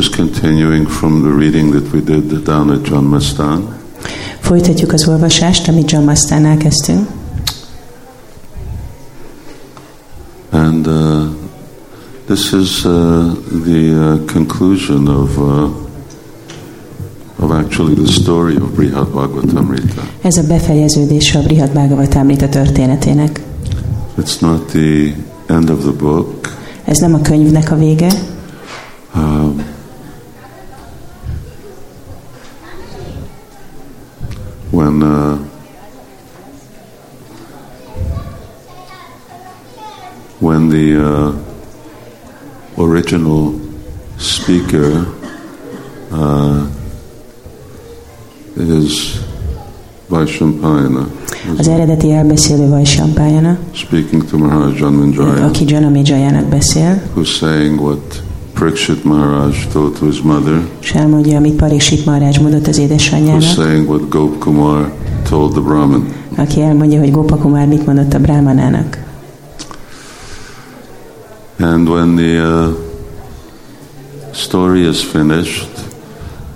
just 0.00 0.16
continuing 0.16 0.86
from 0.86 1.22
the 1.22 1.28
reading 1.28 1.72
that 1.72 1.92
we 1.92 2.00
did 2.00 2.44
down 2.44 2.70
at 2.70 2.82
John 2.88 3.04
Mastan. 3.04 3.78
Folytatjuk 4.40 4.92
az 4.92 5.08
olvasást, 5.08 5.68
amit 5.68 5.90
John 5.90 6.04
Mastánál 6.04 6.56
kezdtünk. 6.56 7.08
And 10.50 10.86
uh, 10.86 11.22
this 12.26 12.52
is 12.52 12.84
uh, 12.84 12.92
the 13.64 13.92
uh, 13.92 14.24
conclusion 14.32 15.08
of, 15.08 15.38
uh, 15.38 15.70
of 17.36 17.50
actually 17.50 17.94
the 17.94 18.12
story 18.12 18.56
of 18.56 18.70
Brihad 18.74 19.08
Bhagavatamrita. 19.08 20.02
Ez 20.22 20.36
a 20.36 20.42
befejeződése 20.42 21.38
a 21.38 21.42
Brihad 21.42 21.70
Bhagavatamrita 21.72 22.48
történetének. 22.48 23.40
It's 24.18 24.40
not 24.40 24.66
the 24.70 25.14
end 25.46 25.70
of 25.70 25.80
the 25.80 25.92
book. 25.98 26.56
Ez 26.84 26.98
nem 26.98 27.14
a 27.14 27.20
könyvnek 27.20 27.70
a 27.70 27.76
vége, 27.76 28.08
Um, 29.14 29.39
when 35.00 35.12
uh, 35.12 35.38
when 40.38 40.68
the 40.68 40.96
uh, 40.96 41.34
original 42.78 43.54
speaker 44.18 45.06
uh, 46.10 46.66
is 48.56 49.18
Vaishampayana, 50.08 51.08
az 51.58 51.68
eredeti 51.68 52.12
elbeszélő 52.12 52.68
Vajsampájana, 52.68 53.58
speaking 53.72 54.24
to 54.24 54.38
Maharaj 54.38 54.78
Janmanjaya, 54.78 55.44
aki 55.44 55.64
Janamejayának 55.68 56.44
beszél, 56.44 57.02
who's 57.14 57.28
saying 57.28 57.80
what 57.80 58.22
Parikshit 58.60 59.04
Maharaj 59.04 59.66
told 59.72 59.98
to 59.98 60.06
his 60.06 60.20
mother, 60.20 60.60
és 60.80 60.92
elmondja, 60.92 61.36
amit 61.36 61.54
Pariksit 61.54 62.04
Maharaj 62.04 62.32
mondott 62.42 62.66
az 62.66 62.78
édesanyjának, 62.78 63.42
saying 63.42 63.88
what 63.88 64.08
Gop 64.08 64.38
Kumar 64.38 64.92
told 65.28 65.50
the 65.52 65.60
Brahmin. 65.60 66.12
aki 66.36 66.60
elmondja, 66.62 66.98
hogy 66.98 67.10
Gopakumár 67.10 67.66
mit 67.66 67.86
mondott 67.86 68.14
a 68.14 68.18
Brahmanának. 68.18 68.98
And 71.60 71.88
when 71.88 72.14
the 72.16 72.42
uh, 72.42 72.74
story 74.32 74.88
is 74.88 75.00
finished, 75.04 75.68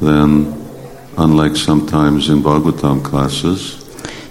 then, 0.02 0.46
unlike 1.16 1.54
sometimes 1.54 2.28
in 2.28 2.40
Bhagavatam 2.42 3.00
classes, 3.02 3.76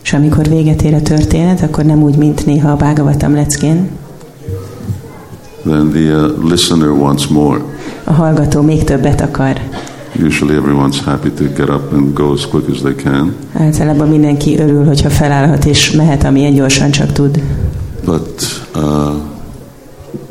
És 0.04 0.14
amikor 0.14 0.48
véget 0.48 0.82
ér 0.82 0.94
a 0.94 1.02
történet, 1.02 1.62
akkor 1.62 1.84
nem 1.84 2.04
úgy, 2.04 2.16
mint 2.16 2.46
néha 2.46 2.72
a 2.72 2.76
Bhagavatam 2.76 3.34
leckén, 3.34 3.90
then 5.66 5.92
the 5.92 6.16
uh, 6.16 6.44
listener 6.50 6.92
wants 6.92 7.28
more. 7.28 7.62
a 8.04 8.12
hallgató 8.14 8.62
még 8.62 8.84
többet 8.84 9.22
akar. 9.22 9.60
Usually, 10.26 10.56
everyone's 10.56 11.00
happy 11.04 11.30
to 11.30 11.44
get 11.44 11.70
up 11.70 11.94
and 11.94 12.14
go 12.14 12.34
as 12.34 12.46
quick 12.48 12.70
as 12.70 12.78
they 12.82 12.96
can. 12.96 13.36
Általában 13.54 14.08
mindenki 14.08 14.60
örül, 14.60 14.86
hogyha 14.86 15.10
felállhat 15.10 15.66
és 15.66 15.92
mehet, 15.92 16.24
amilyen 16.24 16.54
gyorsan 16.54 16.92
csak 16.92 17.12
tud. 17.12 17.42
But 18.06 18.64
uh, 18.76 19.14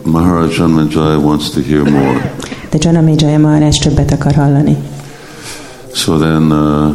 Maharaj 0.05 0.57
Janmanjaya 0.59 1.19
wants 1.19 1.51
to 1.51 1.61
hear 1.61 1.91
more. 1.91 2.33
De 2.71 2.79
Janamejaya 2.81 3.39
Maharaj 3.39 3.79
többet 3.79 4.13
akar 4.13 4.35
hallani. 4.35 4.77
So 5.95 6.19
then, 6.19 6.51
uh, 6.53 6.95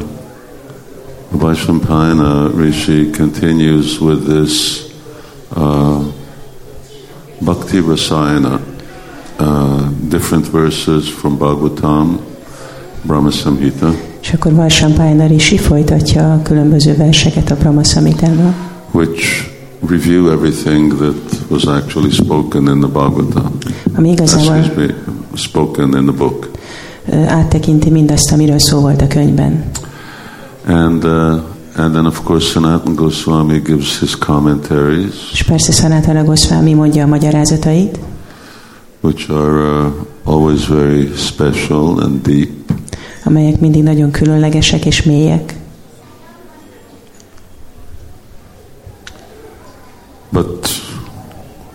Vaishampayana 1.32 2.50
Rishi 2.58 3.10
continues 3.12 4.00
with 4.02 4.26
this 4.26 4.86
uh, 5.56 6.02
Bhakti 7.40 7.80
Rasayana, 7.88 8.60
uh, 9.40 9.82
different 10.10 10.50
verses 10.50 11.10
from 11.10 11.38
Bhagavatam, 11.38 12.20
Brahma 13.02 13.30
Samhita, 13.32 13.94
És 14.22 14.34
akkor 14.34 14.54
Varsampájna 14.54 15.28
Rishi 15.28 15.58
folytatja 15.58 16.34
a 16.34 16.42
különböző 16.42 16.96
verseket 16.96 17.52
a 17.52 17.56
Brahma 17.56 17.84
Samhitában, 17.84 18.56
which 18.92 19.50
review 19.88 20.30
everything 20.30 20.98
that 20.98 21.16
was 21.48 21.64
actually 21.66 22.12
spoken 22.12 22.68
in 22.68 22.80
the 22.80 22.88
Bhagavatam. 22.88 23.52
ami 23.96 24.10
igazából 24.10 24.56
me, 24.76 24.86
spoken 25.34 25.96
in 25.98 26.06
the 26.06 26.16
book. 26.18 26.50
áttekinti 27.28 27.90
mindazt, 27.90 28.32
amiről 28.32 28.60
szó 28.60 28.80
volt 28.80 29.02
a 29.02 29.08
könyvben. 29.08 29.64
And, 30.68 31.04
uh, 31.04 31.40
and 31.78 31.94
then, 31.94 32.06
of 32.06 32.24
course, 32.24 32.54
Sanatana 32.54 32.96
Goswami 32.96 33.62
gives 33.62 34.00
his 34.00 34.16
commentaries. 34.16 35.32
És 35.32 35.44
persze 35.44 35.72
Sanatana 35.72 36.24
Goswami 36.24 36.74
mondja 36.74 37.04
a 37.04 37.08
magyarázatait, 37.08 38.00
which 39.02 39.30
are 39.30 39.86
uh, 39.86 39.94
always 40.24 40.66
very 40.66 41.10
special 41.16 42.00
and 42.00 42.22
deep. 42.22 42.72
amelyek 43.24 43.60
mindig 43.60 43.84
nagyon 43.84 44.12
különlegesek 44.12 44.86
és 44.86 45.04
mélyek. 45.04 45.56
But 50.32 50.70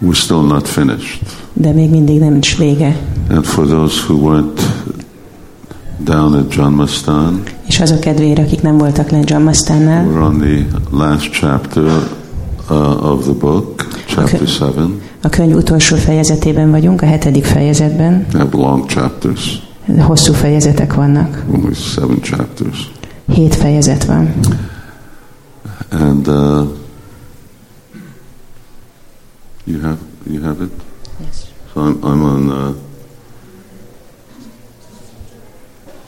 we're 0.00 0.14
still 0.14 0.42
not 0.42 0.68
finished. 0.68 1.20
De 1.52 1.72
még 1.72 1.90
mindig 1.90 2.18
nem 2.18 2.34
is 2.34 2.56
vége. 2.56 2.96
And 3.28 3.44
for 3.44 3.66
those 3.66 4.04
who 4.06 4.30
weren't 4.30 4.60
down 5.98 6.34
at 6.34 6.54
Janmastan, 6.54 7.42
és 7.72 7.80
azok 7.80 8.00
kedvére, 8.00 8.42
akik 8.42 8.62
nem 8.62 8.78
voltak 8.78 9.10
le 9.10 9.20
John 9.24 9.42
Mustannál. 9.42 10.06
We're 10.06 10.20
on 10.20 10.38
the 10.38 10.66
last 10.90 11.30
chapter 11.30 11.84
uh, 12.70 13.10
of 13.10 13.22
the 13.22 13.32
book, 13.32 13.86
chapter 14.06 14.46
7. 14.46 14.74
A 15.22 15.28
könyv 15.28 15.56
utolsó 15.56 15.96
fejezetében 15.96 16.70
vagyunk, 16.70 17.02
a 17.02 17.06
hetedik 17.06 17.44
fejezetben. 17.44 18.26
We 18.32 18.38
have 18.38 18.56
long 18.56 18.86
chapters. 18.86 19.62
Hosszú 19.98 20.32
fejezetek 20.32 20.94
vannak. 20.94 21.44
Only 21.54 21.74
seven 21.74 22.20
chapters. 22.20 22.90
Hét 23.28 23.54
fejezet 23.54 24.04
van. 24.04 24.34
And 25.90 26.28
uh, 26.28 26.68
you 29.64 29.80
have 29.80 29.98
you 30.30 30.42
have 30.42 30.64
it. 30.64 30.70
Yes. 31.26 31.36
So 31.72 31.80
I'm 31.80 31.98
I'm 32.02 32.24
on 32.24 32.50
uh, 32.50 32.74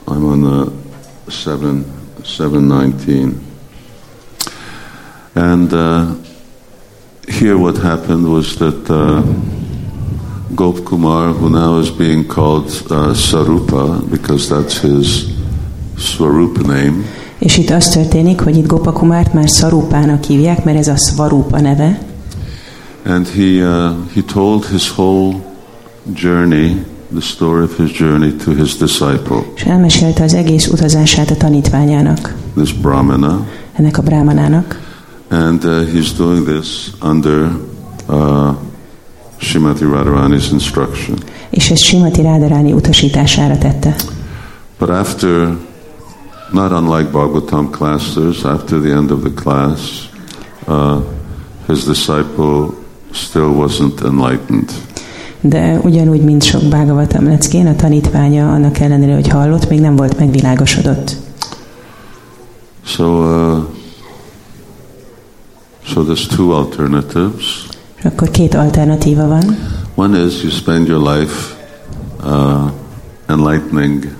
I'm 0.07 0.25
on 0.25 0.41
the 0.41 0.84
7, 1.27 1.85
719. 2.23 3.41
And 5.35 5.73
uh, 5.73 6.15
here 7.27 7.57
what 7.57 7.77
happened 7.77 8.27
was 8.31 8.55
that 8.57 8.89
uh, 8.89 9.21
Gop 10.55 10.85
Kumar, 10.85 11.33
who 11.33 11.49
now 11.49 11.79
is 11.79 11.89
being 11.89 12.27
called 12.27 12.65
uh, 12.65 13.13
Sarupa, 13.13 14.09
because 14.09 14.49
that's 14.49 14.77
his 14.77 15.25
Swarupa 15.97 16.61
name. 16.61 17.03
És 17.39 17.57
itt 17.57 17.69
az 17.69 17.87
történik, 17.87 18.39
hogy 18.41 18.57
itt 18.57 18.67
Gopakumárt 18.67 19.33
már 19.33 19.49
Szarupának 19.49 20.23
hívják, 20.23 20.63
mert 20.63 20.77
ez 20.77 20.87
a 20.87 20.95
Svarupa 20.95 21.61
neve. 21.61 21.99
And 23.05 23.27
he, 23.27 23.43
uh, 23.43 23.95
he 24.13 24.21
told 24.21 24.65
his 24.65 24.97
whole 24.97 25.35
journey 26.13 26.85
the 27.11 27.21
story 27.21 27.63
of 27.63 27.77
his 27.77 27.91
journey 27.99 28.31
to 28.35 28.51
his 28.51 28.75
disciple, 28.77 29.43
És 29.55 29.63
elmesélte 29.63 30.23
az 30.23 30.33
egész 30.33 30.67
utazását 30.67 31.29
a 31.29 31.35
tanítványának, 31.35 32.35
this 32.55 32.73
Brahmana. 32.73 33.45
ennek 33.73 33.97
a 33.97 34.01
brámanának. 34.01 34.79
And 35.29 35.63
uh, 35.63 35.71
he's 35.71 36.11
doing 36.17 36.47
this 36.47 36.91
under 37.01 37.49
uh, 38.07 38.55
Shrimati 39.37 39.83
Radharani's 39.83 40.51
instruction. 40.51 41.17
És 41.49 41.71
ezt 41.71 41.83
Simati 41.83 42.21
Rádaráni 42.21 42.71
utasítására 42.71 43.57
tette. 43.57 43.95
But 44.79 44.89
after, 44.89 45.57
not 46.51 46.71
unlike 46.71 47.09
Bhagavatam 47.11 47.69
classes, 47.69 48.43
after 48.43 48.79
the 48.79 48.91
end 48.91 49.11
of 49.11 49.19
the 49.19 49.31
class, 49.43 49.79
uh, 50.67 51.01
his 51.67 51.83
disciple 51.83 52.67
still 53.11 53.53
wasn't 53.53 54.01
enlightened. 54.03 54.69
De 55.49 55.79
ugyanúgy, 55.83 56.21
mint 56.21 56.43
sok 56.43 56.63
Bhagavatam 56.63 57.25
leckén, 57.25 57.67
a 57.67 57.75
tanítványa 57.75 58.51
annak 58.51 58.79
ellenére, 58.79 59.13
hogy 59.13 59.27
hallott, 59.27 59.69
még 59.69 59.79
nem 59.79 59.95
volt 59.95 60.19
megvilágosodott. 60.19 61.15
So, 62.85 63.03
uh, 63.03 63.63
so 65.81 66.03
there's 66.03 66.25
two 66.35 66.51
alternatives. 66.51 67.67
És 67.95 68.05
akkor 68.05 68.31
két 68.31 68.53
alternatíva 68.53 69.27
van. 69.27 69.57
One 69.95 70.25
is 70.25 70.41
you 70.41 70.51
spend 70.51 70.87
your 70.87 71.17
life 71.17 71.55
uh, 72.23 72.71
enlightening 73.25 74.15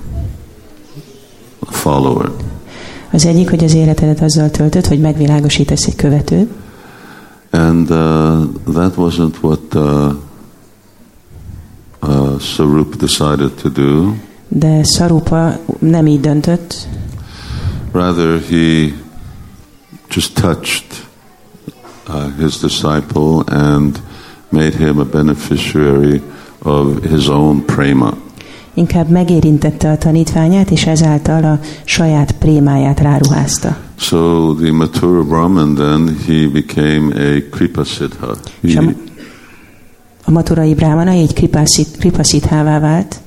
a 1.60 1.72
follower, 1.72 2.32
Az 3.12 3.26
egyik, 3.26 3.50
hogy 3.50 3.64
az 3.64 3.74
életedet 3.74 4.22
azzal 4.22 4.50
töltöd, 4.50 4.86
hogy 4.88 5.00
megvilágosítasz 5.00 5.86
egy 5.86 5.96
követőt, 5.96 6.50
and 7.52 7.92
uh, 7.92 8.44
that 8.74 8.94
wasn't 8.98 9.34
what 9.42 9.74
uh, 9.74 10.14
uh, 12.36 12.42
Sarup 12.42 12.96
decided 12.96 13.52
to 13.62 13.70
do. 13.70 14.14
de 14.48 14.84
Szarupa 14.84 15.60
nem 15.80 16.08
így 16.08 16.20
döntött, 16.20 16.88
Rather, 17.92 18.40
he 18.50 18.92
just 20.10 20.34
touched 20.36 20.84
uh, 22.10 22.30
his 22.38 22.60
disciple 22.60 23.44
and 23.46 24.02
made 24.50 24.74
him 24.76 25.00
a 25.00 25.04
beneficiary 25.04 26.22
of 26.64 27.04
his 27.04 27.28
own 27.28 27.66
prema. 27.66 28.14
inkább 28.74 29.10
megérintette 29.10 29.90
a 29.92 29.98
tanítványát, 29.98 30.72
és 30.72 30.86
ezáltal 30.86 31.44
a 31.44 31.60
saját 31.84 32.32
prémáját 32.32 33.00
ráruházta. 33.00 33.78
So 33.96 34.54
the 34.54 34.72
Mathura 34.72 35.24
Brahman 35.24 35.76
then 35.76 36.16
he 36.28 36.48
became 36.54 37.16
a 37.16 37.56
Kripasiddha. 37.56 38.36
És 38.62 38.76
a, 38.76 38.82
He, 38.82 38.96
a 40.26 40.32
maturai 40.32 40.74
brámana 40.74 41.12
egy 41.12 41.34
kripaszit, 41.34 41.98
kripaszithává 41.98 42.80
vált, 42.80 43.20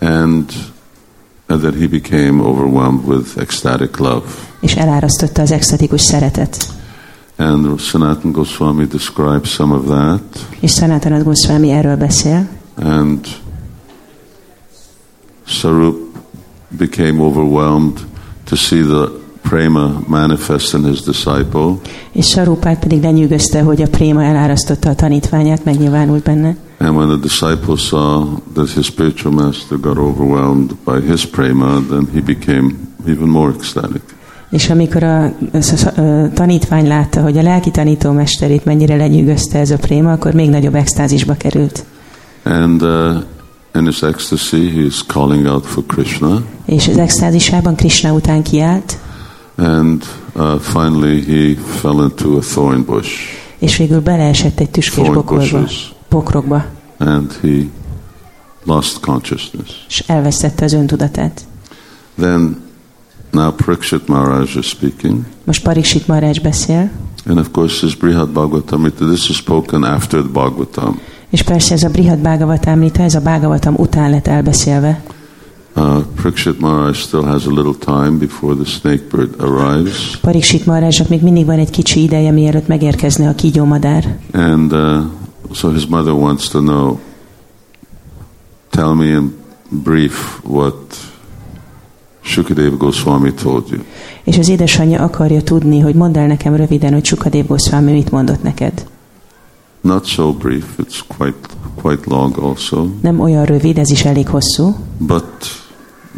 and 0.00 0.52
and 1.46 1.60
then 1.60 1.74
he 1.74 1.86
became 1.86 2.42
overwhelmed 2.42 3.04
with 3.06 3.38
ecstatic 3.38 3.96
love. 3.98 4.22
és 4.60 4.74
elárasztotta 4.74 5.42
az 5.42 5.50
extatikus 5.50 6.00
szeretet. 6.00 6.68
And 7.36 7.80
Sanatan 7.80 8.32
Goswami 8.32 8.84
describes 8.86 9.50
some 9.50 9.74
of 9.74 9.84
that, 9.84 10.46
És 10.60 10.72
Sanatana 10.72 11.22
Goswami 11.22 11.70
erről 11.70 11.96
beszél, 11.96 12.48
and 12.76 13.26
Sarup 15.44 15.96
became 16.68 17.22
overwhelmed 17.22 18.00
to 18.44 18.56
see 18.56 18.82
the 18.82 19.17
prema 19.42 20.02
manifest 20.06 20.74
in 20.74 20.84
his 20.84 21.00
disciple, 21.00 21.74
és 22.12 22.26
Sarupát 22.26 22.78
pedig 22.78 23.02
lenyűgözte, 23.02 23.62
hogy 23.62 23.82
a 23.82 23.88
préma 23.88 24.22
elárasztotta 24.22 24.88
a 24.88 24.94
tanítványát, 24.94 25.64
megnyilvánult 25.64 26.22
benne. 26.22 26.56
and 26.80 26.96
when 26.96 27.08
the 27.08 27.16
disciple 27.16 27.76
saw 27.76 28.40
that 28.54 28.70
his 28.70 28.86
spiritual 28.86 29.32
master 29.32 29.76
got 29.78 29.98
overwhelmed 29.98 30.76
by 30.84 31.00
his 31.00 31.26
prema, 31.26 31.80
then 31.80 32.06
he 32.12 32.20
became 32.20 32.70
even 33.06 33.28
more 33.28 33.50
ecstatic. 33.50 34.02
És 34.50 34.70
amikor 34.70 35.02
a, 35.02 35.24
a, 35.24 36.00
a 36.00 36.30
tanítvány 36.34 36.86
látta, 36.86 37.22
hogy 37.22 37.38
a 37.38 37.42
lelki 37.42 37.70
tanítómesterét 37.70 38.64
mennyire 38.64 38.96
lenyűgözte 38.96 39.58
ez 39.58 39.70
a 39.70 39.76
préma, 39.76 40.12
akkor 40.12 40.32
még 40.32 40.50
nagyobb 40.50 40.74
extázisba 40.74 41.34
került. 41.34 41.84
And 42.44 42.82
uh, 42.82 43.16
in 43.74 43.84
his 43.84 44.02
ecstasy, 44.02 44.70
he 44.70 44.80
is 44.80 45.06
calling 45.06 45.46
out 45.46 45.66
for 45.66 45.84
Krishna, 45.86 46.42
És 46.64 46.88
az 46.88 46.98
extázisában 46.98 47.74
Krishna 47.74 48.12
után 48.12 48.42
kiállt, 48.42 48.98
and 49.58 50.04
uh, 50.36 50.58
finally 50.58 51.20
he 51.20 51.54
fell 51.54 52.02
into 52.02 52.36
a 52.36 52.40
thorn 52.40 52.84
bush, 52.84 53.10
és 53.58 53.76
végül 53.76 54.00
beleesett 54.00 54.60
egy 54.60 54.70
tüskés 54.70 55.08
bokorba, 55.08 55.68
pokrokba, 56.08 56.64
and 56.98 57.32
he 57.42 57.66
lost 58.64 59.00
consciousness. 59.00 59.84
és 59.88 60.04
elvesztette 60.06 60.64
az 60.64 60.72
öntudatát. 60.72 61.40
Then, 62.18 62.62
now 63.30 63.52
Parikshit 63.52 64.08
Maharaj 64.08 64.48
is 64.58 64.66
speaking, 64.66 65.24
Most 65.44 65.62
Pariksit 65.62 66.06
Maharaj 66.06 66.38
beszél, 66.38 66.90
and 67.26 67.38
of 67.38 67.50
course, 67.50 67.78
this 67.78 67.96
Brihad 67.96 68.28
Bhagavatamrita, 68.28 69.04
this 69.06 69.28
is 69.28 69.36
spoken 69.36 69.84
after 69.84 70.20
the 70.20 70.28
Bhagavatam. 70.32 71.00
és 71.30 71.42
persze 71.42 71.74
ez 71.74 71.82
a 71.82 71.88
Brihad 71.88 72.18
Bhagavatamrita, 72.18 73.02
ez 73.02 73.14
a 73.14 73.20
Bhagavatam 73.20 73.74
után 73.76 74.10
lett 74.10 74.26
elbeszélve. 74.26 75.02
Uh, 75.78 76.02
Parikshit 76.22 76.58
Maharaj 76.58 76.96
still 76.96 77.22
has 77.22 77.46
a 77.46 77.50
little 77.50 77.74
time 77.74 78.18
before 78.18 78.54
the 78.54 78.64
snake 78.64 79.08
bird 79.10 79.40
arrives, 79.40 80.18
Pariksit 80.20 80.66
Maharajnak 80.66 81.08
még 81.08 81.22
mindig 81.22 81.46
van 81.46 81.58
egy 81.58 81.70
kicsi 81.70 82.02
ideje, 82.02 82.30
mielőtt 82.30 82.66
megérkezne 82.66 83.28
a 83.28 83.34
kígyómadár. 83.34 84.18
and 84.32 84.72
uh, 84.72 85.04
so 85.52 85.70
his 85.70 85.86
mother 85.86 86.12
wants 86.12 86.48
to 86.48 86.58
know. 86.58 86.98
Tell 88.70 88.94
me 88.94 89.04
in 89.04 89.34
brief 89.68 90.40
what 90.42 90.96
Shukadeva 92.20 92.76
Goswami 92.76 93.32
told 93.34 93.64
you. 93.70 93.80
És 94.24 94.38
az 94.38 94.48
édesanyja 94.48 95.02
akarja 95.02 95.42
tudni, 95.42 95.80
hogy 95.80 95.94
mondd 95.94 96.18
el 96.18 96.26
nekem 96.26 96.54
röviden, 96.54 96.92
hogy 96.92 97.04
Sukadev 97.04 97.46
Goswami 97.46 97.92
mit 97.92 98.10
mondott 98.10 98.42
neked. 98.42 98.86
Not 99.80 100.04
so 100.06 100.32
brief; 100.32 100.64
it's 100.78 101.00
quite 101.16 101.48
quite 101.82 102.02
long 102.04 102.38
also, 102.38 102.86
Nem 103.00 103.20
olyan 103.20 103.44
rövid, 103.44 103.78
ez 103.78 103.90
is 103.90 104.04
elég 104.04 104.28
hosszú, 104.28 104.76
but 104.98 105.66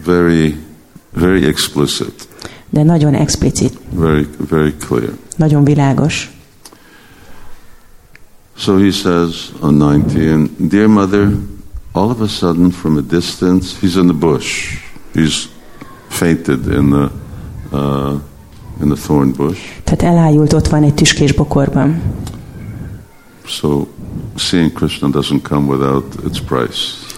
very 0.05 0.57
very 1.13 1.45
explicit, 1.47 2.29
de 2.69 2.83
nagyon 2.83 3.15
explicit, 3.15 3.73
very 3.95 4.29
very 4.49 4.73
clear. 4.73 5.13
nagyon 5.37 5.65
világos. 5.65 6.31
So 8.57 8.77
he 8.77 8.91
says 8.91 9.53
on 9.61 9.79
19, 9.79 10.51
Dear 10.69 10.89
mother, 10.89 11.33
all 11.93 12.11
of 12.11 12.21
a 12.21 12.29
sudden 12.29 12.71
from 12.71 12.97
a 12.99 13.01
distance, 13.01 13.75
he's 13.81 13.97
in 13.97 14.07
the 14.07 14.13
bush. 14.13 14.79
He's 15.15 15.49
fainted 16.09 16.67
in 16.67 16.91
the, 16.91 17.11
uh, 17.73 18.19
in 18.83 18.89
the 18.89 18.97
thorn 19.07 19.33
bush. 19.33 19.61
Tehát 19.85 20.03
elájult, 20.03 20.53
ott 20.53 20.67
van 20.69 20.83
egy 20.83 20.95
tüskés 20.95 21.33
bokorban. 21.33 22.03
So 23.47 23.87
seeing 24.37 24.73
Krishna 24.73 25.09
doesn't 25.09 25.43
come 25.43 25.67
without 25.67 26.05
its 26.27 26.41
price. 26.41 27.10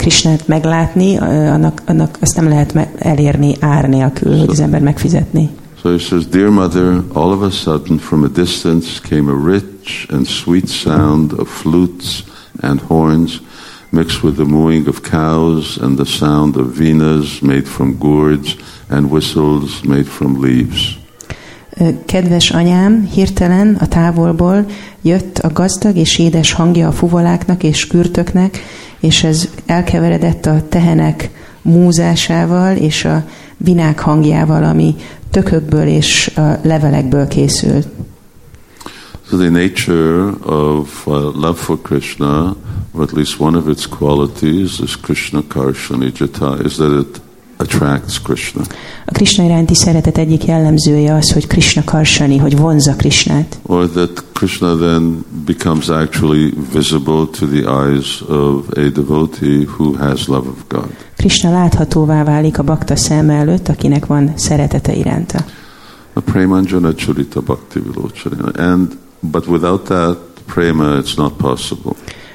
Krishnát 0.00 0.48
meglátni, 0.48 1.16
annak, 1.16 1.82
annak 1.86 2.18
azt 2.20 2.36
nem 2.36 2.48
lehet 2.48 2.88
elérni 2.98 3.54
ár 3.60 3.88
nélkül, 3.88 4.38
hogy 4.38 4.50
az 4.50 4.60
ember 4.60 4.80
megfizetni. 4.80 5.50
So 5.82 5.90
he 5.90 5.98
says, 5.98 6.26
Dear 6.26 6.50
mother, 6.50 7.02
all 7.12 7.32
of 7.32 7.42
a 7.42 7.50
sudden 7.50 7.98
from 7.98 8.22
a 8.22 8.28
distance 8.28 9.00
came 9.08 9.32
a 9.32 9.52
rich 9.52 10.12
and 10.12 10.26
sweet 10.26 10.68
sound 10.68 11.32
of 11.32 11.48
flutes 11.48 12.24
and 12.60 12.80
horns 12.86 13.40
mixed 13.90 14.22
with 14.22 14.36
the 14.36 14.44
mooing 14.44 14.88
of 14.88 15.00
cows 15.00 15.78
and 15.82 15.96
the 15.96 16.04
sound 16.04 16.56
of 16.56 16.76
venas 16.76 17.40
made 17.40 17.66
from 17.66 17.98
gourds 17.98 18.56
and 18.88 19.10
whistles 19.10 19.80
made 19.82 20.06
from 20.06 20.40
leaves. 20.40 20.98
Kedves 22.06 22.50
anyám, 22.50 23.08
hirtelen 23.12 23.74
a 23.80 23.86
távolból 23.86 24.66
jött 25.02 25.38
a 25.38 25.52
gazdag 25.52 25.96
és 25.96 26.18
édes 26.18 26.52
hangja 26.52 26.88
a 26.88 26.92
fuvoláknak 26.92 27.62
és 27.62 27.86
kürtöknek, 27.86 28.58
és 29.00 29.24
ez 29.24 29.48
elkeveredett 29.66 30.46
a 30.46 30.62
tehenek 30.68 31.30
múzásával 31.62 32.76
és 32.76 33.04
a 33.04 33.24
vinák 33.56 33.98
hangjával, 33.98 34.64
ami 34.64 34.94
tökökből 35.30 35.86
és 35.86 36.30
a 36.36 36.58
levelekből 36.62 37.28
készült. 37.28 37.88
So 39.28 39.36
the 39.36 39.50
nature 39.50 40.32
of 40.42 41.06
uh, 41.06 41.14
love 41.34 41.54
for 41.54 41.78
Krishna, 41.82 42.56
or 42.92 43.02
at 43.02 43.12
least 43.12 43.40
one 43.40 43.56
of 43.56 43.68
its 43.68 43.86
qualities, 43.86 44.80
is 44.80 44.96
Krishna 44.96 45.42
Karshanijata, 45.48 46.58
is 46.64 46.74
that 46.74 47.00
it 47.00 47.20
attracts 47.60 48.22
Krishna. 48.22 48.62
A 49.04 49.12
Krishna 49.12 49.44
iránti 49.44 49.74
szeretet 49.74 50.18
egyik 50.18 50.44
jellemzője 50.44 51.14
az, 51.14 51.32
hogy 51.32 51.46
Krishna 51.46 51.84
karsani, 51.84 52.36
hogy 52.36 52.56
vonza 52.56 52.94
Krishnát. 52.96 53.58
Or 53.62 53.88
that 53.88 54.24
Krishna 54.32 54.76
then 54.76 55.24
becomes 55.46 55.88
actually 55.88 56.52
visible 56.72 57.26
to 57.38 57.46
the 57.46 57.84
eyes 57.84 58.22
of 58.28 58.68
a 58.76 58.88
devotee 58.88 59.64
who 59.76 59.96
has 59.96 60.26
love 60.26 60.48
of 60.48 60.56
God. 60.68 60.88
Krishna 61.16 61.50
láthatóvá 61.50 62.24
válik 62.24 62.58
a 62.58 62.62
bakta 62.62 62.96
szem 62.96 63.30
előtt, 63.30 63.68
akinek 63.68 64.06
van 64.06 64.32
szeretete 64.36 64.94
iránta. 64.94 65.44
A 66.12 66.20
Premanjana 66.20 66.94
Churita 66.94 67.40
Bhakti 67.40 67.80
Vilochana. 67.80 68.70
And 68.70 68.98
but 69.20 69.46
without 69.46 69.84
that 69.84 70.18
prema 70.46 70.98
it's 70.98 71.16
not 71.16 71.32
possible. 71.32 71.92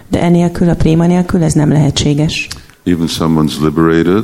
De 0.08 0.22
enélkül, 0.22 0.70
a 0.70 0.76
préma 0.76 1.06
nélkül 1.06 1.44
ez 1.44 1.54
nem 1.54 1.70
lehetséges. 1.70 2.48
Even 2.84 3.08
someone's 3.08 3.60
liberated, 3.62 4.24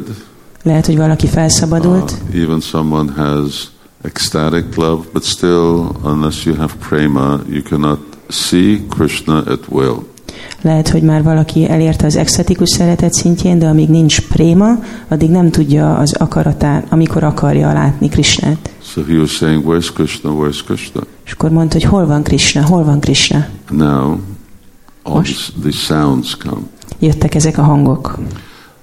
Lehet, 0.64 0.86
hogy 0.86 0.98
valaki 0.98 1.26
uh, 1.26 1.32
felszabadult, 1.32 2.14
even 2.34 2.60
someone 2.60 3.12
has 3.12 3.72
ecstatic 4.02 4.76
love, 4.76 5.04
but 5.14 5.24
still 5.24 5.96
unless 6.04 6.46
you 6.46 6.56
have 6.56 6.74
prema 6.90 7.40
you 7.50 7.62
cannot 7.62 8.00
see 8.30 8.82
Krishna 8.90 9.38
at 9.38 9.68
will. 9.70 10.10
lehet, 10.62 10.90
hogy 10.90 11.02
már 11.02 11.24
valaki 11.24 11.70
elérte 11.70 12.06
az 12.06 12.16
extatikus 12.16 12.70
szeretet 12.70 13.14
szintjén, 13.14 13.60
de 13.60 13.68
amíg 13.68 13.90
nincs 13.90 14.22
préma, 14.22 14.80
addig 15.08 15.30
nem 15.30 15.52
tudja 15.52 15.98
az 15.98 16.14
akaratán, 16.14 16.84
amikor 16.90 17.24
akarja 17.24 17.74
látni 17.74 18.10
Krishnát. 18.10 18.70
So 18.84 19.04
he 19.04 19.18
was 19.18 19.32
saying, 19.32 19.64
Where's 19.66 19.90
Krishna? 19.94 20.32
Where's 20.32 20.60
Krishna? 20.66 21.02
És 21.26 21.32
akkor 21.32 21.50
mondta, 21.50 21.74
hogy 21.74 21.84
hol 21.84 22.06
van 22.06 22.24
Krishna, 22.24 22.66
hol 22.66 22.84
van 22.84 23.00
Krishna. 23.00 23.46
Now 23.70 24.20
all 25.04 25.14
Most? 25.14 25.54
these 25.62 25.78
sounds 25.78 26.38
come. 26.38 26.62
Jöttek 27.00 27.36
ezek 27.36 27.58
a 27.58 27.62
hangok. 27.62 28.20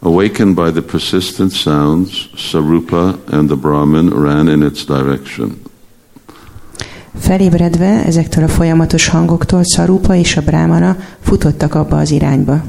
Awakened 0.01 0.55
by 0.55 0.71
the 0.71 0.83
persistent 0.83 1.53
sounds, 1.53 2.29
Sarupa 2.37 3.19
and 3.31 3.49
the 3.49 3.57
Brahmin 3.57 4.11
ran 4.11 4.49
in 4.49 4.63
its 4.63 4.85
direction. 4.85 5.57
Felébredve 7.19 8.05
ezektől 8.07 8.45
a 8.45 8.49
folyamatos 8.49 9.09
hangoktól 9.09 9.65
Szarupa 9.65 10.15
és 10.15 10.37
a 10.37 10.43
Brámana 10.43 10.97
futottak 11.21 11.75
abba 11.75 11.97
az 11.97 12.11
irányba. 12.11 12.63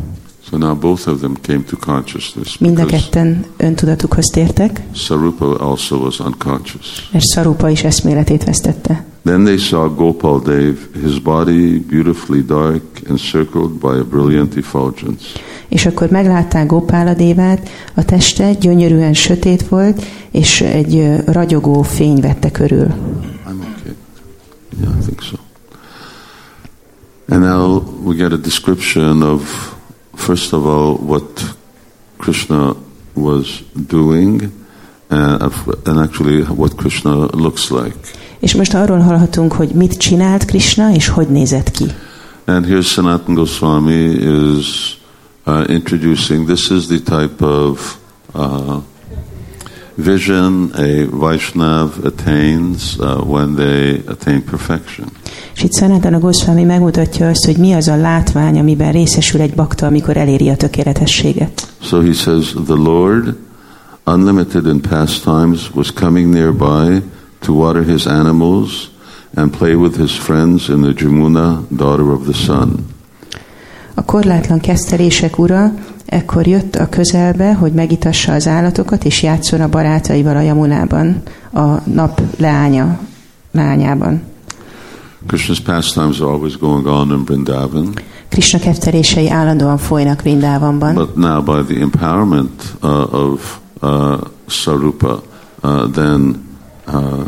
So 0.49 0.57
now 0.57 0.75
both 0.79 1.07
of 1.07 1.19
them 1.19 1.33
came 1.41 1.63
to 1.63 1.77
consciousness 1.77 2.57
Mind 2.57 2.79
a 2.79 2.85
ketten 2.85 3.45
öntudatukhoz 3.57 4.25
tértek, 4.25 4.81
Sarupa 4.91 5.55
also 5.55 5.97
was 5.97 6.19
unconscious. 6.19 7.09
mert 7.11 7.25
Szarupa 7.25 7.69
is 7.69 7.83
eszméletét 7.83 8.43
vesztette. 8.43 9.05
Then 9.23 9.43
they 9.43 9.57
saw 9.57 9.95
Gopal 9.95 10.39
Dev, 10.39 10.75
his 11.03 11.19
body 11.19 11.79
beautifully 11.79 12.41
dark, 12.41 12.81
encircled 13.09 13.69
by 13.71 13.87
a 13.99 14.03
brilliant 14.03 14.55
effulgence. 14.57 15.25
És 15.67 15.85
akkor 15.85 16.09
meglátták 16.09 16.65
Gopáladévát, 16.67 17.69
a 17.95 18.05
teste 18.05 18.53
gyönyörűen 18.53 19.13
sötét 19.13 19.67
volt, 19.67 20.05
és 20.31 20.61
egy 20.61 21.23
ragyogó 21.25 21.81
fény 21.81 22.21
vette 22.21 22.51
körül. 22.51 22.87
I'm 23.47 23.59
okay. 23.59 23.95
Yeah, 24.81 24.97
I 24.99 25.01
think 25.05 25.21
so. 25.21 25.35
And 27.29 27.41
now 27.43 27.83
we 28.03 28.15
get 28.15 28.31
a 28.31 28.37
description 28.37 29.21
of, 29.21 29.73
first 30.19 30.53
of 30.53 30.65
all, 30.65 30.97
what 30.97 31.55
Krishna 32.17 32.75
was 33.13 33.63
doing 33.73 34.51
and, 35.09 35.41
and 35.85 35.99
actually 35.99 36.43
what 36.43 36.75
Krishna 36.75 37.15
looks 37.35 37.69
like. 37.69 37.97
És 38.39 38.55
most 38.55 38.73
arról 38.73 38.99
hallhatunk, 38.99 39.53
hogy 39.53 39.69
mit 39.69 39.97
csinált 39.97 40.45
Krishna, 40.45 40.93
és 40.93 41.07
hogy 41.07 41.27
nézett 41.27 41.71
ki. 41.71 41.85
And 42.45 42.65
here 42.65 42.81
Sanatana 42.81 43.33
Goswami 43.33 44.03
is 44.57 44.97
uh, 45.45 45.63
introducing 45.67 46.47
this 46.47 46.69
is 46.69 46.87
the 46.87 46.99
type 46.99 47.45
of 47.45 47.97
uh, 48.33 48.77
vision 50.03 50.71
a 50.73 51.05
Vaishnav 51.11 51.89
attains 52.03 52.97
uh, 52.99 53.21
when 53.25 53.55
they 53.55 54.01
attain 54.07 54.43
perfection. 54.43 55.07
És 55.55 55.63
itt 55.63 55.73
Sanatana 55.73 56.19
Goswami 56.19 56.63
megmutatja 56.63 57.27
azt, 57.27 57.45
hogy 57.45 57.57
mi 57.57 57.73
az 57.73 57.87
a 57.87 57.95
látvány, 57.95 58.59
amiben 58.59 58.91
részesül 58.91 59.41
egy 59.41 59.53
bakta, 59.53 59.85
amikor 59.85 60.17
eléri 60.17 60.49
a 60.49 60.55
tökéletességet. 60.55 61.67
So 61.81 62.01
he 62.01 62.13
says, 62.13 62.53
the 62.65 62.73
Lord, 62.73 63.35
unlimited 64.05 64.65
in 64.65 64.81
pastimes, 64.81 65.71
was 65.73 65.91
coming 65.91 66.33
nearby 66.33 67.03
to 67.39 67.53
water 67.53 67.83
his 67.83 68.05
animals 68.05 68.89
and 69.35 69.57
play 69.57 69.73
with 69.73 69.97
his 69.97 70.11
friends 70.11 70.67
in 70.69 70.81
the 70.81 70.93
Jamuna, 70.95 71.61
daughter 71.69 72.05
of 72.05 72.23
the 72.23 72.33
sun. 72.33 72.75
A 73.93 74.05
korlátlan 74.05 74.59
kesztelések 74.59 75.39
ura 75.39 75.73
ekkor 76.09 76.47
jött 76.47 76.75
a 76.75 76.89
közelbe, 76.89 77.53
hogy 77.53 77.71
megitassa 77.71 78.33
az 78.33 78.47
állatokat, 78.47 79.05
és 79.05 79.23
játszon 79.23 79.61
a 79.61 79.69
barátaival 79.69 80.35
a 80.35 80.41
Jamunában, 80.41 81.21
a 81.53 81.89
nap 81.93 82.21
leánya, 82.37 82.99
leányában. 83.51 84.21
Krishna's 85.27 85.59
pastimes 85.59 86.19
are 86.19 86.31
always 86.31 86.57
going 86.57 86.85
on 86.85 87.11
in 87.11 87.25
Vrindavan. 87.25 87.93
Krishna 88.29 88.59
keftelései 88.59 89.29
állandóan 89.29 89.77
folynak 89.77 90.21
Vrindavanban. 90.21 90.93
But 90.93 91.15
now 91.15 91.43
by 91.43 91.73
the 91.73 91.81
empowerment 91.81 92.75
uh, 92.81 93.13
of 93.13 93.59
uh, 93.81 94.17
Sarupa, 94.47 95.21
uh, 95.63 95.91
then 95.91 96.47
uh, 96.87 97.25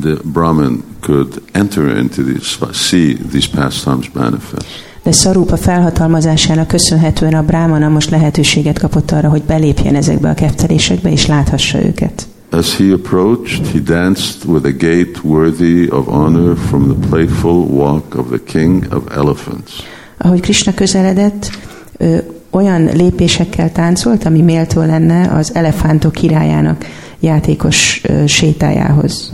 the 0.00 0.18
Brahmin 0.24 0.82
could 1.00 1.42
enter 1.52 1.96
into 1.96 2.22
these, 2.22 2.58
see 2.72 3.14
these 3.30 3.48
pastimes 3.48 4.10
manifest. 4.12 4.66
De 5.04 5.12
Szarupa 5.12 5.56
felhatalmazásának 5.56 6.66
köszönhetően 6.66 7.34
a 7.34 7.42
Brahmana 7.42 7.88
most 7.88 8.10
lehetőséget 8.10 8.78
kapott 8.78 9.10
arra, 9.10 9.28
hogy 9.28 9.42
belépjen 9.42 9.94
ezekbe 9.94 10.28
a 10.28 10.34
keftelésekbe, 10.34 11.10
és 11.10 11.26
láthassa 11.26 11.84
őket. 11.84 12.26
As 12.50 12.76
he 12.76 12.92
approached, 12.92 13.66
he 13.66 13.78
danced 13.78 14.44
with 14.46 14.66
a 14.66 14.72
gait 14.78 15.20
worthy 15.22 15.88
of 15.90 16.06
honor 16.06 16.56
from 16.56 16.88
the 16.88 17.08
playful 17.08 17.64
walk 17.66 18.14
of 18.14 18.26
the 18.28 18.40
king 18.44 18.86
of 18.90 19.02
elephants. 19.16 19.72
Ahogy 20.18 20.40
Krishna 20.40 20.74
közeledett, 20.74 21.50
ő 21.98 22.24
olyan 22.50 22.84
lépésekkel 22.84 23.72
táncolt, 23.72 24.24
ami 24.24 24.40
méltó 24.40 24.80
lenne 24.80 25.28
az 25.28 25.54
elefántok 25.54 26.12
királyának 26.12 26.84
játékos 27.20 28.00
ö, 28.02 28.26
sétájához. 28.26 29.32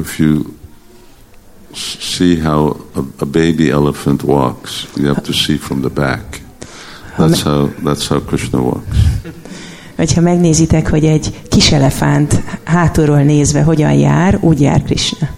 If 0.00 0.18
you 0.18 0.42
see 1.74 2.40
how 2.40 2.76
a, 2.94 3.00
a 3.18 3.26
baby 3.26 3.70
elephant 3.70 4.22
walks, 4.22 4.86
you 4.96 5.06
have 5.06 5.22
to 5.22 5.32
see 5.32 5.56
from 5.56 5.80
the 5.80 5.90
back. 5.90 6.40
That's 7.18 7.42
how 7.42 7.70
that's 7.84 8.08
how 8.08 8.20
Krishna 8.20 8.60
walks. 8.60 8.96
Hogyha 9.96 10.20
megnézitek, 10.20 10.88
hogy 10.88 11.04
egy 11.04 11.42
kis 11.48 11.72
elefánt 11.72 12.42
hátulról 12.64 13.22
nézve 13.22 13.62
hogyan 13.62 13.92
jár, 13.92 14.38
úgy 14.40 14.60
jár 14.60 14.82
Krishna. 14.82 15.28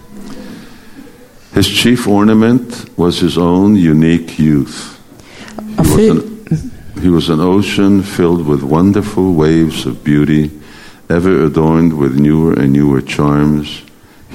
His 1.53 1.67
chief 1.67 2.07
ornament 2.07 2.91
was 2.95 3.19
his 3.19 3.35
own 3.35 3.75
unique 3.75 4.43
youth. 4.43 4.73
He 5.77 6.09
was 6.09 6.09
an, 6.09 6.41
he 7.01 7.09
was 7.09 7.29
an 7.29 7.39
ocean 7.39 8.01
filled 8.01 8.47
with 8.47 8.61
wonderful 8.63 9.33
waves 9.33 9.85
of 9.85 9.93
beauty, 10.03 10.51
ever 11.07 11.43
adorned 11.43 11.93
with 11.93 12.19
newer 12.19 12.59
and 12.59 12.71
newer 12.71 13.03
charms. 13.03 13.84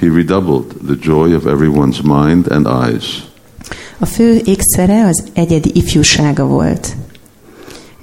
He 0.00 0.08
redoubled 0.08 0.64
the 0.86 0.96
joy 1.00 1.34
of 1.34 1.44
everyone's 1.44 2.02
mind 2.02 2.50
and 2.50 2.66
eyes. 2.66 3.28
A 3.98 4.06
fő 4.06 4.40
ékszere 4.44 5.06
az 5.06 5.24
egyedi 5.32 5.70
ifjúsága 5.74 6.46
volt. 6.46 6.96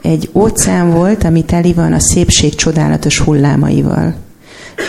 Egy 0.02 0.30
óceán 0.34 0.92
volt, 0.92 1.24
ami 1.24 1.46
teli 1.46 1.74
van 1.74 1.94
a 1.94 2.00
szépség 2.00 2.56
csodálatos 2.56 3.20
hullámaival. 3.20 4.16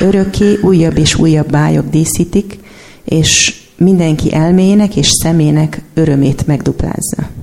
Örökké 0.00 0.58
újabb 0.62 0.98
és 0.98 1.14
újabb 1.14 1.50
bájok 1.50 1.90
díszítik, 1.90 2.58
és 3.04 3.60
mindenki 3.76 4.34
elméjének 4.34 4.96
és 4.96 5.08
szemének 5.22 5.82
örömét 5.94 6.46
megduplázza. 6.46 7.37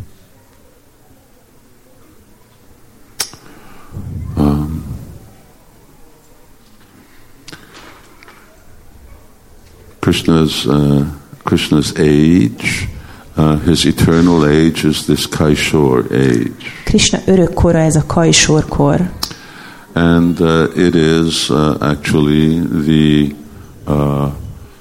Krishna's 10.06 10.68
uh, 10.68 11.04
Krishna's 11.44 11.94
age, 11.98 12.88
uh, 13.38 13.58
his 13.66 13.86
eternal 13.86 14.46
age 14.46 14.84
is 14.88 15.06
this 15.06 15.28
Kaishore 15.28 16.06
age, 16.12 16.72
Krishna 16.86 17.20
örökkora 17.26 17.80
ez 17.80 17.96
a 17.96 18.04
kajsorkor, 18.08 19.10
and 19.94 20.40
uh, 20.42 20.68
it 20.76 20.96
is 20.96 21.50
uh, 21.50 21.78
actually 21.82 22.60
the 22.86 23.36
uh, 23.88 24.32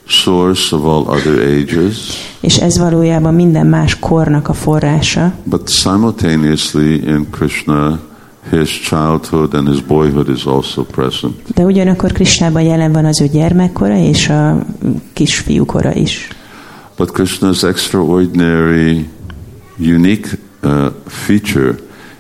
source 0.07 0.76
of 0.76 0.85
all 0.85 1.09
other 1.09 1.40
ages. 1.40 1.97
és 2.40 2.57
ez 2.57 2.78
valójában 2.78 3.35
minden 3.35 3.66
más 3.66 3.99
kornak 3.99 4.49
a 4.49 4.52
forrása, 4.52 5.33
But 5.45 5.69
simultaneously 5.69 6.95
in 6.95 7.26
Krishna, 7.31 8.00
his 8.50 8.68
childhood 8.68 9.54
and 9.54 9.68
his 9.68 9.80
boyhood 9.80 10.28
is 10.28 10.44
also 10.44 10.82
present. 10.82 11.34
de 11.54 11.64
ugyanakkor 11.64 12.12
Krishnában 12.12 12.62
jelen 12.62 12.92
van 12.92 13.04
az 13.04 13.20
ő 13.20 13.26
gyermekkora 13.26 13.96
és 13.96 14.28
a 14.28 14.64
kisfiúkora 15.12 15.94
is. 15.94 16.28
But 16.96 17.10
Krishna's 17.10 17.62
extraordinary, 17.62 19.08
unique 19.78 20.38
uh, 20.62 20.86
feature 21.06 21.74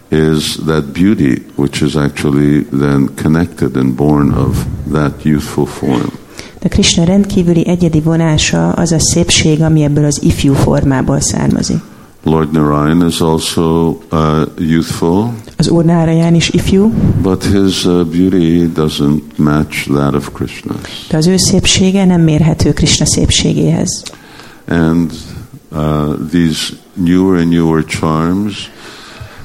is 0.08 0.56
that 0.66 0.84
beauty, 0.92 1.42
which 1.54 1.82
is 1.82 1.94
actually 1.94 2.66
then 2.70 3.08
connected 3.22 3.76
and 3.76 3.94
born 3.94 4.30
of 4.30 4.64
that 4.92 5.12
youthful 5.22 5.66
form. 5.66 6.12
De 6.60 6.68
Krishna 6.68 7.04
rendkívüli 7.04 7.68
egyedi 7.68 8.00
vonása 8.00 8.72
az 8.72 8.92
a 8.92 8.98
szépség, 8.98 9.60
ami 9.62 9.82
ebből 9.82 10.04
az 10.04 10.22
ifjú 10.22 10.52
formából 10.52 11.20
származik. 11.20 11.82
Lord 12.24 12.52
Narayan 12.52 13.06
is 13.06 13.20
also 13.20 13.98
uh, 14.12 14.46
youthful, 14.58 15.32
Az 15.56 15.68
Úr 15.68 15.84
Náraján 15.84 16.34
is 16.34 16.48
ifjú, 16.48 16.92
but 17.22 17.42
his 17.44 17.84
uh, 17.84 18.04
beauty 18.04 18.70
doesn't 18.74 19.22
match 19.36 19.88
that 19.92 20.14
of 20.14 20.30
Krishna's. 20.32 21.06
de 21.08 21.16
az 21.16 21.26
ő 21.26 21.36
szépsége 21.36 22.04
nem 22.04 22.20
mérhető 22.20 22.72
Krishna 22.72 23.06
szépségéhez. 23.06 24.02
And 24.68 25.12
uh, 25.72 26.28
these 26.30 26.74
newer 26.92 27.38
and 27.38 27.48
newer 27.48 27.84
charms, 27.84 28.70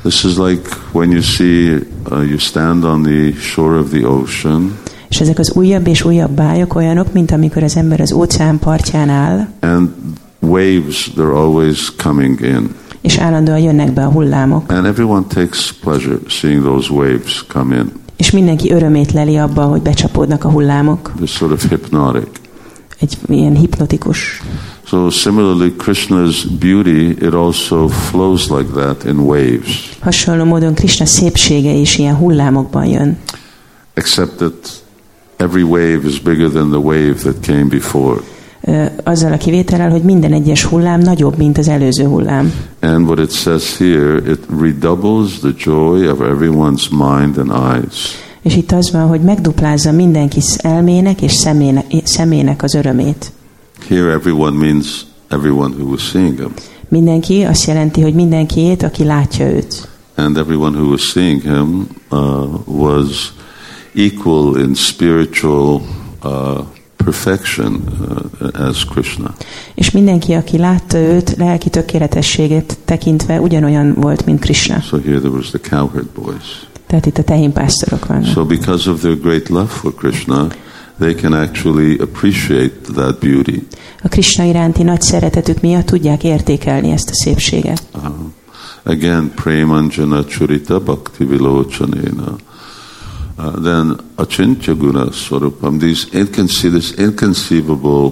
this 0.02 0.24
is 0.24 0.38
like 0.38 0.70
when 0.92 1.12
you 1.12 1.22
see, 1.22 1.80
uh, 2.12 2.30
you 2.30 2.38
stand 2.38 2.84
on 2.84 3.04
the 3.04 3.34
shore 3.40 3.80
of 3.80 3.90
the 3.90 4.08
ocean 4.08 4.78
És 5.10 5.20
ezek 5.20 5.40
az 5.40 5.52
újabb 5.52 5.88
és 5.88 6.04
újabb 6.04 6.32
bájok 6.32 6.76
olyanok, 6.76 7.14
mint 7.14 7.32
amikor 7.32 7.64
az 7.64 7.76
ember 7.76 8.02
az 8.02 8.12
óceán 8.12 8.60
partján 8.60 9.10
áll, 9.10 9.48
and 9.60 9.90
waves, 10.40 11.12
they're 11.14 11.34
always 11.36 11.96
coming 11.96 12.40
in. 12.42 12.76
és 13.02 13.18
állandóan 13.18 13.60
jönnek 13.60 13.94
be 13.94 14.04
a 14.04 14.10
hullámok. 14.12 14.72
And 14.72 14.86
everyone 14.86 15.26
takes 15.28 15.72
pleasure 15.82 16.18
seeing 16.28 16.64
those 16.64 16.94
waves 16.94 17.46
come 17.48 17.76
in. 17.76 17.92
És 18.18 18.32
mindenki 18.32 18.72
örömét 18.72 19.12
leli 19.12 19.38
abba, 19.38 19.62
hogy 19.62 19.82
becsapódnak 19.82 20.44
a 20.44 20.50
hullámok. 20.50 21.12
They're 21.20 21.28
sort 21.30 21.52
of 21.52 21.70
hypnotic. 21.70 22.28
Egy 23.00 23.18
ilyen 23.28 23.56
hipnotikus. 23.56 24.42
So 24.86 25.10
similarly, 25.10 25.74
Krishna's 25.78 26.44
beauty, 26.60 27.10
it 27.10 27.34
also 27.34 27.88
flows 27.88 28.50
like 28.50 28.70
that 28.74 29.04
in 29.04 29.18
waves, 29.20 29.90
Hasonló 30.00 30.44
módon 30.44 30.74
Krishna 30.74 31.06
szépsége 31.06 31.72
is 31.72 31.98
ilyen 31.98 32.16
hullámokban 32.16 32.86
jön. 32.86 33.18
except 33.94 34.38
that 34.38 34.84
every 35.38 35.64
wave 35.64 36.00
is 36.06 36.20
bigger 36.20 36.50
than 36.50 36.70
the 36.70 36.80
wave 36.80 37.14
that 37.14 37.40
came 37.46 37.64
before. 37.64 38.22
Azzal 39.04 39.32
a 39.32 39.38
kivétellel, 39.38 39.90
hogy 39.90 40.02
minden 40.02 40.34
egyes 40.34 40.64
hullám 40.64 41.00
nagyobb, 41.00 41.38
mint 41.38 41.58
az 41.58 41.68
előző 41.68 42.06
hullám. 42.06 42.54
And 42.82 43.06
what 43.06 43.20
it 43.20 43.32
says 43.32 43.78
here, 43.78 44.32
it 44.32 44.40
redoubles 44.60 45.40
the 45.40 45.54
joy 45.58 46.08
of 46.08 46.20
everyone's 46.20 46.90
mind 46.90 47.38
and 47.38 47.52
eyes. 47.52 48.28
És 48.42 48.56
itt 48.56 48.72
az 48.72 48.92
van, 48.92 49.08
hogy 49.08 49.22
megduplázza 49.22 49.92
mindenki 49.92 50.40
elmének 50.58 51.22
és 51.22 51.32
szemének, 51.32 51.86
szemének 52.04 52.64
az 52.64 52.74
örömét. 52.74 53.32
Here, 53.88 54.12
everyone 54.12 54.58
means 54.58 55.06
everyone 55.30 55.76
who 55.76 55.90
was 55.90 56.02
seeing 56.02 56.38
him. 56.38 56.54
Mindenki 56.88 57.44
azt 57.44 57.68
jelenti, 57.68 58.02
hogy 58.02 58.14
mindenkiét, 58.14 58.84
aki 58.84 59.04
látja 59.04 59.52
őt. 59.52 59.88
And 60.16 60.38
everyone 60.38 60.78
who 60.78 60.90
was 60.90 61.02
seeing 61.02 61.42
him 61.42 61.88
uh, 62.12 62.20
was 62.66 63.34
equal 63.96 64.58
in 64.58 64.74
spiritual 64.74 65.82
uh, 66.24 66.60
perfection 67.04 67.82
uh, 68.42 68.68
as 68.68 68.86
Krishna. 68.86 69.34
És 69.76 69.92
mindenki, 69.92 70.34
aki 70.34 70.58
látta 70.58 70.98
őt, 70.98 71.36
lelki 71.38 71.70
tökéletességét 71.70 72.78
tekintve 72.86 73.40
ugyanolyan 73.42 73.94
volt, 73.94 74.26
mint 74.26 74.40
Krishna. 74.40 74.80
So 74.80 74.98
here 74.98 75.20
there 75.20 75.34
was 75.34 75.50
the 75.50 75.60
cowherd 75.70 76.08
boys. 76.16 76.68
Tehát 76.88 77.06
itt 77.06 77.18
a 77.18 77.24
tehénpásztorok 77.24 78.06
vannak. 78.06 78.26
So 78.26 78.46
because 78.46 78.90
of 78.90 79.00
their 79.00 79.18
great 79.20 79.50
love 79.50 79.68
for 79.68 79.94
Krishna, 79.96 80.48
they 81.00 81.14
can 81.14 81.34
actually 81.34 81.98
appreciate 82.00 82.76
that 82.94 83.20
beauty. 83.20 83.68
A 84.04 84.08
Krishna 84.08 84.44
iránti 84.44 84.84
nagy 84.84 85.02
szeretetük 85.02 85.62
miatt 85.62 85.86
tudják 85.86 86.24
értékelni 86.24 86.92
ezt 86.92 87.10
a 87.10 87.14
szépséget. 87.14 87.82
Uh, 87.96 88.04
again, 88.84 89.32
Premanjana 89.36 90.26
Churita 90.26 90.80
Bhakti 90.80 91.26
Vilochanena. 91.26 92.32
Uh, 92.32 92.38
then 93.40 93.98
Achintya 94.16 94.74
Guna 94.78 95.12
Swarupam, 95.12 95.80
these 95.80 96.06
inconce- 96.12 96.70
this 96.70 96.92
inconceivable 96.98 98.12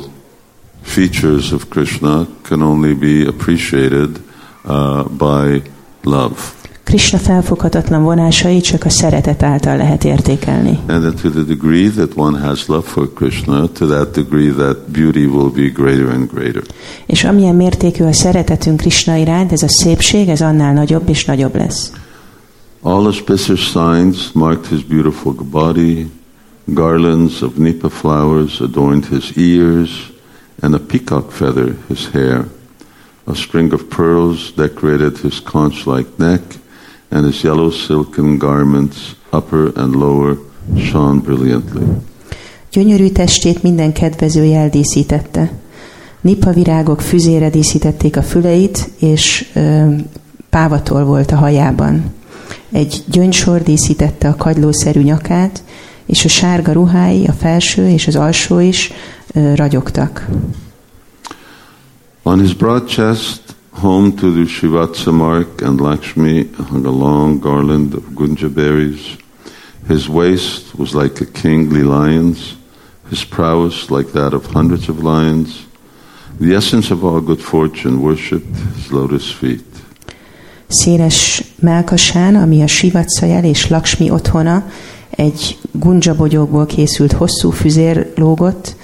features 0.82 1.52
of 1.52 1.70
Krishna 1.70 2.28
can 2.44 2.62
only 2.62 2.94
be 2.94 3.28
appreciated 3.28 4.20
uh, 4.66 5.04
by 5.04 5.62
love. 6.04 6.56
Krishna 6.84 7.18
felfoghatatlan 7.18 8.04
vonásai 8.04 8.62
csak 8.62 8.84
a 8.84 8.90
szeretet 8.90 9.44
által 9.44 9.78
lehet 9.78 10.04
értékelni. 10.04 10.80
And 10.88 11.02
that 11.02 11.22
to 11.22 11.30
the 11.30 11.44
degree 11.44 11.90
that 11.90 12.12
one 12.16 12.40
has 12.40 12.66
love 12.68 12.88
for 12.88 13.14
Krishna, 13.14 13.68
to 13.68 13.88
that 13.88 14.12
degree 14.12 14.52
that 14.52 14.78
beauty 14.92 15.26
will 15.26 15.50
be 15.50 15.68
greater 15.68 16.08
and 16.08 16.30
greater. 16.34 16.64
És 17.06 17.24
amilyen 17.24 17.56
mértékű 17.56 18.04
a 18.04 18.14
szeretetünk 18.14 18.80
Krishna 18.80 19.16
iránt, 19.16 19.52
ez 19.52 19.62
a 19.62 19.70
szépség, 19.70 20.30
ez 20.30 20.42
annál 20.42 20.74
nagyobb 20.74 21.10
és 21.10 21.26
nagyobb 21.26 21.56
lesz. 21.56 21.92
All 22.84 23.08
auspicious 23.08 23.72
signs 23.72 24.34
marked 24.34 24.68
his 24.68 24.84
beautiful 24.84 25.34
body, 25.34 26.10
garlands 26.74 27.42
of 27.42 27.58
nipa 27.58 27.90
flowers 27.90 28.62
adorned 28.62 29.06
his 29.06 29.38
ears, 29.38 30.12
and 30.62 30.76
a 30.76 30.80
peacock 30.80 31.32
feather 31.32 31.76
his 31.88 32.10
hair. 32.14 32.46
A 33.26 33.36
string 33.36 33.74
of 33.74 33.90
pearls 33.90 34.52
decorated 34.56 35.18
his 35.18 35.40
conch-like 35.40 36.08
neck, 36.18 36.42
and 37.10 37.26
his 37.26 37.44
yellow 37.44 37.72
silken 37.72 38.38
garments, 38.38 39.16
upper 39.32 39.72
and 39.76 39.96
lower, 39.96 40.38
shone 40.78 41.20
brilliantly. 41.20 41.84
Gyönyörű 42.72 43.10
testét 43.10 43.64
minden 43.64 43.94
kedvező 43.94 44.44
jel 44.44 44.70
díszítette. 44.70 45.52
Nipa 46.22 46.52
virágok 46.52 47.02
füzére 47.02 47.50
díszítették 47.50 48.18
a 48.18 48.22
füleit, 48.22 48.90
és 49.00 49.52
ö, 49.54 49.94
pávatol 50.50 51.04
volt 51.04 51.32
a 51.32 51.36
hajában. 51.36 52.04
Egy 52.72 53.04
gyöngysor 53.12 53.64
díszítette 53.64 54.28
a 54.28 54.36
kagylószerű 54.36 55.02
nyakát, 55.02 55.64
és 56.06 56.26
a 56.26 56.28
sárga 56.28 56.72
ruhái, 56.72 57.28
a 57.28 57.32
felső 57.32 57.90
és 57.90 58.08
az 58.08 58.16
alsó 58.16 58.60
is 58.60 58.92
ö, 59.34 59.56
ragyogtak. 59.56 60.28
On 62.24 62.40
his 62.40 62.54
broad 62.54 62.90
chest, 62.90 63.42
home 63.70 64.12
to 64.14 64.32
the 64.32 64.46
Shivatsa 64.46 65.12
mark 65.12 65.62
and 65.62 65.80
Lakshmi 65.80 66.50
hung 66.70 66.86
a 66.86 66.92
long 66.92 67.40
garland 67.40 67.94
of 67.94 68.04
gunja 68.14 68.50
berries. 68.50 69.18
His 69.88 70.08
waist 70.08 70.74
was 70.76 70.92
like 70.92 71.22
a 71.22 71.32
kingly 71.32 71.84
lion's, 71.84 72.56
his 73.10 73.26
prowess 73.26 73.90
like 73.90 74.12
that 74.12 74.34
of 74.34 74.46
hundreds 74.46 74.90
of 74.90 75.04
lions. 75.04 75.66
The 76.40 76.56
essence 76.56 76.94
of 76.94 77.04
all 77.04 77.22
good 77.22 77.42
fortune 77.42 78.02
worshipped 78.02 78.56
his 78.76 78.92
lotus 78.92 79.32
feet. 79.32 79.66
Széles 80.68 81.44
melkasán, 81.60 82.36
ami 82.36 82.62
a 82.62 82.68
Sivatsa 82.68 83.26
jel 83.26 83.44
és 83.44 83.70
Lakshmi 83.70 84.10
otthona, 84.10 84.64
egy 85.10 85.58
gunjabogyókból 85.72 86.66
készült 86.66 87.12
hosszú 87.12 87.50
füzér 87.50 88.12
lógott. 88.16 88.76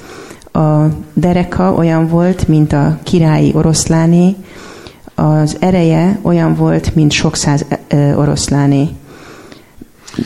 A 0.51 0.83
dereka 1.13 1.73
olyan 1.73 2.07
volt, 2.07 2.47
mint 2.47 2.73
a 2.73 2.99
királyi 3.03 3.51
oroszláné, 3.55 4.35
az 5.15 5.57
ereje 5.59 6.19
olyan 6.21 6.55
volt, 6.55 6.95
mint 6.95 7.11
sok 7.11 7.35
száz 7.35 7.65
ö, 7.87 8.15
oroszláné. 8.15 8.89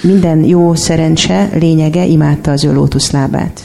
Minden 0.02 0.44
jó 0.44 0.76
szerencse 0.76 1.50
lényege 1.54 2.06
imádta 2.06 2.52
az 2.52 2.64
ő 2.64 2.74
lótuszlábát. 2.74 3.62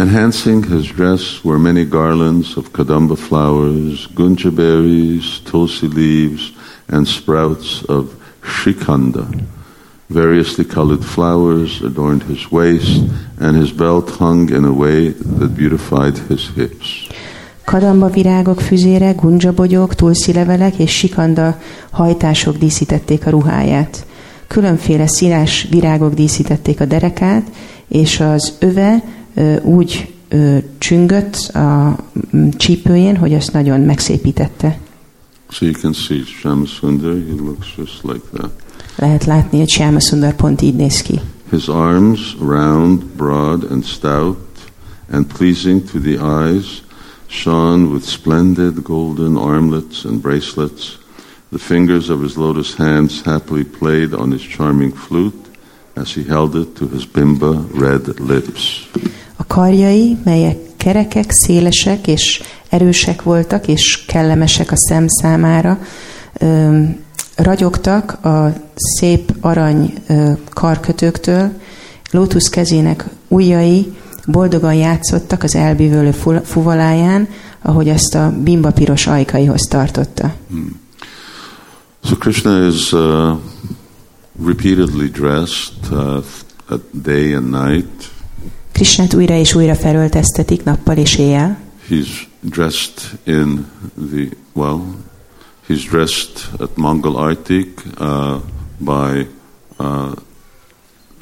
Enhancing 0.00 0.62
his 0.62 0.86
dress 0.88 1.44
were 1.44 1.58
many 1.58 1.84
garlands 1.84 2.56
of 2.56 2.72
kadamba 2.72 3.18
flowers, 3.18 4.06
gunja 4.14 4.50
berries, 4.50 5.40
tulsi 5.44 5.88
leaves, 5.88 6.52
and 6.88 7.06
sprouts 7.06 7.82
of 7.82 8.04
shikanda. 8.42 9.26
Variously 10.06 10.64
colored 10.64 11.04
flowers 11.04 11.82
adorned 11.82 12.22
his 12.22 12.50
waist, 12.50 13.02
and 13.40 13.56
his 13.56 13.72
belt 13.72 14.08
hung 14.08 14.48
in 14.48 14.64
a 14.64 14.72
way 14.72 15.10
that 15.38 15.54
beautified 15.54 16.16
his 16.28 16.48
hips. 16.54 17.06
Kadamba 17.64 18.08
virágok 18.10 18.60
füzére, 18.60 19.12
gunjabogyók, 19.12 19.94
tulszilevelek 19.94 20.78
és 20.78 20.90
sikanda 20.90 21.58
hajtások 21.90 22.56
díszítették 22.56 23.26
a 23.26 23.30
ruháját. 23.30 24.06
Különféle 24.46 25.06
színes 25.06 25.66
virágok 25.70 26.14
díszítették 26.14 26.80
a 26.80 26.84
derekát, 26.84 27.50
és 27.88 28.20
az 28.20 28.52
öve 28.58 29.02
úgy 29.62 30.14
csüngött 30.78 31.36
a 31.36 31.96
mm, 32.36 32.48
csípőjén, 32.48 33.16
hogy 33.16 33.34
azt 33.34 33.52
nagyon 33.52 33.80
megszépítette. 33.80 34.78
So 35.48 35.64
you 35.64 35.74
can 35.74 35.92
see 35.92 36.22
Shamasundar, 36.24 37.12
he 37.12 37.34
looks 37.36 37.74
just 37.76 38.02
like 38.02 38.24
that. 38.32 38.50
Lehet 38.96 39.24
látni, 39.24 39.58
hogy 39.58 39.68
Shyama 39.68 40.00
Sundar 40.00 40.34
pont 40.34 40.62
így 40.62 40.74
néz 40.74 41.02
ki. 41.02 41.20
His 41.50 41.66
arms, 41.66 42.36
round, 42.40 43.04
broad, 43.04 43.66
and 43.70 43.84
stout, 43.84 44.38
and 45.10 45.26
pleasing 45.26 45.90
to 45.90 45.98
the 45.98 46.18
eyes, 46.22 46.82
shone 47.26 47.92
with 47.92 48.04
splendid 48.04 48.82
golden 48.82 49.36
armlets 49.36 50.04
and 50.04 50.20
bracelets. 50.20 50.98
The 51.48 51.58
fingers 51.58 52.08
of 52.08 52.22
his 52.22 52.36
lotus 52.36 52.74
hands 52.74 53.22
happily 53.24 53.64
played 53.64 54.12
on 54.12 54.30
his 54.30 54.42
charming 54.42 54.92
flute 54.92 55.50
as 55.96 56.14
he 56.14 56.22
held 56.22 56.54
it 56.54 56.76
to 56.76 56.86
his 56.88 57.06
bimba 57.06 57.64
red 57.74 58.20
lips. 58.20 58.86
A 59.40 59.44
karjai, 59.46 60.18
melyek 60.24 60.56
kerekek, 60.76 61.30
szélesek 61.30 62.06
és 62.06 62.42
erősek 62.68 63.22
voltak, 63.22 63.68
és 63.68 64.04
kellemesek 64.06 64.70
a 64.72 64.76
szem 64.76 65.04
számára, 65.08 65.78
ragyogtak 67.36 68.24
a 68.24 68.52
szép 68.74 69.34
arany 69.40 69.92
karkötőktől, 70.48 71.50
Lótusz 72.10 72.48
kezének 72.48 73.04
ujjai 73.28 73.92
boldogan 74.26 74.74
játszottak 74.74 75.42
az 75.42 75.54
elbűvölő 75.54 76.10
fu- 76.10 76.46
fuvaláján, 76.46 77.28
ahogy 77.62 77.88
ezt 77.88 78.14
a 78.14 78.32
bimba 78.42 78.70
piros 78.70 79.06
ajkaihoz 79.06 79.66
tartotta. 79.68 80.34
So 82.04 82.16
Krishna 82.16 82.66
is 82.66 82.92
uh, 82.92 83.38
repeatedly 84.44 85.06
dressed 85.06 85.90
uh, 85.90 86.24
at 86.68 86.80
day 87.02 87.32
and 87.32 87.50
night. 87.50 88.10
Krisnát 88.80 89.14
újra 89.14 89.34
és 89.34 89.54
újra 89.54 89.74
felölteztetik 89.74 90.64
nappal 90.64 90.96
és 90.96 91.18
éjjel. 91.18 91.58
He's 91.88 92.08
dressed 92.40 93.18
in 93.24 93.66
the, 94.10 94.28
well, 94.52 94.80
he's 95.68 95.88
dressed 95.90 96.48
at 96.58 96.76
Mongol 96.76 97.16
Arctic 97.16 97.66
uh, 97.98 98.36
by 98.78 99.26
uh, 99.76 100.12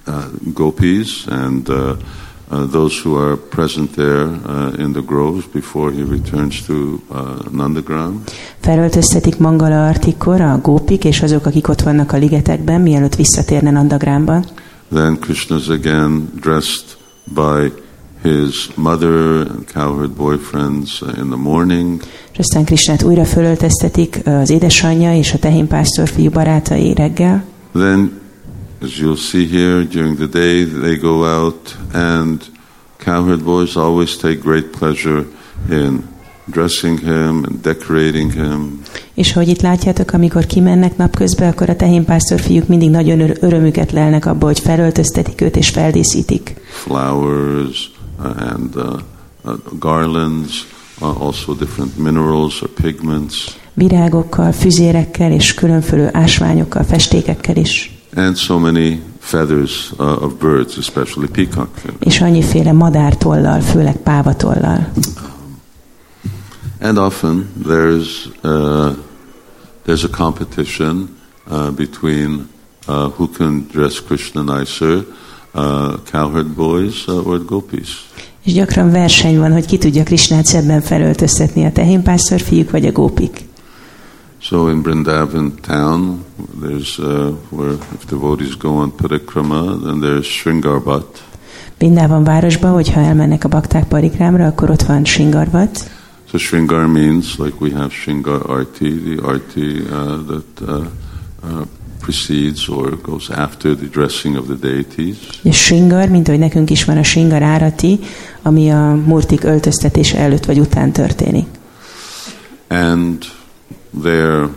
uh, 0.06 0.24
gopis 0.54 1.26
and 1.26 1.68
uh, 1.68 1.76
uh, 2.50 2.70
those 2.70 3.02
who 3.02 3.26
are 3.26 3.36
present 3.36 3.94
there 3.94 4.26
uh, 4.26 4.80
in 4.80 4.92
the 4.92 5.02
groves 5.06 5.46
before 5.52 5.92
he 5.92 6.02
returns 6.02 6.66
to 6.66 6.74
uh, 7.10 7.18
Nandagram. 7.50 8.22
Felöltöztetik 8.60 9.38
Mangala 9.38 9.86
Artikor 9.86 10.40
a 10.40 10.58
gópik 10.62 11.04
és 11.04 11.22
azok, 11.22 11.46
akik 11.46 11.68
ott 11.68 11.82
vannak 11.82 12.12
a 12.12 12.16
ligetekben, 12.16 12.80
mielőtt 12.80 13.16
visszatérne 13.16 13.70
Nandagrámba. 13.70 14.44
Then 14.92 15.18
Krishna 15.18 15.56
is 15.56 15.68
again 15.68 16.28
dressed 16.40 16.97
by 17.34 17.72
his 18.22 18.70
mother 18.74 19.46
and 19.50 19.66
cowherd 19.72 20.10
boyfriends 20.10 21.02
in 21.16 21.28
the 21.28 21.36
morning. 21.36 22.02
És 22.32 22.38
aztán 22.38 22.64
Krisnát 22.64 23.02
újra 23.02 23.24
fölölteztetik 23.24 24.20
az 24.24 24.50
édesanyja 24.50 25.14
és 25.14 25.32
a 25.32 25.38
tehénpásztor 25.38 26.08
fiú 26.08 26.30
barátai 26.30 26.94
reggel. 26.94 27.44
Then, 27.72 28.20
as 28.82 29.00
you'll 29.00 29.28
see 29.30 29.46
here, 29.46 29.82
during 29.82 30.16
the 30.16 30.26
day 30.26 30.64
they 30.64 30.96
go 30.96 31.24
out, 31.24 31.76
and 31.92 32.42
cowherd 33.04 33.42
boys 33.42 33.76
always 33.76 34.16
take 34.16 34.36
great 34.42 34.66
pleasure 34.78 35.26
in 35.70 36.02
dressing 36.50 36.98
him 36.98 37.44
and 37.48 37.60
decorating 37.62 38.32
him. 38.32 38.80
És 39.14 39.32
ahogy 39.32 39.48
itt 39.48 39.60
látjátok, 39.60 40.12
amikor 40.12 40.46
kimennek 40.46 40.96
napközben, 40.96 41.48
akkor 41.48 41.68
a 41.68 41.76
tehénpásztor 41.76 42.40
fiúk 42.40 42.66
mindig 42.66 42.90
nagyon 42.90 43.20
ör- 43.20 43.42
örömüket 43.42 43.92
lelnek 43.92 44.26
abba, 44.26 44.46
hogy 44.46 44.58
felöltöztetik 44.58 45.40
őt 45.40 45.56
és 45.56 45.68
feldíszítik. 45.68 46.54
Flowers 46.78 47.90
uh, 48.18 48.52
and 48.52 48.74
uh, 48.76 49.00
uh, 49.44 49.56
garlands, 49.78 50.66
also 51.00 51.54
different 51.54 51.96
minerals 51.96 52.62
or 52.62 52.68
pigments, 52.68 53.56
Virágokkal, 53.74 54.52
füzérekkel 54.52 55.32
és 55.32 55.54
különféle 55.54 56.10
ásványokkal, 56.12 56.84
festékekkel 56.84 57.56
is. 57.56 57.90
and 58.16 58.36
so 58.36 58.58
many 58.58 59.00
feathers 59.18 59.92
uh, 59.98 60.22
of 60.22 60.32
birds, 60.38 60.76
especially 60.78 61.28
peacock 61.28 61.68
feathers. 61.74 62.00
és 62.00 62.20
annyiféle 62.20 62.72
madártollal, 62.72 63.60
főleg 63.60 63.96
pávatollal. 63.96 64.88
And 66.80 66.96
often 66.98 67.48
there's 67.66 68.28
uh, 68.42 68.92
there's 69.84 70.04
a 70.04 70.08
competition 70.16 71.08
uh, 71.50 71.70
between 71.70 72.48
uh, 72.88 73.08
who 73.16 73.28
can 73.28 73.66
dress 73.72 74.00
Krishna 74.00 74.42
nicer, 74.58 75.04
cowherd 76.10 76.46
boys 76.46 77.06
or 77.06 77.44
gopis. 77.44 78.06
És 78.44 78.52
gyakran 78.52 78.90
verseny 78.90 79.38
van, 79.38 79.52
hogy 79.52 79.66
ki 79.66 79.78
tudja 79.78 80.02
Krisnát 80.02 80.44
szebben 80.44 80.80
felöltöztetni 80.80 81.64
a 81.64 81.72
tehénpásztor 81.72 82.40
fiúk 82.40 82.70
vagy 82.70 82.86
a 82.86 82.92
gópik. 82.92 83.46
So 84.40 84.68
in 84.68 84.82
Vrindavan 84.82 85.52
town, 85.66 86.24
there's 86.62 86.98
uh, 86.98 87.34
where 87.48 87.72
if 87.72 88.04
devotees 88.08 88.56
go 88.56 88.68
on 88.68 88.92
parikrama, 88.96 89.80
then 89.82 90.00
there's 90.00 90.24
Shringarvat, 90.24 91.22
Vindában 91.78 92.24
városba, 92.24 92.68
hogyha 92.68 93.00
elmennek 93.00 93.44
a 93.44 93.48
bakták 93.48 93.88
parikrámra, 93.88 94.46
akkor 94.46 94.70
ott 94.70 94.82
van 94.82 95.04
Singarvat. 95.04 95.90
So 96.30 96.38
Shringar 96.38 96.86
means 96.86 97.36
like 97.36 97.56
we 97.60 97.70
have 97.74 97.90
Shringar 97.90 98.50
Arti, 98.50 99.02
the 99.02 99.26
Arti 99.26 99.80
uh, 99.80 100.26
that 100.26 100.68
uh, 100.68 100.86
uh, 101.42 101.66
precedes 101.98 102.68
or 102.68 102.98
goes 103.02 103.30
after 103.30 103.74
the 103.76 103.86
dressing 103.92 104.36
of 104.36 104.44
the 104.46 104.68
deities. 104.70 105.16
És 105.42 105.56
Singar, 105.56 106.08
mint 106.08 106.28
ahogy 106.28 106.40
nekünk 106.40 106.70
is 106.70 106.84
van 106.84 106.96
a 106.96 107.02
Singar 107.02 107.42
árati, 107.42 107.98
ami 108.42 108.70
a 108.70 108.94
murtik 109.06 109.44
öltöztetése 109.44 110.18
előtt 110.18 110.44
vagy 110.44 110.58
után 110.58 110.92
történik. 110.92 111.46
And 112.68 113.24
there, 114.02 114.48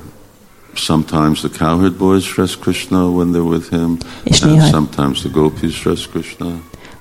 sometimes 0.74 1.40
the 1.40 1.50
cowherd 1.50 1.94
boys 1.94 2.34
dress 2.36 2.58
Krishna 2.58 3.10
when 3.10 3.32
they're 3.32 3.50
with 3.50 3.70
him, 3.70 3.98
És 4.24 4.42
and 4.42 4.52
néha, 4.52 4.68
sometimes 4.68 5.20
the 5.20 5.30
gopis 5.30 5.82
dress 5.84 6.08
Krishna. 6.08 6.48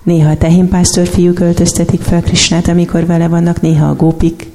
néha 0.02 0.30
a 0.30 0.36
tehénpásztor 0.36 1.06
fiúk 1.06 1.40
öltöztetik 1.40 2.00
fel 2.00 2.22
Krisnát, 2.22 2.68
amikor 2.68 3.06
vele 3.06 3.28
vannak, 3.28 3.60
néha 3.60 3.88
a 3.88 3.94
gópik. 3.94 4.46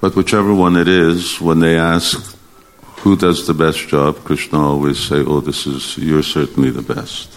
But 0.00 0.14
whichever 0.14 0.50
one 0.50 0.80
it 0.80 0.86
is, 0.86 1.40
when 1.40 1.58
they 1.58 1.76
ask 1.76 2.35
who 3.02 3.16
does 3.16 3.44
the 3.44 3.52
best 3.52 3.88
job, 3.88 4.16
Krishna 4.22 4.58
always 4.58 4.98
say, 4.98 5.22
"Oh, 5.26 5.42
this 5.42 5.64
is 5.64 5.96
you're 5.96 6.32
certainly 6.32 6.70
the 6.70 6.94
best." 6.94 7.28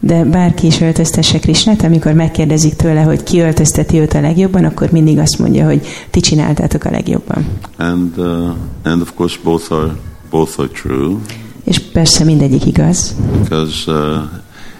De 0.00 0.24
bárki 0.24 0.66
is 0.66 0.80
öltöztesse 0.80 1.38
Krisnát, 1.38 1.82
amikor 1.82 2.12
megkérdezik 2.12 2.74
tőle, 2.74 3.02
hogy 3.02 3.22
ki 3.22 3.40
öltözteti 3.40 3.98
őt 3.98 4.12
a 4.12 4.20
legjobban, 4.20 4.64
akkor 4.64 4.90
mindig 4.90 5.18
azt 5.18 5.38
mondja, 5.38 5.64
hogy 5.66 5.86
ti 6.10 6.20
csináltátok 6.20 6.84
a 6.84 6.90
legjobban. 6.90 7.46
And 7.76 8.18
uh, 8.18 8.54
and 8.82 9.02
of 9.02 9.12
course, 9.14 9.36
both 9.42 9.72
are 9.72 9.96
both 10.30 10.58
are 10.60 10.68
true. 10.68 11.16
És 11.64 11.78
persze 11.78 12.24
mindegyik 12.24 12.66
igaz, 12.66 13.14
because 13.42 13.90
uh, 13.90 14.22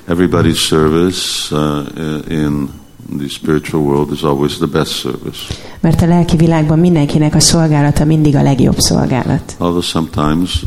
everybody's 0.09 0.67
service 0.67 1.55
uh, 1.55 1.87
in 2.29 2.69
the 3.19 3.29
spiritual 3.29 3.83
world 3.83 4.13
is 4.13 4.23
always 4.23 4.57
the 4.57 4.67
best 4.67 4.93
service. 4.93 5.39
mert 5.81 6.03
a 6.03 6.07
lelki 6.07 6.37
világban 6.37 6.79
mindenkinek 6.79 7.35
a 7.35 7.41
szolgálata 7.41 8.05
mindig 8.05 8.37
a 8.37 8.43
legjobb 8.43 8.79
szolgálat. 8.79 9.55
Although 9.59 9.85
sometimes 9.85 10.63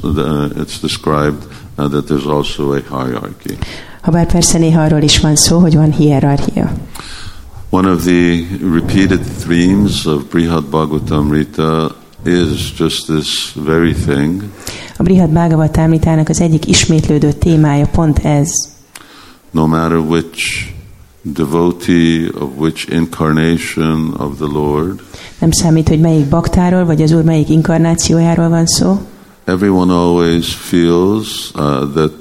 it's 0.56 0.80
described 0.82 1.48
uh, 1.78 1.90
that 1.90 2.06
there's 2.06 2.26
also 2.28 2.72
a 2.72 2.80
hierarchy. 2.90 3.58
Habár 4.02 4.26
persze 4.26 4.58
néha 4.58 4.82
arról 4.82 5.02
is 5.02 5.20
van 5.20 5.36
szó, 5.36 5.60
hogy 5.60 5.76
van 5.76 5.92
hierarchia. 5.92 6.72
One 7.70 7.92
of 7.92 8.04
the 8.04 8.44
repeated 8.74 9.22
themes 9.48 10.06
of 10.06 10.24
Brihad 10.30 10.64
Bhagavatamrita 10.64 11.96
is 12.26 12.74
just 12.78 13.06
this 13.06 13.56
very 13.66 13.94
thing 13.94 14.44
A 14.98 15.04
Brihad 15.04 15.30
Bhagavatamritának 15.30 16.30
az 16.30 16.42
egyik 16.42 16.68
ismétlődő 16.68 17.32
témája 17.32 17.86
pont 17.88 18.20
ez. 18.20 18.50
no 19.52 19.68
matter 19.68 19.98
which 19.98 20.68
devotee 21.24 22.30
of 22.40 22.50
which 22.58 22.88
incarnation 22.92 24.14
of 24.18 24.38
the 24.38 24.48
Lord, 24.54 25.02
Nem 25.40 25.52
számít, 25.52 25.88
hogy 25.88 26.00
melyik 26.00 26.26
baktáról, 26.26 26.86
vagy 26.86 27.02
az 27.02 27.12
Úr 27.12 27.24
melyik 27.24 27.50
inkarnációjáról 27.50 28.50
van 28.50 28.66
szó. 28.66 29.02
everyone 29.46 29.94
always 29.94 30.54
feels 30.56 31.52
uh, 31.56 31.92
that 31.94 32.12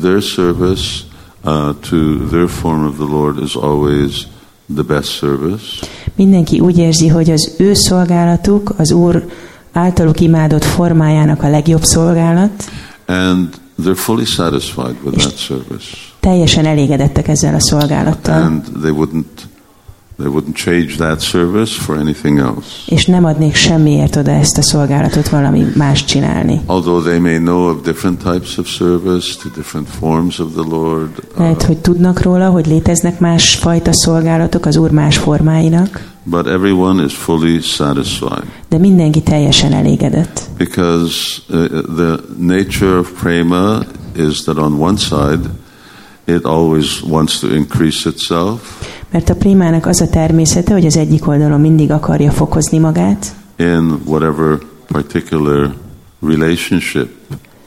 their 0.00 0.20
service 0.22 1.02
uh, 1.44 1.74
to 1.90 2.26
their 2.30 2.48
form 2.48 2.86
of 2.86 2.94
the 2.96 3.04
Lord 3.16 3.42
is 3.42 3.54
always 3.54 4.26
the 4.74 4.82
best 4.82 5.10
service. 5.10 5.86
Mindenki 6.16 6.60
úgy 6.60 6.78
érzi, 6.78 7.08
hogy 7.08 7.30
az 7.30 7.54
ő 7.58 7.74
szolgálatuk 7.74 8.74
az 8.76 8.92
Úr 8.92 9.24
általuk 9.72 10.20
imádott 10.20 10.64
formájának 10.64 11.42
a 11.42 11.48
legjobb 11.50 11.82
szolgálat. 11.84 12.70
And 13.06 13.48
they're 13.82 13.96
fully 13.96 14.24
satisfied 14.24 14.96
with 15.04 15.18
that 15.18 15.36
service. 15.38 15.86
Teljesen 16.26 16.66
elégedettek 16.66 17.28
ezzel 17.28 17.54
a 17.54 17.60
szolgálattal, 17.60 18.42
And 18.42 18.62
they 18.82 18.90
wouldn't 18.92 19.24
they 20.18 20.30
wouldn't 20.30 20.54
change 20.54 20.94
that 20.96 21.20
service 21.20 21.72
for 21.80 21.96
anything 21.96 22.38
else. 22.38 22.66
és 22.86 23.06
nem 23.06 23.24
adnék 23.24 23.54
semmiért 23.54 24.16
oda 24.16 24.30
ezt 24.30 24.58
a 24.58 24.62
szolgálatot 24.62 25.28
valami 25.28 25.66
más 25.76 26.04
csinálni. 26.04 26.60
Although 26.66 27.04
they 27.04 27.18
may 27.18 27.36
know 27.38 27.68
of 27.70 27.82
different 27.84 28.22
types 28.22 28.58
of 28.58 28.66
service 28.68 29.34
to 29.42 29.48
different 29.54 29.88
forms 29.98 30.38
of 30.38 30.48
the 30.52 30.64
Lord, 30.70 31.08
uh, 31.34 31.38
Lehet, 31.38 31.62
hogy 31.62 31.78
tudnak 31.78 32.22
róla, 32.22 32.48
hogy 32.50 32.66
léteznek 32.66 33.18
más 33.18 33.54
fajta 33.54 33.92
szolgálatok 33.92 34.66
az 34.66 34.76
Úr 34.76 34.90
más 34.90 35.16
formáinak, 35.16 36.10
but 36.24 36.46
everyone 36.46 37.04
is 37.04 37.14
fully 37.14 37.60
satisfied. 37.60 38.44
de 38.68 38.78
mindenki 38.78 39.22
teljesen 39.22 39.72
elégedett. 39.72 40.40
Because 40.56 41.14
uh, 41.48 41.66
the 41.96 42.18
nature 42.38 42.98
of 42.98 43.10
prema 43.22 43.78
is 44.16 44.40
that 44.42 44.56
on 44.56 44.80
one 44.80 44.96
side 44.96 45.40
it 46.24 46.44
always 46.44 47.02
wants 47.02 47.38
to 47.40 47.54
increase 47.54 48.08
itself, 48.08 48.60
Mert 49.10 49.28
a 49.28 49.34
primának 49.34 49.86
az 49.86 50.00
a 50.00 50.08
természete, 50.08 50.72
hogy 50.72 50.86
az 50.86 50.96
egyik 50.96 51.26
oldalon 51.28 51.60
mindig 51.60 51.90
akarja 51.90 52.30
fokozni 52.30 52.78
magát, 52.78 53.34
in 53.56 54.00
whatever 54.04 54.58
particular 54.86 55.74
relationship 56.26 57.08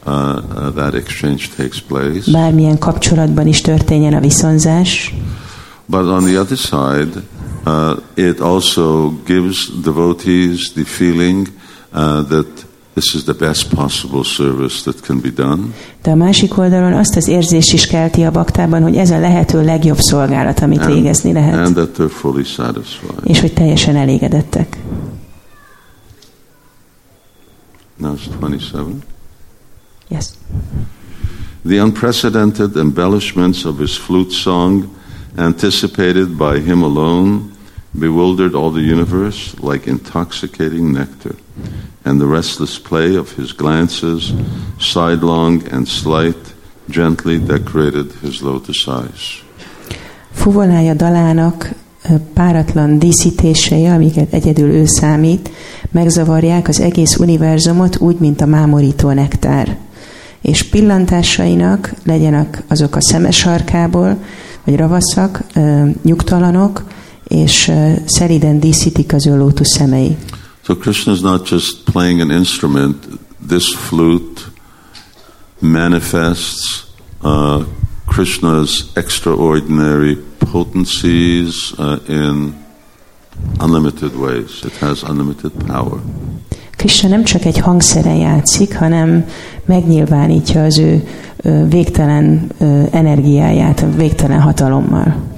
uh, 0.06 0.12
uh, 0.12 0.74
that 0.74 0.94
exchange 0.94 1.42
takes 1.56 1.80
place. 1.88 2.30
bármilyen 2.32 2.78
kapcsolatban 2.78 3.46
is 3.46 3.60
történjen 3.60 4.14
a 4.14 4.20
viszonzás, 4.20 5.14
But 5.88 6.00
on 6.00 6.24
the 6.24 6.38
other 6.40 6.56
side, 6.58 7.22
uh, 7.66 7.96
it 8.14 8.40
also 8.40 9.12
gives 9.26 9.70
devotees 9.82 10.72
the 10.72 10.82
feeling 10.84 11.48
uh, 11.94 12.26
that 12.28 12.65
this 12.96 13.14
is 13.14 13.24
the 13.24 13.34
best 13.34 13.70
possible 13.74 14.24
service 14.24 14.82
that 14.82 15.02
can 15.02 15.20
be 15.20 15.30
done. 15.30 15.62
de 16.02 16.10
a 16.10 16.14
másik 16.14 16.58
oldalon 16.58 16.92
azt 16.92 17.16
az 17.16 17.28
érzést 17.28 17.72
is 17.72 17.86
kelti 17.86 18.22
a 18.22 18.30
baktában, 18.30 18.82
hogy 18.82 18.96
ez 18.96 19.10
a 19.10 19.18
lehető 19.18 19.64
legjobb 19.64 19.98
szolgálat, 19.98 20.60
amit 20.60 20.84
végezni 20.84 21.34
and 21.34 21.38
lehet, 21.38 21.74
that 21.74 21.98
they're 21.98 22.10
fully 22.10 22.44
satisfied. 22.44 23.20
és 23.24 23.40
hogy 23.40 23.52
teljesen 23.52 23.96
elégedettek. 23.96 24.76
Now 27.96 28.14
it's 28.14 28.28
27. 28.40 28.86
Yes. 30.08 30.26
The 31.66 31.82
unprecedented 31.82 32.76
embellishments 32.76 33.64
of 33.64 33.78
his 33.78 33.96
flute 33.96 34.34
song, 34.34 34.84
anticipated 35.36 36.28
by 36.28 36.60
him 36.60 36.82
alone, 36.82 37.40
bewildered 37.98 38.54
all 38.54 38.70
the 38.70 38.92
universe 38.92 39.54
like 39.60 39.90
intoxicating 39.90 40.92
nectar, 40.92 41.34
and 42.02 42.20
the 42.20 42.28
restless 42.28 42.78
play 42.78 43.16
of 43.16 43.36
his 43.36 43.52
glances, 43.52 44.32
sidelong 44.78 45.62
and 45.72 45.88
slight, 45.88 46.54
gently 46.88 47.38
decorated 47.38 48.12
his 48.22 48.40
lotus 48.40 48.86
eyes. 48.86 49.44
Fuvolája 50.32 50.94
dalának 50.94 51.74
páratlan 52.34 52.98
díszítései, 52.98 53.86
amiket 53.86 54.32
egyedül 54.32 54.70
ő 54.70 54.84
számít, 54.84 55.50
megzavarják 55.90 56.68
az 56.68 56.80
egész 56.80 57.16
univerzumot 57.16 57.98
úgy, 57.98 58.18
mint 58.18 58.40
a 58.40 58.46
mámorító 58.46 59.12
nektár. 59.12 59.78
És 60.40 60.62
pillantásainak 60.62 61.92
legyenek 62.04 62.62
azok 62.68 62.96
a 62.96 63.02
szemes 63.02 63.48
vagy 64.64 64.76
ravaszak, 64.76 65.42
nyugtalanok, 66.02 66.84
és 67.28 67.72
szeliden 68.06 68.60
díszítik 68.60 69.12
az 69.12 69.26
ő 69.26 69.36
lótusz 69.36 69.74
szemei. 69.76 70.16
So 70.62 70.76
Krishna 70.76 71.12
is 71.12 71.20
not 71.20 71.48
just 71.48 71.76
playing 71.92 72.20
an 72.20 72.30
instrument. 72.30 73.08
This 73.48 73.74
flute 73.74 74.40
manifests 75.58 76.84
uh, 77.22 77.62
Krishna's 78.06 78.84
extraordinary 78.94 80.18
potencies 80.38 81.72
uh, 81.78 81.98
in 82.08 82.54
unlimited 83.60 84.14
ways. 84.16 84.62
It 84.64 84.76
has 84.80 85.02
unlimited 85.02 85.50
power. 85.66 86.00
Krishna 86.76 87.08
nem 87.08 87.24
csak 87.24 87.44
egy 87.44 87.58
hangszeren 87.58 88.16
játszik, 88.16 88.76
hanem 88.76 89.24
megnyilvánítja 89.64 90.64
az 90.64 90.78
ő 90.78 91.08
végtelen 91.68 92.50
energiáját, 92.90 93.84
végtelen 93.96 94.40
hatalommal. 94.40 95.35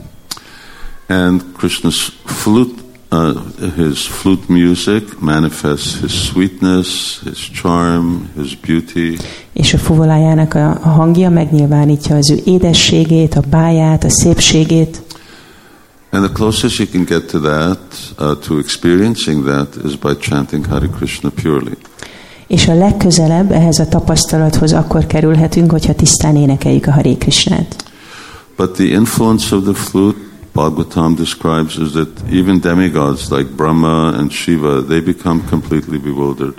And 1.09 1.43
Krishna's 1.57 2.13
flute 2.25 2.83
uh, 3.11 3.35
his 3.77 4.07
flute 4.07 4.49
music 4.49 5.21
manifests 5.21 6.01
his 6.01 6.13
sweetness, 6.13 7.21
his 7.25 7.51
charm, 7.51 8.29
his 8.37 8.57
beauty, 8.57 9.17
És 9.53 9.75
a 9.75 9.79
fuvolájának 9.79 10.55
a, 10.55 10.71
a 10.71 10.89
hangja 10.89 11.31
megnyilvánítja 11.31 12.17
az 12.17 12.31
ő 12.31 12.41
édességét, 12.45 13.35
a 13.35 13.41
báját, 13.51 14.05
a 14.05 14.11
szépségét. 14.11 15.03
and 16.11 16.25
the 16.25 16.33
closest 16.33 16.79
you 16.79 16.87
can 16.87 17.05
get 17.05 17.27
to 17.27 17.39
that, 17.39 17.79
uh, 18.19 18.39
to 18.47 18.59
experiencing 18.59 19.45
that, 19.45 19.77
is 19.85 19.97
by 19.97 20.15
chanting 20.21 20.67
Hare 20.67 20.89
Krishna 20.89 21.31
purely. 21.31 21.77
És 22.47 22.69
a 22.69 22.75
legközelebb 22.75 23.53
ehhez 23.53 23.79
a 23.79 23.89
tapasztalathoz 23.89 24.73
akkor 24.73 25.07
kerülhetünk, 25.07 25.71
hogyha 25.71 25.95
tisztán 25.95 26.37
énekeljük 26.37 26.87
a 26.87 26.93
Haré 26.93 27.15
Krisnát. 27.17 27.85
But 28.57 28.71
the 28.71 28.85
influence 28.85 29.57
of 29.57 29.63
the 29.63 29.75
flute, 29.75 30.19
Bhagavatam 30.59 31.15
describes, 31.15 31.77
is 31.79 31.93
that 31.93 32.09
even 32.31 32.59
demigods 32.61 33.31
like 33.31 33.57
Brahma 33.57 34.15
and 34.19 34.33
Shiva, 34.33 34.83
they 34.83 35.01
become 35.01 35.41
completely 35.49 35.99
bewildered. 35.99 36.55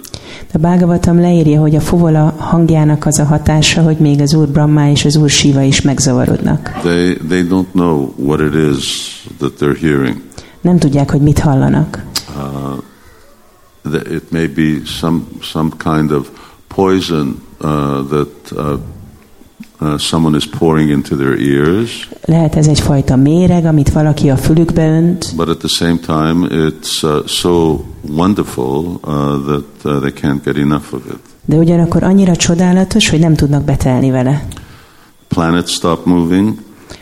De 0.52 0.54
a 0.54 0.58
Bhagavatam 0.58 1.20
leírja, 1.20 1.60
hogy 1.60 1.76
a 1.76 1.80
fuvola 1.80 2.34
hangjának 2.38 3.06
az 3.06 3.20
a 3.20 3.24
hatása, 3.24 3.82
hogy 3.82 3.98
még 3.98 4.22
az 4.22 4.34
Úr 4.34 4.48
Brahma 4.48 4.90
és 4.90 5.06
az 5.06 5.16
Úr 5.16 5.30
Shiva 5.30 5.62
is 5.62 5.82
megzavarodnak. 5.82 6.72
They, 6.82 7.18
they 7.28 7.44
don't 7.44 7.72
know 7.72 8.14
what 8.16 8.40
it 8.40 8.54
is 8.54 9.14
that 9.38 9.54
they're 9.60 9.80
hearing. 9.80 10.22
Nem 10.62 10.78
tudják, 10.78 11.12
hogy 11.12 11.22
mit 11.22 11.40
hallanak. 11.40 12.06
Uh, 12.36 14.04
it 14.16 14.32
may 14.32 14.48
be 14.48 14.86
some, 14.86 15.22
some 15.42 15.70
kind 15.78 16.12
of 16.12 16.30
poison 16.68 17.42
uh, 17.62 17.70
that 18.10 18.52
uh, 18.52 18.80
uh, 19.82 19.98
someone 19.98 20.38
is 20.38 20.46
pouring 20.46 20.90
into 20.90 21.16
their 21.16 21.40
ears, 21.40 22.10
Lehet 22.26 22.56
ez 22.56 22.68
egyfajta 22.68 23.16
méreg, 23.16 23.66
amit 23.66 23.92
valaki 23.92 24.30
a 24.30 24.38
fülükbe 24.38 24.88
önt, 24.88 25.34
but 25.36 25.48
at 25.50 25.58
the 25.58 25.68
same 25.68 25.98
time, 26.06 26.48
it's 26.70 27.04
uh, 27.04 27.28
so 27.28 27.80
wonderful 28.16 29.00
uh, 29.04 29.46
that 29.46 29.66
uh, 29.84 30.00
they 30.00 30.12
can't 30.12 30.44
get 30.44 30.58
enough 30.58 30.94
of 30.94 31.02
it. 31.06 31.20
de 31.46 31.58
ugyanakkor 31.58 32.04
annyira 32.04 32.36
csodálatos, 32.36 33.10
hogy 33.10 33.20
nem 33.20 33.36
tudnak 33.36 33.64
betelni 33.64 34.12
vele. 34.12 34.48
Planets 35.28 35.72
stop 35.72 36.06
moving, 36.06 36.54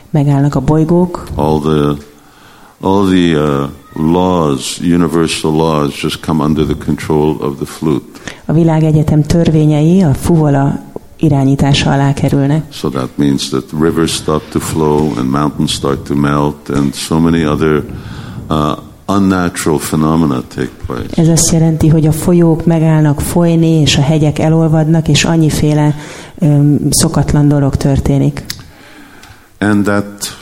Megállnak 0.09 0.55
a 0.55 0.59
bolygók, 0.59 1.23
all 1.35 1.59
the 1.59 2.05
all 2.81 3.05
the 3.09 3.37
uh, 3.39 3.69
laws, 4.11 4.79
universal 4.79 5.51
laws, 5.51 6.01
just 6.01 6.25
come 6.25 6.43
under 6.43 6.65
the 6.65 6.85
control 6.85 7.35
of 7.39 7.55
the 7.55 7.65
flute. 7.65 8.19
a 8.45 8.53
világegyetem 8.53 9.21
törvényei 9.23 10.01
a 10.03 10.13
fuvola 10.13 10.79
irányítása 11.19 11.91
alá 11.91 12.13
kerülnek. 12.13 12.63
So 12.71 12.89
that 12.89 13.09
means 13.15 13.49
that 13.49 13.63
rivers 13.79 14.11
stop 14.11 14.49
to 14.49 14.59
flow 14.59 15.13
and 15.17 15.29
mountains 15.29 15.71
start 15.71 15.99
to 15.99 16.15
melt, 16.15 16.69
and 16.69 16.93
so 16.93 17.19
many 17.19 17.45
other 17.45 17.83
uh, 18.49 18.77
unnatural 19.07 19.79
phenomena 19.79 20.41
take 20.41 20.71
place. 20.85 21.21
Ez 21.21 21.27
azt 21.27 21.51
jelenti, 21.51 21.87
hogy 21.87 22.07
a 22.07 22.11
folyók 22.11 22.65
megállnak 22.65 23.21
folyni, 23.21 23.67
és 23.67 23.97
a 23.97 24.01
hegyek 24.01 24.39
elolvadnak, 24.39 25.07
és 25.07 25.23
annyiféle 25.23 25.95
öm, 26.39 26.77
szokatlan 26.89 27.47
dolog 27.47 27.75
történik. 27.75 28.45
And 29.59 29.83
that 29.83 30.37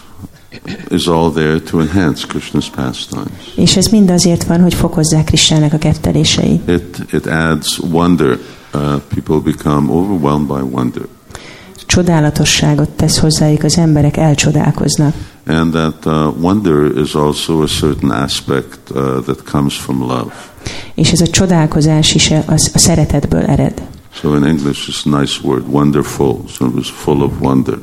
is 0.89 1.07
all 1.07 1.31
there 1.31 1.59
to 1.59 1.79
enhance 1.79 2.25
Krishna's 2.27 2.67
pastimes. 2.75 3.53
És 3.55 3.77
ez 3.77 3.85
mind 3.85 4.09
azért 4.09 4.43
van, 4.43 4.61
hogy 4.61 4.73
fokozzák 4.73 5.23
Kristának 5.23 5.73
a 5.73 5.77
ketteléseit. 5.77 6.69
It, 6.69 7.05
it 7.11 7.25
adds 7.27 7.79
wonder. 7.79 8.39
Uh, 8.75 8.99
people 9.07 9.53
become 9.53 9.89
overwhelmed 9.91 10.47
by 10.47 10.75
wonder. 10.75 11.03
Csodálatosságot 11.85 12.89
tesz 12.89 13.17
hozzájuk, 13.17 13.63
az 13.63 13.77
emberek 13.77 14.17
elcsodálkoznak. 14.17 15.13
And 15.47 15.71
that 15.71 16.05
uh, 16.05 16.41
wonder 16.41 16.97
is 16.97 17.13
also 17.13 17.61
a 17.61 17.67
certain 17.67 18.11
aspect 18.11 18.79
uh, 18.89 19.23
that 19.23 19.43
comes 19.51 19.73
from 19.73 19.99
love. 19.99 20.31
És 20.93 21.11
ez 21.11 21.21
a 21.21 21.27
csodálkozás 21.27 22.15
is 22.15 22.31
a, 22.31 22.43
a 22.47 22.77
szeretetből 22.77 23.41
ered. 23.41 23.81
So 24.09 24.35
in 24.35 24.43
English, 24.43 24.89
it's 24.89 25.13
a 25.13 25.19
nice 25.19 25.39
word, 25.43 25.63
wonderful. 25.67 26.43
So 26.47 26.65
it 26.65 26.73
was 26.73 26.89
full 26.89 27.21
of 27.21 27.31
wonder. 27.39 27.77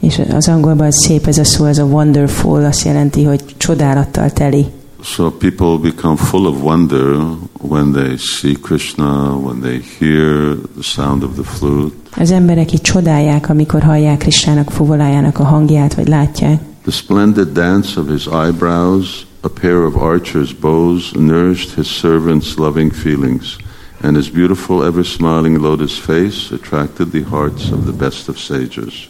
És 0.00 0.20
az 0.32 0.48
angolban 0.48 0.90
szép 0.90 1.26
ez 1.26 1.38
a 1.38 1.44
szó, 1.44 1.64
ez 1.64 1.78
a 1.78 1.84
wonderful, 1.84 2.64
azt 2.64 2.84
jelenti, 2.84 3.24
hogy 3.24 3.44
csodálattal 3.56 4.30
teli. 4.30 4.66
So 5.02 5.30
people 5.30 5.78
become 5.78 6.16
full 6.16 6.46
of 6.46 6.62
wonder 6.62 7.16
when 7.60 7.92
they 7.92 8.16
see 8.16 8.54
Krishna, 8.54 9.36
when 9.36 9.60
they 9.60 9.80
hear 9.98 10.54
the 10.76 10.82
sound 10.82 11.22
of 11.22 11.34
the 11.34 11.44
flute. 11.44 11.94
Az 12.16 12.30
emberek 12.30 12.72
így 12.72 12.80
csodálják, 12.80 13.48
amikor 13.48 13.82
hallják 13.82 14.18
Kristának 14.18 14.70
fuvolájának 14.70 15.38
a 15.38 15.44
hangját, 15.44 15.94
vagy 15.94 16.08
látják. 16.08 16.60
The 16.82 16.90
splendid 16.90 17.48
dance 17.52 18.00
of 18.00 18.08
his 18.08 18.26
eyebrows, 18.26 19.26
a 19.40 19.48
pair 19.48 19.76
of 19.76 19.94
archer's 19.94 20.52
bows, 20.60 21.12
nourished 21.12 21.74
his 21.74 21.86
servants' 21.86 22.56
loving 22.56 22.92
feelings, 22.92 23.56
and 24.02 24.16
his 24.16 24.30
beautiful, 24.30 24.84
ever 24.84 25.04
smiling 25.04 25.60
lotus 25.60 25.98
face 25.98 26.52
attracted 26.52 27.10
the 27.10 27.22
hearts 27.30 27.70
of 27.70 27.82
the 27.84 27.92
best 27.92 28.28
of 28.28 28.38
sages. 28.38 29.08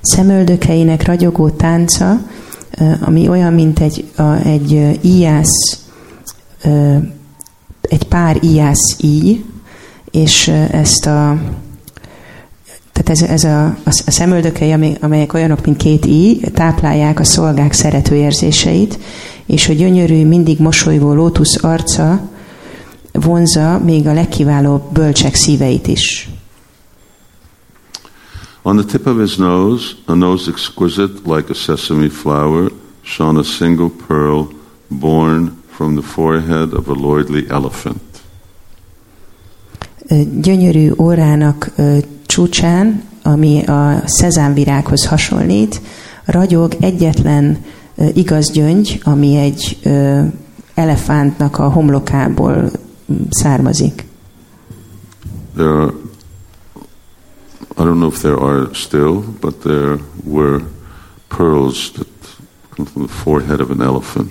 Szemöldökeinek 0.00 1.06
ragyogó 1.06 1.50
tánca, 1.50 2.18
ami 3.00 3.28
olyan, 3.28 3.52
mint 3.52 3.80
egy, 3.80 4.04
a, 4.16 4.32
egy 4.32 4.98
íjász, 5.02 5.84
egy 7.80 8.04
pár 8.08 8.38
íjász 8.42 8.96
íj, 9.00 9.44
és 10.10 10.48
ezt 10.70 11.06
a 11.06 11.38
tehát 12.92 13.22
ez, 13.22 13.30
ez 13.30 13.44
a, 13.44 13.64
a, 13.64 14.02
a 14.06 14.10
szemöldökei, 14.10 14.72
amely- 14.72 14.96
amelyek 15.00 15.34
olyanok, 15.34 15.64
mint 15.64 15.76
két 15.76 16.06
íj, 16.06 16.40
táplálják 16.54 17.20
a 17.20 17.24
szolgák 17.24 17.72
szerető 17.72 18.14
érzéseit, 18.14 18.98
és 19.46 19.68
a 19.68 19.72
gyönyörű, 19.72 20.26
mindig 20.26 20.60
mosolygó 20.60 21.12
lótusz 21.12 21.64
arca 21.64 22.20
vonza 23.12 23.78
még 23.84 24.06
a 24.06 24.12
legkiválóbb 24.12 24.92
bölcsek 24.92 25.34
szíveit 25.34 25.86
is. 25.86 26.29
On 28.62 28.76
the 28.76 28.84
tip 28.84 29.06
of 29.06 29.18
his 29.18 29.36
nose, 29.36 29.96
a 30.06 30.14
nose 30.14 30.50
exquisite 30.50 31.26
like 31.26 31.50
a 31.50 31.54
sesame 31.54 32.08
flower, 32.08 32.70
shone 33.02 33.38
a 33.38 33.44
single 33.44 33.90
pearl 34.06 34.48
born 34.88 35.62
from 35.70 35.96
the 35.96 36.02
forehead 36.02 36.74
of 36.74 36.88
a 36.88 36.92
lordly 36.92 37.46
elephant. 37.48 38.00
Gyönyörű 40.40 40.92
órának 40.98 41.70
csúcsán, 42.26 43.02
ami 43.22 43.64
a 43.64 44.02
szezánvirághoz 44.06 45.06
hasonlít, 45.06 45.80
ragyog 46.24 46.76
egyetlen 46.80 47.64
igaz 48.14 48.50
gyöngy, 48.50 49.00
ami 49.04 49.36
egy 49.36 49.78
elefántnak 50.74 51.58
a 51.58 51.68
homlokából 51.68 52.70
származik. 53.30 54.04
There 55.54 55.68
are, 55.68 55.92
I 57.80 57.82
don't 57.82 57.98
know 57.98 58.08
if 58.08 58.20
there 58.20 58.38
are 58.38 58.68
still, 58.74 59.24
but 59.40 59.62
there 59.62 59.98
were 60.24 60.60
pearls 61.28 61.90
that 61.92 62.06
come 62.76 62.86
from 62.86 63.06
the 63.06 63.12
forehead 63.12 63.60
of 63.60 63.70
an 63.70 63.80
elephant. 63.80 64.30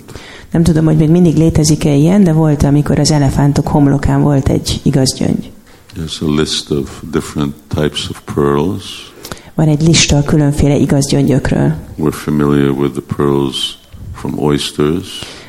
Nem 0.50 0.62
tudom, 0.62 0.84
hogy 0.84 0.96
még 0.96 1.10
mindig 1.10 1.36
létezik-e 1.36 1.94
ilyen, 1.94 2.24
de 2.24 2.32
volt, 2.32 2.62
amikor 2.62 2.98
az 2.98 3.10
elefántok 3.10 3.68
homlokán 3.68 4.22
volt 4.22 4.48
egy 4.48 4.80
igaz 4.82 5.14
gyöngy. 5.14 5.50
There's 5.96 6.22
a 6.22 6.40
list 6.40 6.70
of 6.70 7.02
different 7.10 7.54
types 7.68 8.08
of 8.10 8.20
pearls. 8.34 9.12
Van 9.54 9.68
egy 9.68 9.82
lista 9.82 10.16
a 10.16 10.22
különféle 10.22 10.76
igaz 10.76 11.08
gyöngyökről. 11.10 11.72
We're 11.98 12.12
familiar 12.12 12.70
with 12.70 12.92
the 12.92 13.14
pearls 13.16 13.78
from 14.14 14.38
oysters. 14.38 15.06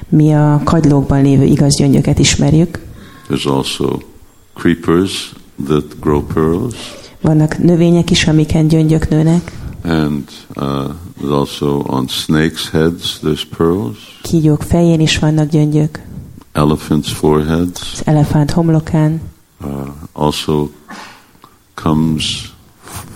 Mi 0.10 0.34
a 0.34 0.62
kagylókban 0.64 1.22
lévő 1.22 1.44
igaz 1.44 1.78
gyöngyöket 1.78 2.20
ismerjük. 2.20 2.80
There's 3.30 3.48
also 3.48 3.98
creepers 4.54 5.34
that 5.68 6.00
grow 6.00 6.22
pearls. 6.22 7.00
Vannak 7.22 7.58
növények 7.58 8.12
is, 8.12 8.28
amiken 8.28 8.68
gyöngyök 8.68 9.10
nőnek. 9.10 9.52
And 9.84 10.24
uh, 10.56 11.32
also 11.32 11.84
on 11.88 12.08
snakes' 12.08 12.70
heads, 12.70 13.20
there's 13.24 13.42
pearls. 13.58 14.20
Kígyók 14.22 14.62
fején 14.64 15.00
is 15.00 15.18
vannak 15.20 15.50
gyöngyök. 15.50 16.00
Elephants' 16.52 17.12
foreheads. 17.14 17.82
Az 17.94 18.02
elefánt 18.06 18.52
homlokán. 18.52 19.22
Uh, 19.64 19.88
also 20.12 20.70
comes 21.74 22.54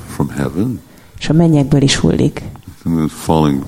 from 0.08 0.30
heaven. 0.30 0.80
és 1.20 1.30
a 1.30 1.34
mennyekből 1.34 1.82
is 1.82 1.96
hullik. 1.96 2.42
Falling 3.08 3.64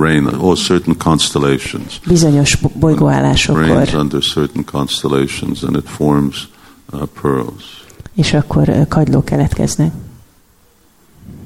rain. 0.00 0.26
Oh, 0.26 0.56
certain 0.56 0.96
constellations. 0.96 2.00
Bizonyos 2.06 2.54
bo- 2.56 2.68
Rains 2.68 2.80
bolygóállásokkor, 2.80 3.94
under 3.94 4.22
certain 4.22 4.64
constellations 4.64 5.62
and 5.62 5.76
it 5.76 5.88
forms 5.88 6.48
uh, 6.92 7.02
pearls. 7.22 7.86
És 8.18 8.34
akkor 8.34 8.68
ö, 8.68 8.82
kagylók 8.88 9.24
keletkeznek. 9.24 9.92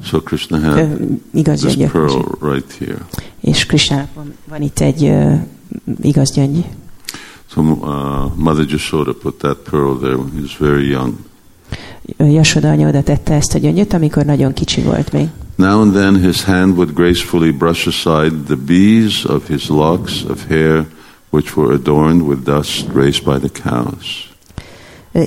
So 0.04 0.20
Krishna 0.20 0.58
Ö, 0.58 0.60
had 0.60 0.98
igaz 1.34 1.60
this 1.60 1.76
gyöngyök. 1.76 1.90
pearl 1.92 2.52
right 2.52 2.72
here. 2.78 3.06
És 3.40 3.66
Krisnának 3.66 4.08
van, 4.14 4.34
van 4.48 4.62
itt 4.62 4.78
egy 4.80 5.04
ö, 5.04 5.32
igaz 6.02 6.32
gyöngy. 6.32 6.64
So 7.46 7.60
uh, 7.60 8.34
Mother 8.36 8.64
Jashoda 8.68 9.12
put 9.14 9.34
that 9.34 9.56
pearl 9.56 9.96
there 9.96 10.16
when 10.16 10.30
he 10.34 10.40
was 10.40 10.56
very 10.58 10.88
young. 10.88 11.14
Ö, 12.16 12.24
Jasoda 12.24 12.68
anya 12.70 12.88
oda 12.88 13.02
tette 13.02 13.34
ezt 13.34 13.54
a 13.54 13.58
gyöngyöt, 13.58 13.92
amikor 13.92 14.24
nagyon 14.24 14.52
kicsi 14.52 14.80
volt 14.82 15.12
még. 15.12 15.28
Now 15.54 15.80
and 15.80 15.92
then 15.92 16.20
his 16.20 16.42
hand 16.44 16.76
would 16.76 16.94
gracefully 16.94 17.50
brush 17.50 17.86
aside 17.88 18.34
the 18.46 18.56
bees 18.56 19.24
of 19.24 19.46
his 19.46 19.68
locks 19.68 20.24
of 20.28 20.46
hair 20.48 20.86
which 21.30 21.56
were 21.56 21.74
adorned 21.74 22.22
with 22.22 22.42
dust 22.44 22.86
raised 22.94 23.24
by 23.24 23.48
the 23.48 23.60
cows. 23.70 24.30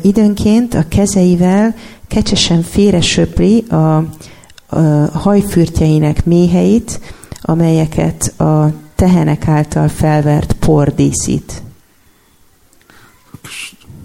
Időnként 0.01 0.73
a 0.73 0.87
kezeivel 0.87 1.75
kecsesen 2.07 2.61
félresöpri 2.61 3.63
a, 3.69 3.75
a 3.95 4.79
hajfürtjeinek 5.13 6.25
méheit, 6.25 6.99
amelyeket 7.41 8.39
a 8.39 8.73
tehenek 8.95 9.47
által 9.47 9.87
felvert 9.87 10.53
por 10.53 10.95
díszít. 10.95 11.63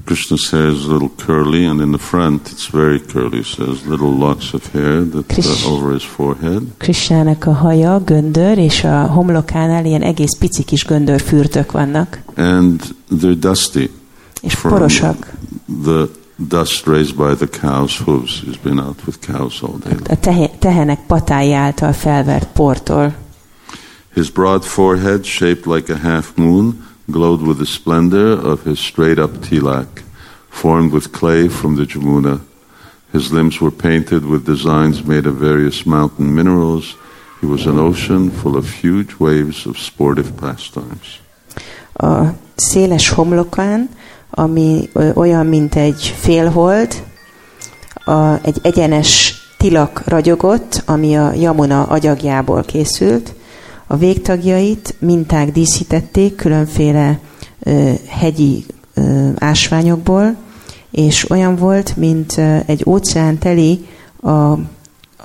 Krishna's 0.04 0.50
hair 0.50 0.72
is 0.72 0.84
a 0.86 0.92
little 0.92 1.10
curly, 1.16 1.66
and 1.66 1.80
in 1.80 1.92
the 1.92 1.98
front 1.98 2.48
it's 2.48 2.68
very 2.72 3.00
curly. 3.00 3.42
So 3.42 3.64
there's 3.64 3.84
little 3.86 4.10
locks 4.18 4.52
of 4.52 4.72
hair 4.72 5.04
that 5.04 5.24
Krish- 5.26 5.66
uh, 5.66 5.72
over 5.72 5.92
his 5.92 6.04
forehead. 6.04 6.62
Krisnának 6.76 7.46
a 7.46 7.52
haja 7.52 8.02
göndör, 8.04 8.58
és 8.58 8.84
a 8.84 9.06
homlokánál 9.06 9.84
ilyen 9.84 10.02
egész 10.02 10.36
pici 10.38 10.62
kis 10.62 10.84
göndörfürtök 10.84 11.72
vannak, 11.72 12.22
And 12.36 12.82
they're 13.20 13.38
dusty 13.38 13.90
és 14.42 14.54
porosak. 14.54 15.32
the 15.82 16.08
dust 16.48 16.86
raised 16.86 17.16
by 17.16 17.34
the 17.34 17.46
cow's 17.60 17.96
hooves. 17.96 18.40
He's 18.40 18.56
been 18.62 18.78
out 18.80 19.04
with 19.04 19.20
cows 19.20 19.62
all 19.62 19.78
day. 19.78 19.96
A 20.08 20.16
tehe- 20.16 20.58
tehenek 20.58 20.98
patái 21.06 21.52
által 21.52 21.92
felvert 21.92 22.48
portól. 22.52 23.12
His 24.14 24.30
broad 24.30 24.64
forehead, 24.64 25.24
shaped 25.24 25.66
like 25.66 25.92
a 25.92 25.96
half 25.96 26.32
moon, 26.36 26.74
glowed 27.06 27.40
with 27.40 27.58
the 27.58 27.64
splendor 27.64 28.46
of 28.46 28.62
his 28.62 28.78
straight 28.78 29.18
up 29.18 29.38
tilak, 29.40 30.02
formed 30.48 30.92
with 30.92 31.10
clay 31.10 31.48
from 31.48 31.76
the 31.76 31.84
Jamuna. 31.86 32.40
His 33.12 33.30
limbs 33.30 33.58
were 33.58 33.70
painted 33.72 34.24
with 34.24 34.44
designs 34.44 35.02
made 35.04 35.28
of 35.28 35.34
various 35.34 35.84
mountain 35.84 36.34
minerals. 36.34 36.96
He 37.40 37.46
was 37.46 37.66
an 37.66 37.78
ocean 37.78 38.30
full 38.30 38.56
of 38.56 38.68
huge 38.82 39.14
waves 39.18 39.66
of 39.66 39.76
sportive 39.78 40.32
pastimes. 40.36 41.20
A 41.92 42.34
széles 42.54 43.08
homlokán, 43.08 43.88
ami 44.30 44.90
olyan, 45.14 45.46
mint 45.46 45.74
egy 45.74 46.14
félhold, 46.18 47.04
a, 48.04 48.44
egy 48.44 48.58
egyenes 48.62 49.34
tilak 49.56 50.02
ragyogott, 50.06 50.82
ami 50.86 51.16
a 51.16 51.32
Jamuna 51.32 51.82
agyagjából 51.82 52.62
készült. 52.62 53.34
A 53.86 53.96
végtagjait 53.96 54.94
minták 54.98 55.52
díszítették 55.52 56.34
különféle 56.34 57.18
ö, 57.60 57.92
hegyi 58.06 58.64
ö, 58.94 59.28
ásványokból, 59.38 60.36
és 60.90 61.30
olyan 61.30 61.56
volt, 61.56 61.96
mint 61.96 62.36
ö, 62.36 62.56
egy 62.66 62.82
óceán 62.86 63.38
teli 63.38 63.86
a, 64.20 64.50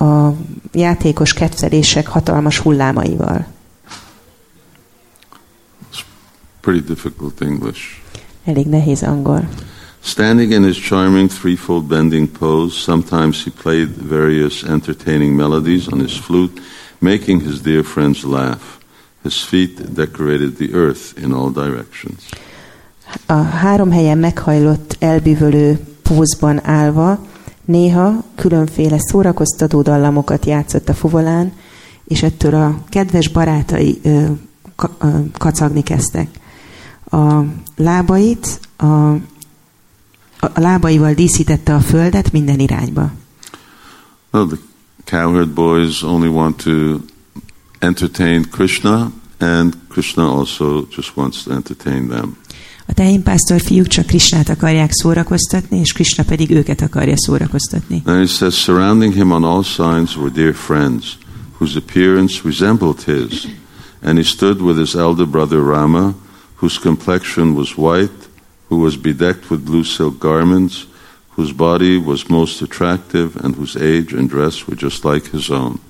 a 0.04 0.34
játékos 0.72 1.32
kettelések 1.32 2.06
hatalmas 2.06 2.58
hullámaival. 2.58 3.46
Pretty 6.60 6.86
difficult 6.86 7.40
English. 7.40 8.04
Elég 8.46 8.66
nehéz 8.66 9.02
angol. 9.02 9.48
Standing 10.00 10.52
in 10.52 10.64
his 10.64 10.78
charming 10.78 11.30
threefold 11.30 11.84
bending 11.84 12.28
pose, 12.28 12.74
sometimes 12.74 13.44
he 13.44 13.50
played 13.62 13.88
various 14.08 14.62
entertaining 14.62 15.36
melodies 15.36 15.88
on 15.88 15.98
his 15.98 16.18
flute, 16.18 16.60
making 16.98 17.42
his 17.42 17.60
dear 17.60 17.82
friends 17.82 18.22
laugh. 18.22 18.78
His 19.22 19.42
feet 19.42 19.94
decorated 19.94 20.54
the 20.56 20.68
earth 20.72 21.22
in 21.22 21.32
all 21.32 21.50
directions. 21.50 22.28
A 23.26 23.32
három 23.32 23.90
helyen 23.90 24.18
meghajlott 24.18 24.96
elbűvölő 24.98 25.78
pózban 26.02 26.66
állva, 26.66 27.26
néha 27.64 28.24
különféle 28.34 28.98
szórakoztató 28.98 29.82
dallamokat 29.82 30.44
játszott 30.44 30.88
a 30.88 30.94
fuvolán, 30.94 31.52
és 32.04 32.22
ettől 32.22 32.54
a 32.54 32.78
kedves 32.88 33.28
barátai 33.28 34.00
ö, 34.02 34.24
ka, 34.76 34.96
ö, 35.00 35.06
kacagni 35.38 35.82
kezdtek. 35.82 36.28
A 37.10 37.42
lábait, 37.76 38.60
a, 38.76 39.12
a 40.40 40.50
lábaival 40.54 41.14
díszítette 41.14 41.74
a 41.74 41.80
földet 41.80 42.32
minden 42.32 42.58
irányba. 42.58 43.10
Well, 44.32 44.46
the 44.46 44.58
cowherd 45.04 45.48
boys 45.48 46.02
only 46.02 46.28
want 46.28 46.56
to 46.64 47.00
entertain 47.78 48.48
Krishna, 48.50 49.12
and 49.38 49.76
Krishna 49.88 50.38
also 50.38 50.86
just 50.96 51.16
wants 51.16 51.42
to 51.42 51.52
entertain 51.52 52.08
them. 52.08 52.36
A 52.88 52.92
tehénpásztor 52.92 53.60
fiúk 53.60 53.86
csak 53.86 54.06
Krisnát 54.06 54.48
akarják 54.48 54.90
szórakoztatni, 54.92 55.78
és 55.78 55.92
Krishna 55.92 56.24
pedig 56.24 56.50
őket 56.50 56.80
akarja 56.80 57.14
szórakoztatni. 57.16 58.02
And 58.04 58.18
he 58.18 58.26
says, 58.26 58.54
surrounding 58.54 59.14
him 59.14 59.30
on 59.30 59.44
all 59.44 59.62
sides 59.62 60.16
were 60.16 60.30
dear 60.30 60.54
friends, 60.54 61.18
whose 61.58 61.78
appearance 61.78 62.40
resembled 62.44 63.00
his. 63.02 63.46
And 64.02 64.18
he 64.18 64.24
stood 64.24 64.60
with 64.60 64.78
his 64.78 64.94
elder 64.94 65.26
brother 65.26 65.58
Rama, 65.58 66.14
whose 66.56 66.80
complexion 66.80 67.54
was 67.54 67.74
white, 67.74 68.28
who 68.68 68.80
was 68.80 68.96
bedecked 68.96 69.50
with 69.50 69.64
blue 69.64 69.84
silk 69.84 70.18
garments, 70.18 70.86
whose 71.34 71.52
body 71.52 71.96
was 71.96 72.26
most 72.26 72.62
attractive, 72.62 73.30
and 73.42 73.54
whose 73.54 73.76
age 73.76 74.12
and 74.12 74.28
dress 74.28 74.66
were 74.66 74.76
just 74.76 75.04
like 75.04 75.30
his 75.30 75.50
own. 75.50 75.80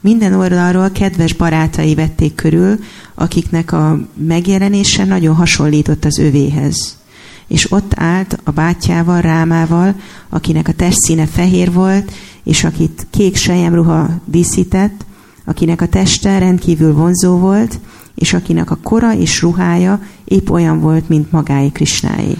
Minden 0.00 0.34
oldalról 0.34 0.90
kedves 0.90 1.32
barátai 1.32 1.94
vették 1.94 2.34
körül, 2.34 2.78
akiknek 3.14 3.72
a 3.72 3.98
megjelenése 4.14 5.04
nagyon 5.04 5.34
hasonlított 5.34 6.04
az 6.04 6.18
övéhez. 6.18 6.98
És 7.46 7.72
ott 7.72 7.92
állt 7.94 8.40
a 8.44 8.50
bátyjával, 8.50 9.20
Rámával, 9.20 9.94
akinek 10.28 10.68
a 10.68 10.72
testszíne 10.72 11.26
fehér 11.26 11.72
volt, 11.72 12.12
és 12.44 12.64
akit 12.64 13.06
kék 13.10 13.36
sejemruha 13.36 14.08
díszített, 14.24 15.04
akinek 15.44 15.80
a 15.80 15.88
teste 15.88 16.38
rendkívül 16.38 16.92
vonzó 16.92 17.38
volt, 17.38 17.78
és 18.16 18.32
akinek 18.32 18.70
a 18.70 18.78
kora 18.82 19.14
és 19.14 19.42
ruhája 19.42 20.00
épp 20.24 20.50
olyan 20.50 20.80
volt, 20.80 21.08
mint 21.08 21.32
magáé 21.32 21.68
Krisnáé. 21.68 22.36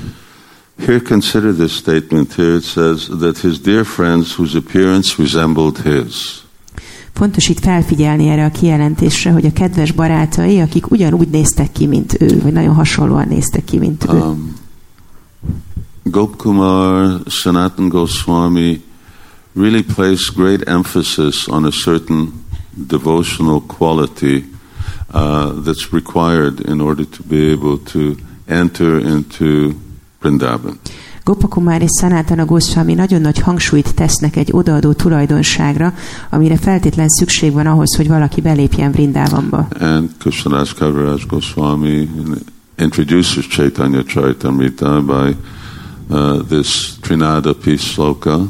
Here, 0.79 1.01
consider 1.01 1.55
this 1.55 1.73
statement 1.73 2.35
here. 2.35 2.57
It 2.57 2.65
says 2.65 3.09
that 3.21 3.39
his 3.39 3.61
dear 3.61 3.85
friends, 3.85 4.35
whose 4.39 4.59
appearance 4.59 5.15
resembled 5.19 5.79
his. 5.79 6.45
Fontos 7.13 7.49
itt 7.49 7.59
felfigyelni 7.59 8.29
erre 8.29 8.45
a 8.45 8.51
kijelentésre, 8.51 9.31
hogy 9.31 9.47
a 9.47 9.53
kedves 9.53 9.93
barátai, 9.93 10.61
akik 10.61 10.91
ugyanúgy 10.91 11.29
néztek 11.29 11.73
ki, 11.73 11.87
mint 11.87 12.17
ő, 12.21 12.41
vagy 12.43 12.53
nagyon 12.53 12.75
hasonlóan 12.75 13.29
néztek 13.29 13.65
ki, 13.65 13.79
mint 13.79 14.05
ő. 14.13 14.17
Um, 14.17 14.55
Gopkumar, 16.03 17.21
Sanatan 17.27 17.89
Goswami 17.89 18.83
really 19.55 19.83
place 19.83 20.33
great 20.35 20.63
emphasis 20.63 21.49
on 21.49 21.65
a 21.65 21.71
certain 21.71 22.33
devotional 22.87 23.63
quality 23.67 24.56
uh, 25.15 25.53
that's 25.65 25.93
required 25.93 26.61
in 26.69 26.81
order 26.81 27.07
to 27.07 27.23
be 27.29 27.51
able 27.53 27.79
to 27.93 28.15
enter 28.47 28.99
into 28.99 29.75
Vrindavan. 30.21 30.79
Gopakumár 31.25 31.83
és 31.83 31.91
Sanatana 32.01 32.45
Goswami 32.45 32.95
nagyon 32.95 33.21
nagy 33.21 33.39
hangsúlyt 33.39 33.95
tesznek 33.95 34.37
egy 34.37 34.49
odaadó 34.53 34.93
tulajdonságra, 34.93 35.95
amire 36.31 36.57
feltétlen 36.57 37.09
szükség 37.09 37.53
van 37.53 37.67
ahhoz, 37.67 37.97
hogy 37.97 38.09
valaki 38.09 38.41
belépjen 38.41 38.93
Vrindávamba. 38.93 39.69
And 39.81 40.11
Krishnadas 40.19 40.75
Kaviraj 40.75 41.23
Goswami 41.29 42.09
introduces 42.79 43.47
Chaitanya 43.47 44.03
Charitamrita 44.03 45.03
by 45.03 45.37
uh, 46.09 46.47
this 46.49 46.93
Trinada 47.01 47.55
piece 47.55 47.85
sloka. 47.85 48.47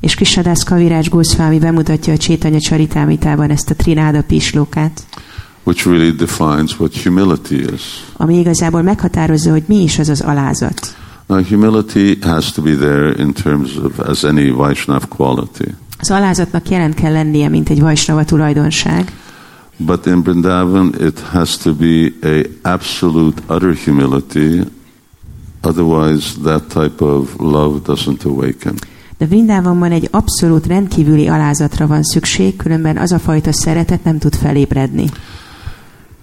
És 0.00 0.14
Krishnadas 0.14 0.64
Kaviraj 0.64 1.04
Goswami 1.08 1.58
bemutatja 1.58 2.12
a 2.12 2.16
Csétanya 2.16 2.60
Csaritámitában 2.60 3.50
ezt 3.50 3.70
a 3.70 3.74
Trináda 3.74 4.22
Pislókát, 4.22 5.06
which 5.66 5.86
really 5.86 6.10
defines 6.10 6.78
what 6.78 7.02
humility 7.02 7.64
is. 7.74 8.04
ami 8.16 8.38
igazából 8.38 8.82
meghatározza, 8.82 9.50
hogy 9.50 9.64
mi 9.66 9.82
is 9.82 9.98
az 9.98 10.08
az 10.08 10.20
alázat. 10.20 10.96
Now, 11.26 11.42
humility 11.42 12.18
has 12.20 12.52
to 12.52 12.62
be 12.62 12.74
there 12.74 13.22
in 13.22 13.32
terms 13.32 13.76
of 13.76 13.98
as 13.98 14.24
any 14.24 14.52
Vaishnav 14.52 15.08
quality. 15.08 15.74
Az 15.98 16.10
alázatnak 16.10 16.68
jelen 16.68 16.94
kell 16.94 17.12
lennie, 17.12 17.48
mint 17.48 17.68
egy 17.68 17.80
Vajsnava 17.80 18.24
tulajdonság, 18.24 19.12
But 19.78 20.06
in 20.06 20.22
Vrindavan, 20.22 20.94
it 21.00 21.20
has 21.20 21.56
to 21.56 21.74
be 21.74 22.12
a 22.22 22.46
absolute, 22.62 23.42
utter 23.48 23.74
humility. 23.84 24.60
Otherwise, 25.62 26.40
that 26.42 26.62
type 26.68 27.04
of 27.04 27.34
love 27.38 27.78
doesn't 27.86 28.24
awaken. 28.24 28.74
de 29.18 29.26
Vrindávonban 29.26 29.92
egy 29.92 30.08
abszolút 30.10 30.66
rendkívüli 30.66 31.28
alázatra 31.28 31.86
van 31.86 32.02
szükség, 32.02 32.56
különben 32.56 32.96
az 32.96 33.12
a 33.12 33.18
fajta 33.18 33.52
szeretet 33.52 34.04
nem 34.04 34.18
tud 34.18 34.34
felébredni. 34.34 35.04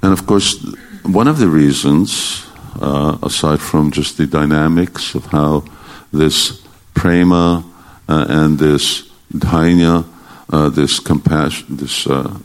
And 0.04 0.12
of 0.12 0.26
course, 0.26 0.58
one 1.04 1.30
of 1.30 1.38
the 1.38 1.48
reasons, 1.48 2.44
uh, 2.82 3.18
aside 3.22 3.62
from 3.62 3.90
just 3.90 4.18
the 4.18 4.26
dynamics 4.26 5.16
of 5.16 5.26
how 5.28 5.64
this 6.12 6.62
prema 6.94 7.64
uh, 8.10 8.26
and 8.28 8.60
this 8.60 9.10
dhainya, 9.34 10.04
uh, 10.50 10.70
this 10.70 11.00
compassion, 11.00 11.78
this 11.78 12.06
uh, 12.06 12.38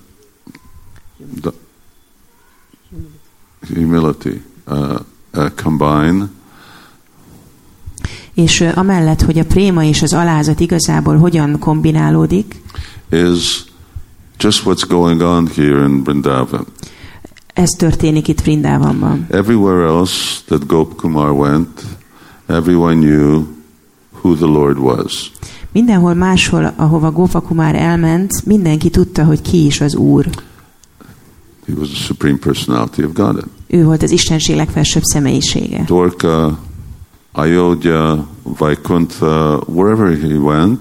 humility 3.66 4.40
uh, 4.68 5.02
uh, 5.34 5.50
combine, 5.50 6.28
És 8.34 8.60
amellett, 8.60 9.22
hogy 9.22 9.38
a 9.38 9.44
préma 9.44 9.84
és 9.84 10.02
az 10.02 10.12
alázat 10.12 10.60
igazából 10.60 11.16
hogyan 11.16 11.58
kombinálódik, 11.58 12.60
is 13.10 13.64
just 14.38 14.62
what's 14.64 14.84
going 14.88 15.20
on 15.20 15.48
here 15.56 15.84
in 15.84 16.04
Vrindavan. 16.04 16.66
Ez 17.58 17.70
történik 17.70 18.28
itt 18.28 18.40
Vrindávamban. 18.40 19.26
Everywhere 19.30 19.86
else 19.86 20.40
that 20.46 20.66
Gop 20.66 20.96
Kumar 20.96 21.30
went, 21.30 21.84
everyone 22.46 22.94
knew 22.94 23.46
who 24.22 24.34
the 24.34 24.46
Lord 24.46 24.78
was. 24.78 25.32
Mindenhol 25.72 26.14
máshol, 26.14 26.72
ahova 26.76 27.10
Gopakumár 27.10 27.74
elment, 27.74 28.44
mindenki 28.46 28.90
tudta, 28.90 29.24
hogy 29.24 29.42
ki 29.42 29.66
is 29.66 29.80
az 29.80 29.94
Úr. 29.94 30.26
He 31.66 31.72
was 31.78 31.88
the 31.88 31.96
supreme 31.96 32.38
personality 32.38 33.02
of 33.02 33.12
Godhead. 33.12 33.48
Ő 33.66 33.84
volt 33.84 34.02
az 34.02 34.10
Istenség 34.10 34.56
legfelsőbb 34.56 35.02
személyisége. 35.02 35.82
Dwarka, 35.86 36.58
Ayodhya, 37.32 38.26
Vaikuntha, 38.42 39.62
wherever 39.66 40.18
he 40.20 40.36
went, 40.36 40.80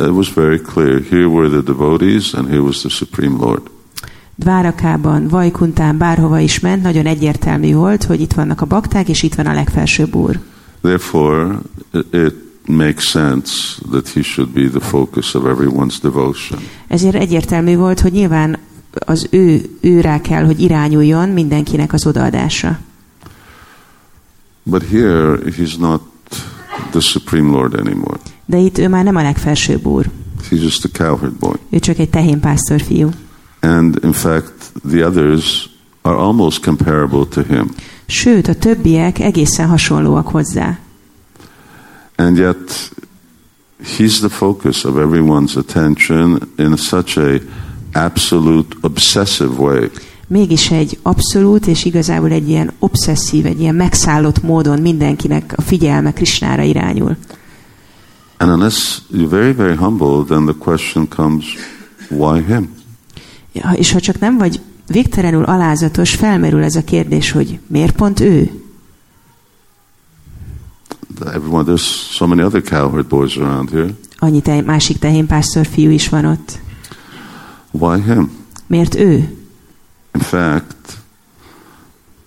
it 0.00 0.10
was 0.10 0.32
very 0.34 0.60
clear. 0.60 1.02
Here 1.10 1.26
were 1.26 1.48
the 1.48 1.72
devotees, 1.72 2.34
and 2.34 2.48
here 2.48 2.60
was 2.60 2.80
the 2.80 2.88
supreme 2.88 3.36
Lord. 3.38 3.62
Dvárakában, 4.42 5.28
Vajkuntán, 5.28 5.98
bárhova 5.98 6.38
is 6.38 6.60
ment, 6.60 6.82
nagyon 6.82 7.06
egyértelmű 7.06 7.74
volt, 7.74 8.04
hogy 8.04 8.20
itt 8.20 8.32
vannak 8.32 8.60
a 8.60 8.66
bakták, 8.66 9.08
és 9.08 9.22
itt 9.22 9.34
van 9.34 9.46
a 9.46 9.52
legfelsőbb 9.52 10.14
Úr. 10.14 10.40
Therefore, 10.80 11.58
it 12.12 12.34
makes 12.66 13.04
sense 13.04 13.52
that 13.90 14.08
he 14.08 14.22
should 14.22 14.50
be 14.50 14.68
the 14.68 14.80
focus 14.80 15.34
of 15.34 15.42
everyone's 15.44 15.96
devotion. 16.02 16.60
Ezért 16.88 17.14
egyértelmű 17.14 17.76
volt, 17.76 18.00
hogy 18.00 18.12
nyilván 18.12 18.58
az 18.92 19.26
ő, 19.30 19.78
ő 19.80 20.00
rá 20.00 20.20
kell, 20.20 20.44
hogy 20.44 20.60
irányuljon 20.60 21.28
mindenkinek 21.28 21.92
az 21.92 22.06
odaadása. 22.06 22.78
But 24.62 24.82
here, 24.90 25.38
he's 25.56 25.78
not 25.78 26.00
the 26.90 27.00
supreme 27.00 27.50
Lord 27.50 27.74
anymore. 27.74 28.18
De 28.46 28.56
itt 28.56 28.78
ő 28.78 28.88
már 28.88 29.04
nem 29.04 29.16
a 29.16 29.22
legfelsőbb 29.22 29.86
úr. 29.86 30.10
He's 30.50 30.62
just 30.62 30.84
a 30.84 30.88
cowherd 30.88 31.32
boy. 31.32 31.56
Ő 31.70 31.78
csak 31.78 31.98
egy 31.98 32.10
tehénpásztor 32.10 32.80
fiú. 32.80 33.08
And 33.62 34.04
in 34.04 34.12
fact, 34.12 34.72
the 34.88 35.06
others 35.06 35.68
are 36.00 36.16
almost 36.16 36.64
comparable 36.64 37.26
to 37.26 37.42
him. 37.42 37.70
Sőt, 38.06 38.48
a 38.48 38.54
többiek 38.54 39.18
egészen 39.18 39.68
hasonlóak 39.68 40.28
hozzá. 40.28 40.78
And 42.16 42.36
yet, 42.36 42.90
he's 43.96 44.18
the 44.18 44.28
focus 44.28 44.84
of 44.84 44.96
everyone's 44.96 45.56
attention 45.56 46.52
in 46.58 46.76
such 46.76 47.18
a 47.18 47.40
absolute 47.92 48.76
obsessive 48.80 49.54
way. 49.56 49.90
Mégis 50.26 50.70
egy 50.70 50.98
abszolút 51.02 51.66
és 51.66 51.84
igazából 51.84 52.30
egy 52.30 52.48
ilyen 52.48 52.72
obszesszív, 52.78 53.46
egy 53.46 53.60
ilyen 53.60 53.74
megszállott 53.74 54.42
módon 54.42 54.80
mindenkinek 54.80 55.52
a 55.56 55.60
figyelme 55.60 56.12
Krisnára 56.12 56.62
irányul. 56.62 57.16
And 58.38 58.50
unless 58.50 58.98
you're 59.12 59.30
very, 59.30 59.52
very 59.52 59.76
humble, 59.76 60.24
then 60.24 60.44
the 60.44 60.54
question 60.58 61.08
comes, 61.08 61.44
why 62.08 62.42
him? 62.42 62.68
És 63.74 63.92
ha 63.92 64.00
csak 64.00 64.18
nem 64.18 64.38
vagy 64.38 64.60
végtelenül 64.86 65.44
alázatos, 65.44 66.14
felmerül 66.14 66.62
ez 66.62 66.74
a 66.74 66.84
kérdés, 66.84 67.30
hogy 67.30 67.58
miért 67.66 67.96
pont 67.96 68.20
ő? 68.20 68.50
Everyone, 71.26 71.64
there's 71.64 72.10
so 72.10 72.26
many 72.26 72.42
other 72.42 72.62
cowherd 72.62 73.06
boys 73.06 73.36
around 73.36 73.70
here. 73.70 73.88
Annyi 74.18 74.40
te, 74.40 74.60
másik 74.60 74.98
tehénpásztor 74.98 75.66
fiú 75.66 75.90
is 75.90 76.08
van 76.08 76.24
ott. 76.24 76.58
Why 77.70 78.00
him? 78.00 78.30
Miért 78.66 78.94
ő? 78.94 79.36
In 80.14 80.20
fact, 80.20 80.98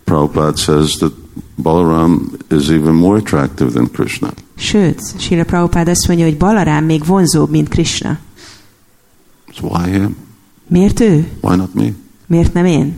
Prabhupada 0.03 0.55
says 0.55 0.95
that 0.95 1.13
Balaram 1.55 2.31
is 2.51 2.69
even 2.69 2.93
more 2.93 3.17
attractive 3.17 3.71
than 3.71 3.91
Krishna. 3.91 4.33
Sőt, 4.57 5.01
Srila 5.17 5.43
Prabhupada 5.43 5.91
azt 5.91 6.07
mondja, 6.07 6.25
hogy 6.25 6.37
Balarám 6.37 6.85
még 6.85 7.05
vonzóbb, 7.05 7.49
mint 7.49 7.69
Krishna. 7.69 8.17
So 9.53 9.67
why 9.67 9.91
him? 9.91 10.15
Miért 10.67 10.99
ő? 10.99 11.27
Why 11.41 11.55
not 11.55 11.73
me? 11.73 11.85
Miért 12.27 12.53
nem 12.53 12.65
én? 12.65 12.95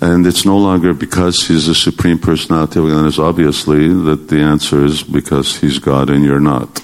And 0.00 0.26
it's 0.26 0.44
no 0.44 0.58
longer 0.58 0.94
because 0.94 1.52
he's 1.52 1.64
the 1.64 1.74
supreme 1.74 2.18
personality 2.18 2.78
of 2.78 2.84
Godhead. 2.84 3.18
Obviously, 3.18 3.88
that 4.04 4.18
the 4.26 4.44
answer 4.44 4.84
is 4.84 5.02
because 5.04 5.58
he's 5.60 5.78
God 5.84 6.08
and 6.10 6.24
you're 6.24 6.42
not. 6.42 6.82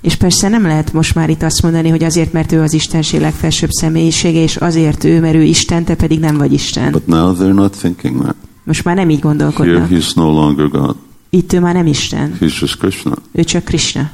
És 0.00 0.14
persze 0.14 0.48
nem 0.48 0.62
lehet 0.62 0.92
most 0.92 1.14
már 1.14 1.30
itt 1.30 1.42
azt 1.42 1.62
mondani, 1.62 1.88
hogy 1.88 2.04
azért, 2.04 2.32
mert 2.32 2.52
ő 2.52 2.60
az 2.60 2.72
Istenség 2.72 3.20
legfelsőbb 3.20 3.70
személyisége, 3.70 4.42
és 4.42 4.56
azért 4.56 5.04
ő, 5.04 5.20
mert 5.20 5.34
ő 5.34 5.42
Isten, 5.42 5.84
te 5.84 5.94
pedig 5.94 6.18
nem 6.18 6.36
vagy 6.36 6.52
Isten. 6.52 6.92
But 6.92 7.06
now 7.06 7.34
they're 7.36 7.54
not 7.54 7.76
thinking 7.78 8.22
that. 8.22 8.36
Most 8.64 8.84
már 8.84 8.96
nem 8.96 9.10
így 9.10 9.20
Here 9.20 9.28
gondolkodnak. 9.28 9.90
he's 9.90 10.14
no 10.14 10.30
longer 10.32 10.68
God. 10.68 10.96
Itt 11.30 11.52
ő 11.52 11.60
már 11.60 11.74
nem 11.74 11.86
Isten. 11.86 12.36
He's 12.40 12.60
just 12.60 12.78
Krishna. 12.78 13.14
Ő 13.32 13.44
csak 13.44 13.64
Krishna. 13.64 14.10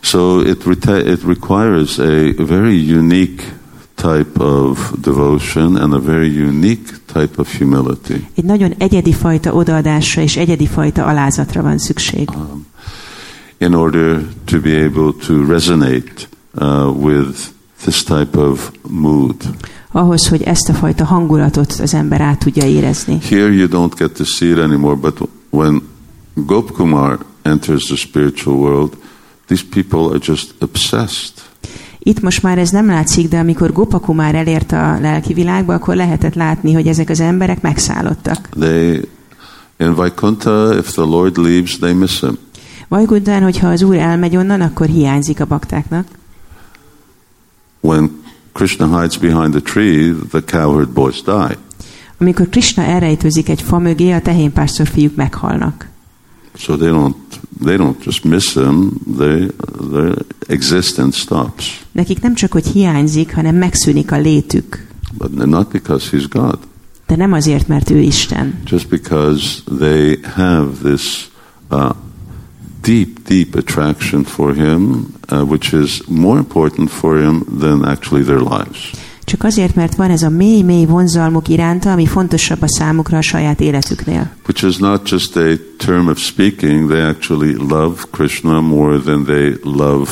So 0.00 0.40
it, 0.40 0.64
it 0.86 1.22
requires 1.24 1.98
a 1.98 2.32
very 2.38 2.90
unique 2.90 3.42
type 3.94 4.40
of 4.40 4.92
devotion 5.00 5.76
and 5.76 5.92
a 5.92 5.98
very 5.98 6.28
unique 6.28 6.92
type 7.12 7.40
of 7.40 7.58
humility. 7.58 8.26
Egy 8.34 8.44
nagyon 8.44 8.74
egyedi 8.78 9.12
fajta 9.12 9.52
odaadásra 9.52 10.22
és 10.22 10.36
egyedi 10.36 10.66
fajta 10.66 11.04
alázatra 11.04 11.62
van 11.62 11.78
szükség. 11.78 12.30
um, 12.34 12.66
in 13.58 13.74
order 13.74 14.22
to 14.44 14.60
be 14.60 14.84
able 14.84 15.12
to 15.26 15.44
resonate 15.44 16.28
uh, 16.60 16.90
with 16.90 17.52
this 17.82 18.04
type 18.04 18.36
of 18.36 18.70
mood. 18.88 19.36
Ahhoz, 19.92 20.28
hogy 20.28 20.42
ezt 20.42 20.68
a 20.68 20.72
fajta 20.72 21.04
hangulatot 21.04 21.72
az 21.72 21.94
ember 21.94 22.20
át 22.20 22.38
tudja 22.38 22.66
érezni. 22.66 23.18
Here 23.28 23.52
you 23.52 23.68
don't 23.68 23.98
get 23.98 24.12
to 24.12 24.24
see 24.24 24.50
it 24.50 24.58
anymore, 24.58 24.94
but 24.94 25.18
when 25.50 25.82
Gopkumar 26.34 27.18
enters 27.42 27.84
the 27.84 27.96
spiritual 27.96 28.56
world, 28.56 28.96
these 29.48 29.64
people 29.70 30.08
are 30.08 30.18
just 30.22 30.54
obsessed. 30.60 31.32
Itt 31.98 32.20
most 32.20 32.42
már 32.42 32.58
ez 32.58 32.70
nem 32.70 32.86
látszik, 32.86 33.28
de 33.28 33.38
amikor 33.38 33.72
Gopakumár 33.72 34.34
elért 34.34 34.72
a 34.72 34.98
lelki 35.00 35.32
világba, 35.32 35.74
akkor 35.74 35.96
lehetett 35.96 36.34
látni, 36.34 36.72
hogy 36.72 36.86
ezek 36.86 37.10
az 37.10 37.20
emberek 37.20 37.60
megszállottak. 37.60 38.48
They 38.48 39.00
in 39.78 39.94
Vaikuntha, 39.94 40.76
if 40.78 40.92
the 40.92 41.02
Lord 41.02 41.36
leaves, 41.36 41.78
they 41.78 41.92
miss 41.92 42.20
him. 42.20 42.38
Vajgudán, 42.88 43.42
hogyha 43.42 43.68
az 43.68 43.82
úr 43.82 43.96
elmegy 43.96 44.36
onnan, 44.36 44.60
akkor 44.60 44.86
hiányzik 44.86 45.40
a 45.40 45.44
baktáknak. 45.44 46.06
When 47.80 48.22
Krishna 48.52 49.00
hides 49.00 49.18
behind 49.18 49.50
the 49.50 49.60
tree, 49.60 50.14
the 50.30 50.40
cowherd 50.40 50.88
boys 50.88 51.22
die. 51.22 51.56
Amikor 52.18 52.48
Krishna 52.48 52.82
elrejtőzik 52.82 53.48
egy 53.48 53.62
fa 53.62 53.78
mögé, 53.78 54.12
a 54.12 54.20
tehénpásztor 54.20 54.86
fiúk 54.86 55.14
meghalnak. 55.14 55.88
So 56.58 56.76
they 56.76 56.90
don't 56.90 57.16
they 57.64 57.76
don't 57.76 58.02
just 58.02 58.24
miss 58.24 58.54
him. 58.54 59.00
They 59.18 59.50
their 59.92 60.14
existence 60.46 61.18
stops. 61.18 61.86
Nekik 61.92 62.20
nem 62.20 62.34
csak, 62.34 62.52
hogy 62.52 62.66
hiányzik, 62.66 63.34
hanem 63.34 63.56
megszűnik 63.56 64.12
a 64.12 64.18
létük. 64.18 64.86
But 65.18 65.46
not 65.46 65.68
because 65.68 66.16
he's 66.16 66.26
God. 66.28 66.58
De 67.06 67.16
nem 67.16 67.32
azért, 67.32 67.68
mert 67.68 67.90
ő 67.90 67.98
Isten, 67.98 68.60
Just 68.64 68.88
because 68.88 69.62
they 69.78 70.18
have 70.22 70.68
this 70.82 71.30
uh, 71.70 71.90
deep, 72.82 73.28
deep 73.28 73.54
attraction 73.54 74.24
for 74.24 74.54
him, 74.54 75.06
uh, 75.30 75.42
which 75.42 75.72
is 75.72 76.02
more 76.06 76.38
important 76.38 76.90
for 76.90 77.18
him 77.18 77.44
than 77.58 77.84
actually 77.84 78.24
their 78.24 78.40
lives. 78.40 78.90
Csak 79.28 79.44
azért, 79.44 79.74
mert 79.74 79.94
van 79.94 80.10
ez 80.10 80.22
a 80.22 80.28
mély-mély 80.28 80.84
vonzalmuk 80.84 81.48
iránta, 81.48 81.92
ami 81.92 82.06
fontosabb 82.06 82.62
a 82.62 82.68
számukra 82.68 83.18
a 83.18 83.22
saját 83.22 83.60
életüknél. 83.60 84.30
Which 84.46 84.64
is 84.64 84.76
not 84.76 85.08
just 85.08 85.36
a 85.36 85.48
term 85.76 86.08
of 86.08 86.18
speaking, 86.18 86.90
they 86.90 87.00
actually 87.00 87.54
love 87.54 88.02
Krishna 88.10 88.60
more 88.60 88.98
than 88.98 89.24
they 89.24 89.54
love 89.62 90.10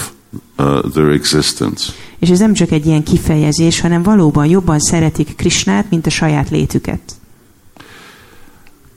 uh, 0.59 0.91
their 0.93 1.09
existence. 1.09 1.93
És 2.19 2.31
ez 2.31 2.39
nem 2.39 2.53
csak 2.53 2.71
egy 2.71 2.87
ilyen 2.87 3.03
kifejezés, 3.03 3.81
hanem 3.81 4.03
valóban 4.03 4.47
jobban 4.47 4.79
szeretik 4.79 5.37
Krisnát, 5.37 5.91
mint 5.91 6.07
a 6.07 6.11
saját 6.11 6.51
létüket. 6.51 7.01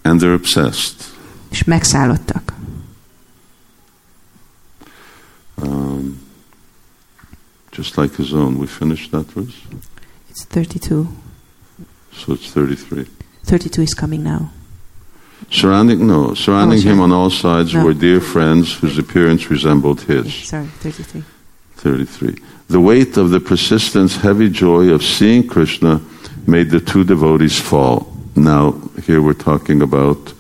And 0.01 0.21
they're 0.21 0.35
obsessed. 0.35 0.95
És 1.49 1.63
megszállottak. 1.63 2.53
Um, 5.63 6.19
just 7.75 7.95
like 7.95 8.15
his 8.15 8.31
own. 8.31 8.55
We 8.55 8.67
finished 8.67 9.09
that 9.11 9.33
verse? 9.33 9.55
It's 10.39 10.45
32. 10.47 11.05
So 12.13 12.31
it's 12.33 12.49
33. 12.51 13.05
32 13.43 13.81
is 13.81 13.93
coming 13.93 14.23
now. 14.23 14.49
Surrounding, 15.51 16.07
no, 16.07 16.33
surrounding 16.33 16.79
Oh, 16.79 16.81
him 16.81 17.01
on 17.01 17.11
all 17.11 17.29
sides 17.29 17.73
No. 17.73 17.83
were 17.83 17.93
dear 17.93 18.21
friends 18.21 18.71
whose 18.75 18.97
appearance 18.97 19.51
resembled 19.51 19.99
his. 20.01 20.33
Sorry, 20.33 20.67
33. 20.79 21.23
33. 21.75 22.35
The 22.69 22.79
weight 22.79 23.17
of 23.17 23.31
the 23.31 23.41
persistence, 23.41 24.15
heavy 24.15 24.49
joy 24.49 24.89
of 24.93 25.03
seeing 25.03 25.45
Krishna 25.45 25.99
made 26.47 26.69
the 26.69 26.79
two 26.79 27.03
devotees 27.03 27.59
fall. 27.59 28.07
Now, 28.37 28.75
here 29.05 29.21
we're 29.21 29.33
talking 29.33 29.81
about 29.81 30.31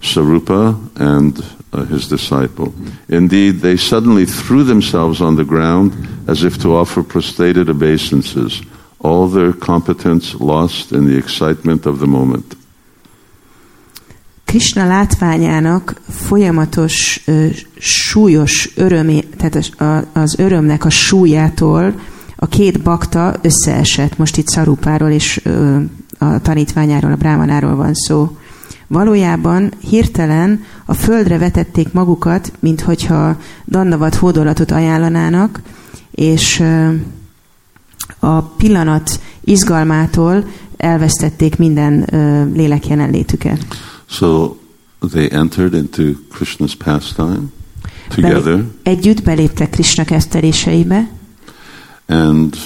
Sarupa 0.00 0.78
and 0.98 1.44
uh, 1.74 1.84
his 1.84 2.08
disciple. 2.08 2.72
Indeed, 3.10 3.60
they 3.60 3.76
suddenly 3.76 4.24
threw 4.24 4.64
themselves 4.64 5.20
on 5.20 5.36
the 5.36 5.44
ground 5.44 5.92
as 6.26 6.42
if 6.42 6.56
to 6.62 6.74
offer 6.74 7.02
prostrated 7.02 7.68
obeisances, 7.68 8.62
all 9.00 9.28
their 9.28 9.52
competence 9.58 10.36
lost 10.38 10.92
in 10.92 11.06
the 11.06 11.16
excitement 11.16 11.86
of 11.86 11.96
the 11.96 12.06
moment. 12.06 12.56
Krishna 14.44 14.86
látványának 14.86 16.00
folyamatos, 16.08 17.24
súlyos 17.78 18.70
örömé, 18.76 19.20
tehát 19.36 19.72
az, 20.12 20.38
örömnek 20.38 20.84
a 20.84 20.90
súlyától 20.90 21.94
a 22.36 22.46
két 22.46 22.82
bakta 22.82 23.34
összeesett. 23.42 24.18
Most 24.18 24.36
itt 24.36 24.48
Szarupáról 24.48 25.10
és 25.10 25.42
a 26.18 26.40
tanítványáról, 26.40 27.12
a 27.12 27.16
brámanáról 27.16 27.76
van 27.76 27.94
szó. 27.94 28.36
Valójában 28.86 29.72
hirtelen 29.80 30.64
a 30.84 30.94
földre 30.94 31.38
vetették 31.38 31.92
magukat, 31.92 32.52
mint 32.58 32.80
hogyha 32.80 33.36
dannavat 33.66 34.14
hódolatot 34.14 34.70
ajánlanának, 34.70 35.60
és 36.10 36.60
ö, 36.60 36.90
a 38.20 38.40
pillanat 38.40 39.20
izgalmától 39.44 40.44
elvesztették 40.76 41.56
minden 41.56 42.14
ö, 42.14 42.44
lélek 42.52 42.86
jelenlétüket. 42.86 43.66
So 44.06 44.54
they 45.10 45.28
entered 45.32 45.74
into 45.74 46.02
Krishna's 46.32 46.74
pastime 46.74 47.40
together, 48.08 48.42
Belé- 48.56 48.64
együtt 48.82 49.22
beléptek 49.22 49.70
Krishna 49.70 50.04
kezdteléseibe, 50.04 51.10
and 52.06 52.56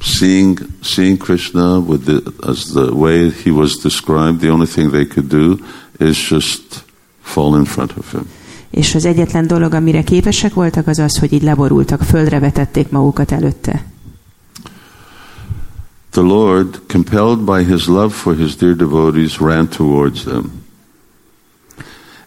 seeing 0.00 0.66
seeing 0.82 1.16
Krishna 1.18 1.78
with 1.78 2.04
the, 2.04 2.22
as 2.48 2.64
the 2.64 2.90
way 2.92 3.30
he 3.44 3.50
was 3.50 3.76
described, 3.82 4.40
the 4.40 4.50
only 4.50 4.66
thing 4.66 4.90
they 4.90 5.06
could 5.06 5.28
do 5.28 5.56
is 5.98 6.28
just 6.28 6.84
fall 7.22 7.56
in 7.58 7.64
front 7.64 7.92
of 7.96 8.12
him. 8.12 8.26
És 8.70 8.94
az 8.94 9.04
egyetlen 9.04 9.46
dolog, 9.46 9.72
amire 9.72 10.02
képesek 10.02 10.54
voltak, 10.54 10.86
az 10.86 10.98
az, 10.98 11.18
hogy 11.18 11.32
így 11.32 11.42
leborultak, 11.42 12.02
földre 12.02 12.38
vetették 12.38 12.90
magukat 12.90 13.32
előtte. 13.32 13.84
The 16.10 16.20
Lord, 16.20 16.80
compelled 16.86 17.38
by 17.38 17.72
his 17.72 17.86
love 17.86 18.08
for 18.08 18.36
his 18.36 18.56
dear 18.56 18.76
devotees, 18.76 19.40
ran 19.40 19.68
towards 19.68 20.22
them. 20.22 20.50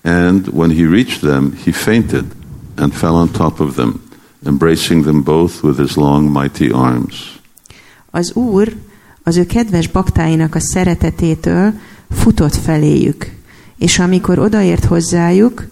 And 0.03 0.47
when 0.47 0.69
he 0.69 0.85
reached 0.85 1.19
them, 1.19 1.53
he 1.63 1.71
fainted 1.71 2.25
and 2.75 2.93
fell 2.93 3.13
on 3.13 3.31
top 3.31 3.59
of 3.59 3.75
them, 3.75 4.01
embracing 4.45 5.03
them 5.03 5.23
both 5.23 5.63
with 5.63 5.79
his 5.79 5.95
long, 5.95 6.37
mighty 6.37 6.69
arms. 6.69 7.39
Az 8.11 8.33
Úr 8.33 8.75
az 9.23 9.37
ő 9.37 9.45
kedves 9.45 9.87
baktáinak 9.87 10.55
a 10.55 10.59
szeretetétől 10.59 11.73
futott 12.09 12.55
feléjük, 12.55 13.31
és 13.77 13.99
amikor 13.99 14.39
odaért 14.39 14.85
hozzájuk, 14.85 15.63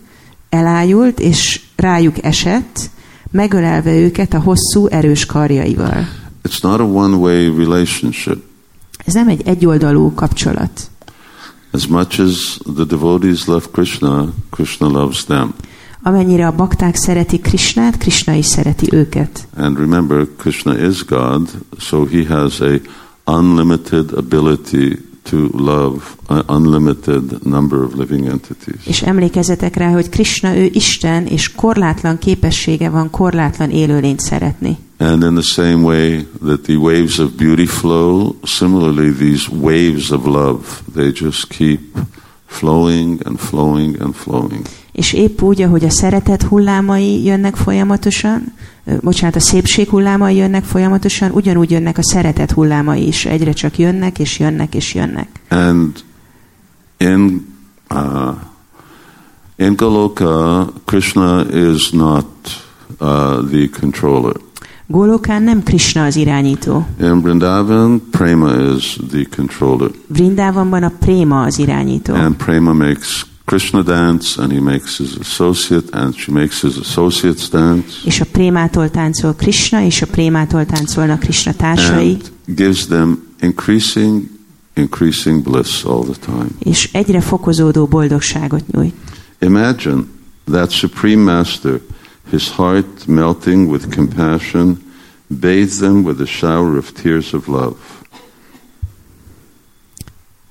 elájult, 0.50 1.20
és 1.20 1.62
rájuk 1.76 2.24
esett, 2.24 2.90
megölelve 3.32 3.92
őket 3.92 4.34
a 4.34 4.40
hosszú, 4.40 4.88
erős 4.88 5.26
karjaival. 5.26 6.08
It's 6.48 6.62
not 6.62 6.80
a 6.80 6.84
one 6.84 7.16
way 7.16 7.58
relationship. 7.58 8.44
Ez 9.06 9.14
nem 9.14 9.28
egy 9.28 9.42
egyoldalú 9.46 10.14
kapcsolat. 10.14 10.90
As 11.72 11.88
much 11.88 12.20
as 12.20 12.60
the 12.76 12.84
devotees 12.86 13.46
love 13.46 13.66
Krishna, 13.72 14.30
Krishna 14.50 14.88
loves 14.88 15.24
them. 15.24 15.54
Amennyire 16.04 16.48
a 16.48 16.56
bakták 16.56 16.96
szeretik 16.96 17.42
Krisnát, 17.42 17.98
Krishna 17.98 18.34
is 18.34 18.46
szereti 18.46 18.88
őket. 18.92 19.48
And 19.58 19.78
remember, 19.78 20.28
Krishna 20.38 20.88
is 20.88 21.06
God, 21.06 21.50
so 21.78 22.06
he 22.06 22.26
has 22.28 22.60
a 22.60 22.80
unlimited 23.26 24.12
ability 24.16 25.09
to 25.30 25.50
love 25.54 26.04
an 26.28 26.44
unlimited 26.48 27.44
number 27.44 27.84
of 27.84 27.94
living 27.94 28.28
entities. 28.28 28.86
És 28.86 29.02
emlékezzetek 29.02 29.76
rá, 29.76 29.92
hogy 29.92 30.10
Krishna 30.10 30.56
ő 30.56 30.70
Isten, 30.74 31.26
és 31.26 31.52
korlátlan 31.56 32.18
képessége 32.18 32.90
van 32.90 33.10
korlátlan 33.10 33.70
élőlényt 33.70 34.20
szeretni. 34.20 34.78
And 34.98 35.24
in 35.24 35.34
the 35.34 35.42
same 35.42 35.84
way 35.84 36.28
that 36.44 36.62
the 36.62 36.76
waves 36.76 37.18
of 37.20 37.30
beauty 37.38 37.66
flow, 37.66 38.36
similarly 38.44 39.12
these 39.12 39.48
waves 39.52 40.10
of 40.10 40.26
love, 40.26 40.60
they 40.94 41.12
just 41.14 41.48
keep 41.48 41.98
flowing 42.46 43.22
and 43.26 43.40
flowing 43.40 44.02
and 44.02 44.16
flowing. 44.16 44.62
És 45.00 45.14
épp 45.14 45.42
úgy, 45.42 45.62
ahogy 45.62 45.84
a 45.84 45.90
szeretet 45.90 46.42
hullámai 46.42 47.24
jönnek 47.24 47.56
folyamatosan, 47.56 48.54
bocsánat, 49.02 49.36
a 49.36 49.40
szépség 49.40 49.90
hullámai 49.90 50.36
jönnek 50.36 50.64
folyamatosan, 50.64 51.32
ugyanúgy 51.32 51.72
jönnek 51.72 51.98
a 51.98 52.04
szeretet 52.04 52.52
hullámai 52.52 53.08
is. 53.08 53.26
Egyre 53.26 53.52
csak 53.52 53.78
jönnek, 53.78 54.20
és 54.20 54.40
jönnek, 54.40 54.76
és 54.76 54.94
jönnek. 54.94 55.28
And 55.50 56.04
in 56.98 57.48
uh, 57.90 58.36
in 59.56 59.76
Goloka, 59.76 60.68
Krishna 60.86 61.46
is 61.52 61.90
not 61.90 62.26
uh, 63.00 63.50
the 63.52 63.70
controller. 63.80 64.36
Gólokán 64.88 65.44
nem 65.44 65.64
Krishna 65.64 66.04
az 66.04 66.16
irányító. 66.16 66.88
In 67.02 67.22
Vrindavan, 67.22 68.02
Prema 68.12 68.54
is 68.76 69.00
the 69.10 69.28
controller. 69.36 69.90
Vrindávanban 70.08 70.84
a 70.84 70.92
préma 71.00 71.42
az 71.42 71.60
irányító. 71.60 72.14
And 72.14 72.36
Prema 72.36 72.74
makes 72.74 73.29
Krishna 73.50 73.82
dance, 73.82 74.38
and 74.38 74.52
he 74.52 74.60
makes 74.60 74.98
his 74.98 75.18
associate, 75.20 75.90
and 75.92 76.14
she 76.16 76.32
makes 76.32 76.62
his 76.62 76.78
associates 76.78 77.50
dance, 77.50 77.94
És 78.06 78.20
a 78.20 78.26
prémától 78.32 78.90
táncol 78.90 79.34
Krishna, 79.36 79.82
és 79.82 80.02
a 80.02 80.06
prémától 80.06 80.66
táncolnak 80.66 81.20
Krishna 81.20 81.54
társai, 81.54 82.12
and 82.12 82.32
gives 82.46 82.86
them 82.86 83.24
increasing, 83.42 84.24
increasing 84.74 85.42
bliss 85.42 85.84
all 85.84 86.04
the 86.04 86.16
time. 86.26 86.48
és 86.60 86.90
egyre 86.94 87.22
fokozódó 87.22 87.86
boldogságot 87.86 88.72
nyújt. 88.72 88.94
Imagine 89.40 90.04
that 90.52 90.72
Supreme 90.72 91.24
Master, 91.34 91.82
his 92.30 92.50
heart 92.50 93.08
melting 93.08 93.72
with 93.72 93.96
compassion, 93.96 94.82
bathes 95.28 95.78
them 95.78 96.04
with 96.04 96.22
a 96.22 96.26
shower 96.26 96.78
of 96.78 96.92
tears 96.92 97.34
of 97.34 97.48
love. 97.48 97.76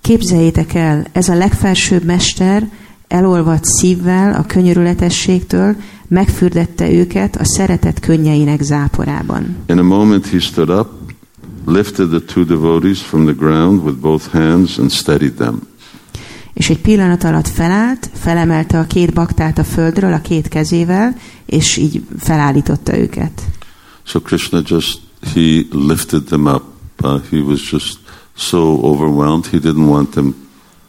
Képzeljétek 0.00 0.74
el, 0.74 1.06
ez 1.12 1.28
a 1.28 1.34
legfelsőbb 1.34 2.04
mester 2.04 2.68
elolvadt 3.08 3.64
szívvel 3.64 4.34
a 4.34 4.42
könyörületességtől 4.46 5.76
megfürdette 6.08 6.92
őket 6.92 7.36
a 7.36 7.44
szeretet 7.44 8.00
könnyeinek 8.00 8.62
záporában. 8.62 9.56
In 9.66 9.78
a 9.78 9.82
moment 9.82 10.26
he 10.26 10.38
stood 10.38 10.70
up, 10.70 10.88
lifted 11.66 12.08
the 12.08 12.20
two 12.20 12.44
devotees 12.44 12.98
from 12.98 13.24
the 13.24 13.34
ground 13.34 13.84
with 13.84 13.98
both 13.98 14.32
hands, 14.32 14.78
and 14.78 14.90
steadied 14.90 15.32
them. 15.32 15.60
És 16.54 16.70
egy 16.70 16.80
pillanat 16.80 17.24
alatt 17.24 17.48
felállt, 17.48 18.10
felemelte 18.14 18.78
a 18.78 18.86
két 18.86 19.12
baktát 19.12 19.58
a 19.58 19.64
földről 19.64 20.12
a 20.12 20.20
két 20.20 20.48
kezével, 20.48 21.16
és 21.46 21.76
így 21.76 22.02
felállította 22.18 22.98
őket. 22.98 23.42
So 24.02 24.20
Krishna 24.20 24.60
just, 24.64 25.00
he 25.34 25.62
lifted 25.70 26.22
them 26.22 26.46
up. 26.46 26.62
Uh, 27.02 27.20
he 27.30 27.38
was 27.38 27.72
just 27.72 27.98
so 28.36 28.58
overwhelmed, 28.82 29.46
he 29.46 29.58
didn't 29.58 29.88
want 29.88 30.10
them 30.10 30.34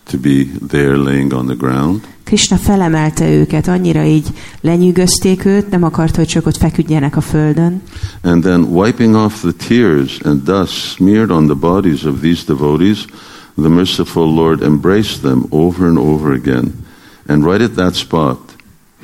to 0.10 0.18
be 0.18 0.44
there 0.68 0.98
laying 0.98 1.34
on 1.34 1.46
the 1.46 1.56
ground. 1.56 2.08
Krishna 2.24 2.58
felemelte 2.58 3.30
őket, 3.32 3.68
annyira 3.68 4.04
így 4.04 4.28
lenyűgözték 4.62 5.46
őt, 5.46 5.70
nem 5.70 5.84
akarta, 5.84 6.18
hogy 6.18 6.28
csak 6.28 6.46
ott 6.46 6.58
feküdjenek 6.58 7.16
a 7.16 7.22
földön. 7.22 7.82
And 8.24 8.44
then 8.44 8.64
wiping 8.64 9.16
off 9.16 9.40
the 9.40 9.52
tears 9.68 10.20
and 10.24 10.44
dust 10.44 10.74
smeared 10.74 11.30
on 11.30 11.46
the 11.46 11.56
bodies 11.56 12.04
of 12.04 12.20
these 12.22 12.44
devotees, 12.46 13.06
the 13.62 13.70
merciful 13.70 14.34
Lord 14.34 14.62
embraced 14.62 15.22
them 15.22 15.46
over 15.50 15.88
and 15.88 15.98
over 15.98 16.34
again. 16.34 16.74
And 17.28 17.44
right 17.44 17.62
at 17.62 17.76
that 17.76 17.96
spot, 17.96 18.38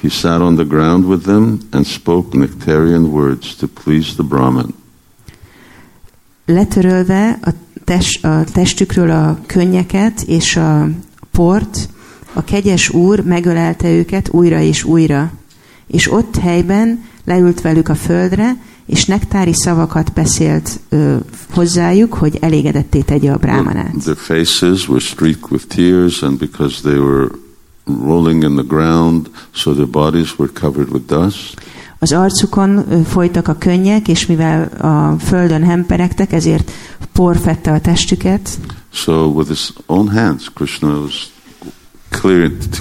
he 0.01 0.09
sat 0.09 0.41
on 0.41 0.55
the 0.55 0.65
ground 0.65 1.05
with 1.05 1.23
them 1.23 1.59
and 1.71 1.87
spoke 1.87 2.37
nectarian 2.37 3.11
words 3.11 3.55
to 3.55 3.67
please 3.67 4.15
the 4.15 4.23
Brahman. 4.23 4.73
Letörölve 6.45 7.39
a, 7.41 7.49
test, 7.83 8.25
a 8.25 8.43
testükről 8.53 9.09
a 9.09 9.39
könnyeket 9.45 10.21
és 10.21 10.55
a 10.55 10.89
port, 11.31 11.89
a 12.33 12.43
kegyes 12.43 12.89
úr 12.89 13.19
megölelte 13.19 13.91
őket 13.91 14.29
újra 14.29 14.59
és 14.59 14.83
újra. 14.83 15.31
És 15.87 16.11
ott 16.11 16.35
helyben 16.35 17.03
leült 17.25 17.61
velük 17.61 17.89
a 17.89 17.95
földre, 17.95 18.57
és 18.85 19.05
nektári 19.05 19.53
szavakat 19.53 20.13
beszélt 20.13 20.79
ö, 20.89 21.15
hozzájuk, 21.49 22.13
hogy 22.13 22.37
elégedetté 22.41 22.99
tegye 22.99 23.31
a 23.31 23.37
brámanát. 23.37 23.93
Their 23.99 24.17
faces 24.17 24.87
were 24.87 24.99
streaked 24.99 25.51
with 25.51 25.65
tears, 25.67 26.21
and 26.21 26.37
because 26.37 26.81
they 26.81 26.97
were 26.97 27.27
rolling 27.85 28.43
in 28.43 28.55
the 28.55 28.65
ground, 28.67 29.29
so 29.51 29.73
their 29.73 29.87
bodies 29.87 30.37
were 30.37 30.51
covered 30.53 30.91
with 30.91 31.05
dust. 31.07 31.61
Az 31.99 32.11
arcukon 32.11 33.03
folytak 33.05 33.47
a 33.47 33.55
könnyek, 33.57 34.07
és 34.07 34.25
mivel 34.25 34.63
a 34.63 35.19
földön 35.19 35.63
hemperegtek, 35.63 36.31
ezért 36.31 36.71
por 37.13 37.37
fette 37.37 37.71
a 37.71 37.79
testüket, 37.79 38.49
So, 38.93 39.25
with 39.25 39.49
his 39.49 39.73
own 39.85 40.07
hands, 40.07 40.51
Krishna 40.53 40.99
was 40.99 41.29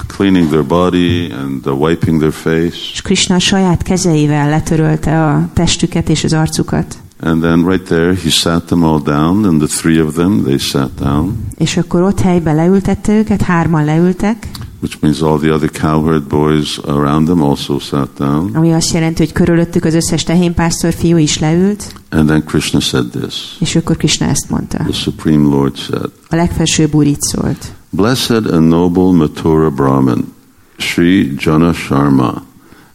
cleaning 0.07 0.49
their 0.49 0.65
body 0.65 1.31
and 1.33 1.67
uh, 1.67 1.81
wiping 1.81 2.19
their 2.19 2.33
face. 2.33 2.77
és 2.93 3.03
Krishna 3.03 3.39
saját 3.39 3.83
kezeivel 3.83 4.49
letörölte 4.49 5.25
a 5.27 5.49
testüket 5.53 6.09
és 6.09 6.25
az 6.25 6.33
arcukat. 6.33 6.97
And 7.21 7.43
then, 7.43 7.65
right 7.69 7.85
there, 7.85 8.15
he 8.23 8.31
sat 8.31 8.65
them 8.67 8.83
all 8.85 9.01
down, 9.03 9.45
and 9.45 9.61
the 9.63 9.81
three 9.81 10.01
of 10.03 10.15
them 10.15 10.43
they 10.43 10.59
sat 10.59 10.91
down, 11.01 11.47
És 11.57 11.77
akkor 11.77 12.03
ott 12.03 12.21
helyben 12.21 12.55
leültette 12.55 13.13
őket, 13.13 13.43
hárman 13.43 13.85
leültek, 13.85 14.49
which 14.85 15.01
means 15.01 15.23
all 15.23 15.39
the 15.39 15.51
other 15.55 15.71
cowherd 15.71 16.23
boys 16.29 16.79
around 16.79 17.27
them 17.27 17.43
also 17.43 17.79
sat 17.79 18.09
down. 18.19 18.51
ami 18.55 18.73
azt 18.73 18.93
jelenti, 18.93 19.23
hogy 19.23 19.33
körülöttük 19.33 19.85
az 19.85 19.95
összes 19.95 20.23
tehénpásztor 20.23 20.93
fiú 20.93 21.17
is 21.17 21.39
leült, 21.39 21.95
And 22.11 22.27
then 22.27 22.45
Krishna 22.45 22.81
said 22.81 23.07
this. 23.11 23.57
és 23.61 23.77
akkor 23.77 23.97
Krishna 23.97 24.27
ezt 24.27 24.51
mondta. 24.51 24.79
The 24.79 24.93
Supreme 24.93 25.49
Lord 25.49 25.77
said, 25.77 26.11
A 26.29 26.37
legfelsőbb 26.37 26.95
úr 26.95 27.07
így 27.07 27.21
szólt. 27.21 27.73
Blessed 27.91 28.47
and 28.47 28.69
noble 28.69 29.13
Mathura 29.13 29.71
Brahman, 29.71 30.33
Sri 30.77 31.35
Jana 31.39 31.73
Sharma, 31.73 32.43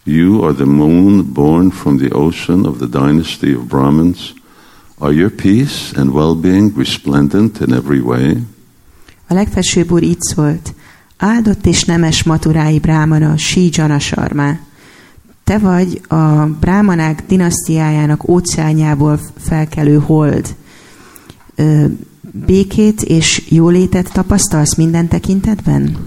You 0.04 0.42
are 0.44 0.54
the 0.54 0.66
moon 0.66 1.30
born 1.34 1.70
from 1.72 1.98
the 1.98 2.10
ocean 2.16 2.66
of 2.66 2.78
the 2.78 2.88
dynasty 2.88 3.54
of 3.54 3.64
Brahmins. 3.68 4.34
Are 4.98 5.14
your 5.14 5.30
peace 5.30 5.94
and 5.96 6.10
well 6.14 6.34
being 6.36 6.78
resplendent 6.78 7.60
in 7.60 7.74
every 7.74 8.00
way? 8.00 8.38
A 9.28 9.34
legfelsőbb 9.34 9.92
úr 9.92 10.04
így 10.04 10.22
szólt, 10.22 10.74
áldott 11.20 11.66
és 11.66 11.84
nemes 11.84 12.24
maturái 12.24 12.80
brámana, 12.80 13.38
sí 13.38 13.70
Janasarmá. 13.72 14.60
Te 15.44 15.58
vagy 15.58 16.02
a 16.08 16.46
brámanák 16.60 17.24
dinasztiájának 17.28 18.30
óceánjából 18.30 19.20
felkelő 19.38 19.98
hold. 20.00 20.56
Békét 22.32 23.02
és 23.02 23.44
jólétet 23.50 24.14
tapasztalsz 24.14 24.76
minden 24.76 25.08
tekintetben? 25.08 25.98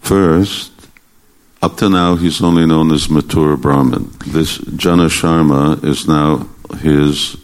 First, 0.00 0.70
up 1.60 1.74
to 1.74 1.88
now 1.88 2.16
he's 2.16 2.40
only 2.40 2.64
known 2.64 2.90
as 2.90 3.06
Mathura 3.06 3.56
Brahman. 3.56 4.10
This 4.32 4.60
Jana 4.76 5.08
Sharma 5.08 5.78
is 5.82 6.04
now 6.04 6.38
his 6.82 7.36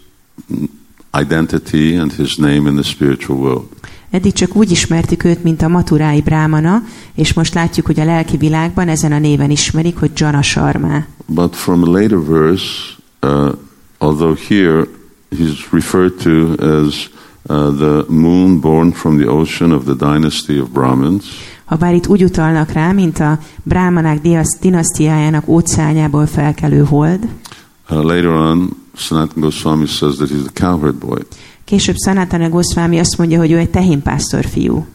identity 1.15 1.97
and 1.97 2.13
his 2.13 2.37
name 2.37 2.69
in 2.69 2.75
the 2.75 2.83
spiritual 2.83 3.39
world. 3.39 3.69
Eddig 4.11 4.33
csak 4.33 4.57
úgy 4.57 4.71
ismertük 4.71 5.25
őt, 5.25 5.43
mint 5.43 5.63
a 5.63 5.69
maturái 5.69 6.21
brámana, 6.21 6.83
és 7.15 7.33
most 7.33 7.55
látjuk, 7.55 7.87
hogy 7.87 8.01
a 8.01 8.05
lelki 8.05 8.37
világban 8.37 8.89
ezen 8.89 9.13
a 9.13 9.19
néven 9.19 9.51
ismerik, 9.51 9.97
hogy 9.97 10.11
Jana 10.15 10.43
Sharma. 10.43 11.05
But 11.27 11.57
from 11.57 11.83
a 11.83 11.87
later 11.87 12.25
verse, 12.25 12.65
uh, 13.23 13.53
although 13.99 14.39
here 14.49 14.87
he's 15.31 15.71
referred 15.71 16.13
to 16.23 16.55
as 16.65 17.11
uh, 17.49 17.77
the 17.77 18.05
moon 18.09 18.61
born 18.61 18.93
from 18.93 19.19
the 19.19 19.31
ocean 19.31 19.73
of 19.73 19.85
the 19.85 19.95
dynasty 19.95 20.59
of 20.59 20.69
Brahmins, 20.69 21.25
Ha 21.65 21.77
bár 21.77 21.95
itt 21.95 22.07
úgy 22.07 22.25
utalnak 22.25 22.73
rá, 22.73 22.93
mint 22.93 23.19
a 23.19 23.39
brámanák 23.63 24.21
dinasztiájának 24.61 25.49
óceánjából 25.49 26.27
felkelő 26.27 26.85
hold, 26.85 27.29
uh, 27.91 28.03
later 28.03 28.27
on 28.27 28.85
Sanatana 28.97 29.41
Goswami 29.41 29.87
says 29.87 30.17
that 30.17 30.31
he's 30.31 30.47
a 30.47 30.53
cowherd 30.53 30.97
boy. 30.97 31.21
Később 31.67 31.97
Sanatana 32.05 32.49
Goswami 32.49 32.99
azt 32.99 33.19
mondja, 33.19 33.39
hogy 33.39 33.51
ő 33.51 33.59
egy 33.59 33.71
tehénpásztor 33.71 34.45
fiú. 34.45 34.87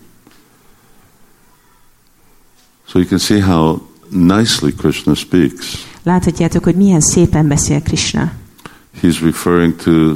So 2.88 3.00
you 3.00 3.08
can 3.08 3.18
see 3.18 3.42
how 3.42 3.80
nicely 4.10 4.72
Krishna 4.78 5.14
speaks. 5.16 5.88
Láthatjátok, 6.04 6.64
hogy 6.64 6.76
milyen 6.76 7.00
szépen 7.00 7.48
beszél 7.48 7.82
Krishna. 7.82 8.32
He's 9.02 9.22
referring 9.22 9.76
to 9.76 10.16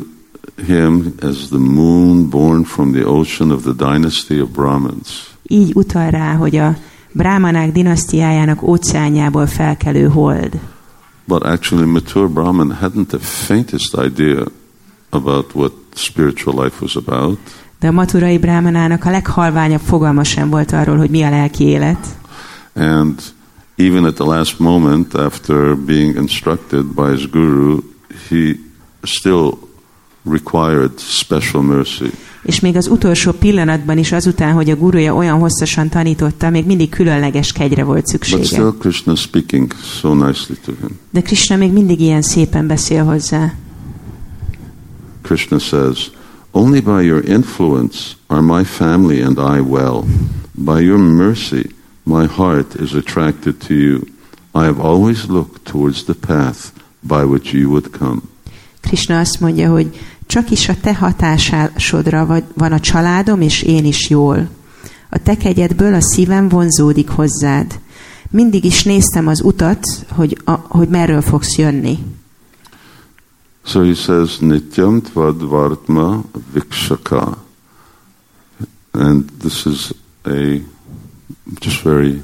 him 0.65 1.13
as 1.21 1.47
the 1.47 1.57
moon 1.57 2.29
born 2.29 2.63
from 2.63 2.91
the 2.91 3.07
ocean 3.07 3.51
of 3.51 3.61
the 3.61 3.73
dynasty 3.73 4.39
of 4.39 4.49
Brahmins. 4.49 5.35
Így 5.43 5.71
utal 5.73 6.09
rá, 6.09 6.33
hogy 6.33 6.55
a 6.55 6.77
brámanák 7.11 7.71
dinasztiájának 7.71 8.61
óceánjából 8.61 9.47
felkelő 9.47 10.07
hold. 10.07 10.59
But 11.27 11.43
actually, 11.43 11.85
Mathura 11.85 12.27
Brahman 12.27 12.77
hadn't 12.81 13.07
the 13.07 13.19
faintest 13.19 13.97
idea 14.05 14.45
about 15.09 15.55
what 15.55 15.71
spiritual 15.97 16.63
life 16.63 16.75
was 16.81 16.95
about. 16.95 17.39
De 17.79 17.87
a 17.87 17.91
maturai 17.91 18.37
brámanának 18.37 19.05
a 19.05 19.09
leghalványabb 19.09 19.81
fogalma 19.81 20.23
sem 20.23 20.49
volt 20.49 20.71
arról, 20.71 20.97
hogy 20.97 21.09
mi 21.09 21.21
a 21.21 21.29
lelki 21.29 21.63
élet. 21.63 22.07
And 22.75 23.19
even 23.77 24.05
at 24.05 24.13
the 24.15 24.23
last 24.23 24.59
moment, 24.59 25.13
after 25.13 25.75
being 25.77 26.15
instructed 26.15 26.85
by 26.85 27.11
his 27.15 27.29
guru, 27.29 27.79
he 28.29 28.55
still 29.03 29.57
required 30.23 30.91
special 30.97 31.63
mercy. 31.63 32.11
És 32.43 32.59
még 32.59 32.75
az 32.75 32.87
utolsó 32.87 33.31
pillanatban 33.31 33.97
is 33.97 34.11
azután, 34.11 34.53
hogy 34.53 34.69
a 34.69 34.75
gurúja 34.75 35.15
olyan 35.15 35.39
hosszasan 35.39 35.89
tanította, 35.89 36.49
még 36.49 36.65
mindig 36.65 36.89
különleges 36.89 37.51
kegyre 37.51 37.83
volt 37.83 38.01
But 38.01 38.07
szüksége. 38.07 38.43
still, 38.43 38.73
Krishna 38.79 39.15
speaking 39.15 39.73
so 39.99 40.13
nicely 40.13 40.53
to 40.65 40.71
him. 40.81 40.99
De 41.09 41.21
Krishna 41.21 41.55
még 41.55 41.71
mindig 41.71 41.99
ilyen 41.99 42.21
szépen 42.21 42.67
beszél 42.67 43.03
hozzá. 43.03 43.53
Krishna 45.25 45.59
says, 45.59 46.11
Only 46.53 46.81
by 46.81 47.01
your 47.01 47.21
influence 47.21 48.15
are 48.29 48.41
my 48.41 48.63
family 48.63 49.21
and 49.21 49.37
I 49.39 49.59
well. 49.61 50.05
By 50.53 50.79
your 50.81 50.99
mercy, 50.99 51.71
my 52.03 52.25
heart 52.27 52.75
is 52.75 52.93
attracted 52.93 53.59
to 53.61 53.73
you. 53.73 54.07
I 54.53 54.65
have 54.65 54.79
always 54.79 55.27
looked 55.27 55.65
towards 55.65 56.03
the 56.03 56.13
path 56.13 56.71
by 57.01 57.23
which 57.23 57.53
you 57.53 57.69
would 57.69 57.91
come. 57.91 58.21
Krishna 58.81 59.19
azt 59.19 59.39
mondja, 59.39 59.71
hogy 59.71 59.99
csak 60.25 60.51
is 60.51 60.69
a 60.69 60.75
te 60.81 60.95
hatásodra 60.95 62.43
van 62.53 62.71
a 62.71 62.79
családom, 62.79 63.41
és 63.41 63.61
én 63.61 63.85
is 63.85 64.09
jól. 64.09 64.49
A 65.09 65.17
te 65.23 65.37
kegyedből 65.37 65.93
a 65.93 66.01
szívem 66.01 66.49
vonzódik 66.49 67.09
hozzád. 67.09 67.79
Mindig 68.29 68.63
is 68.63 68.83
néztem 68.83 69.27
az 69.27 69.41
utat, 69.43 69.85
hogy, 70.09 70.37
a, 70.43 70.51
hogy 70.51 70.87
merről 70.87 71.21
fogsz 71.21 71.57
jönni. 71.57 71.99
So 73.65 73.83
he 73.83 73.95
says, 73.95 74.39
Nityam 74.39 75.01
tvad 75.01 75.41
vartma 75.41 76.23
vikshaka. 76.53 77.37
And 78.93 79.29
this 79.39 79.65
is 79.65 79.93
a 80.25 80.61
just 81.59 81.83
very, 81.83 82.21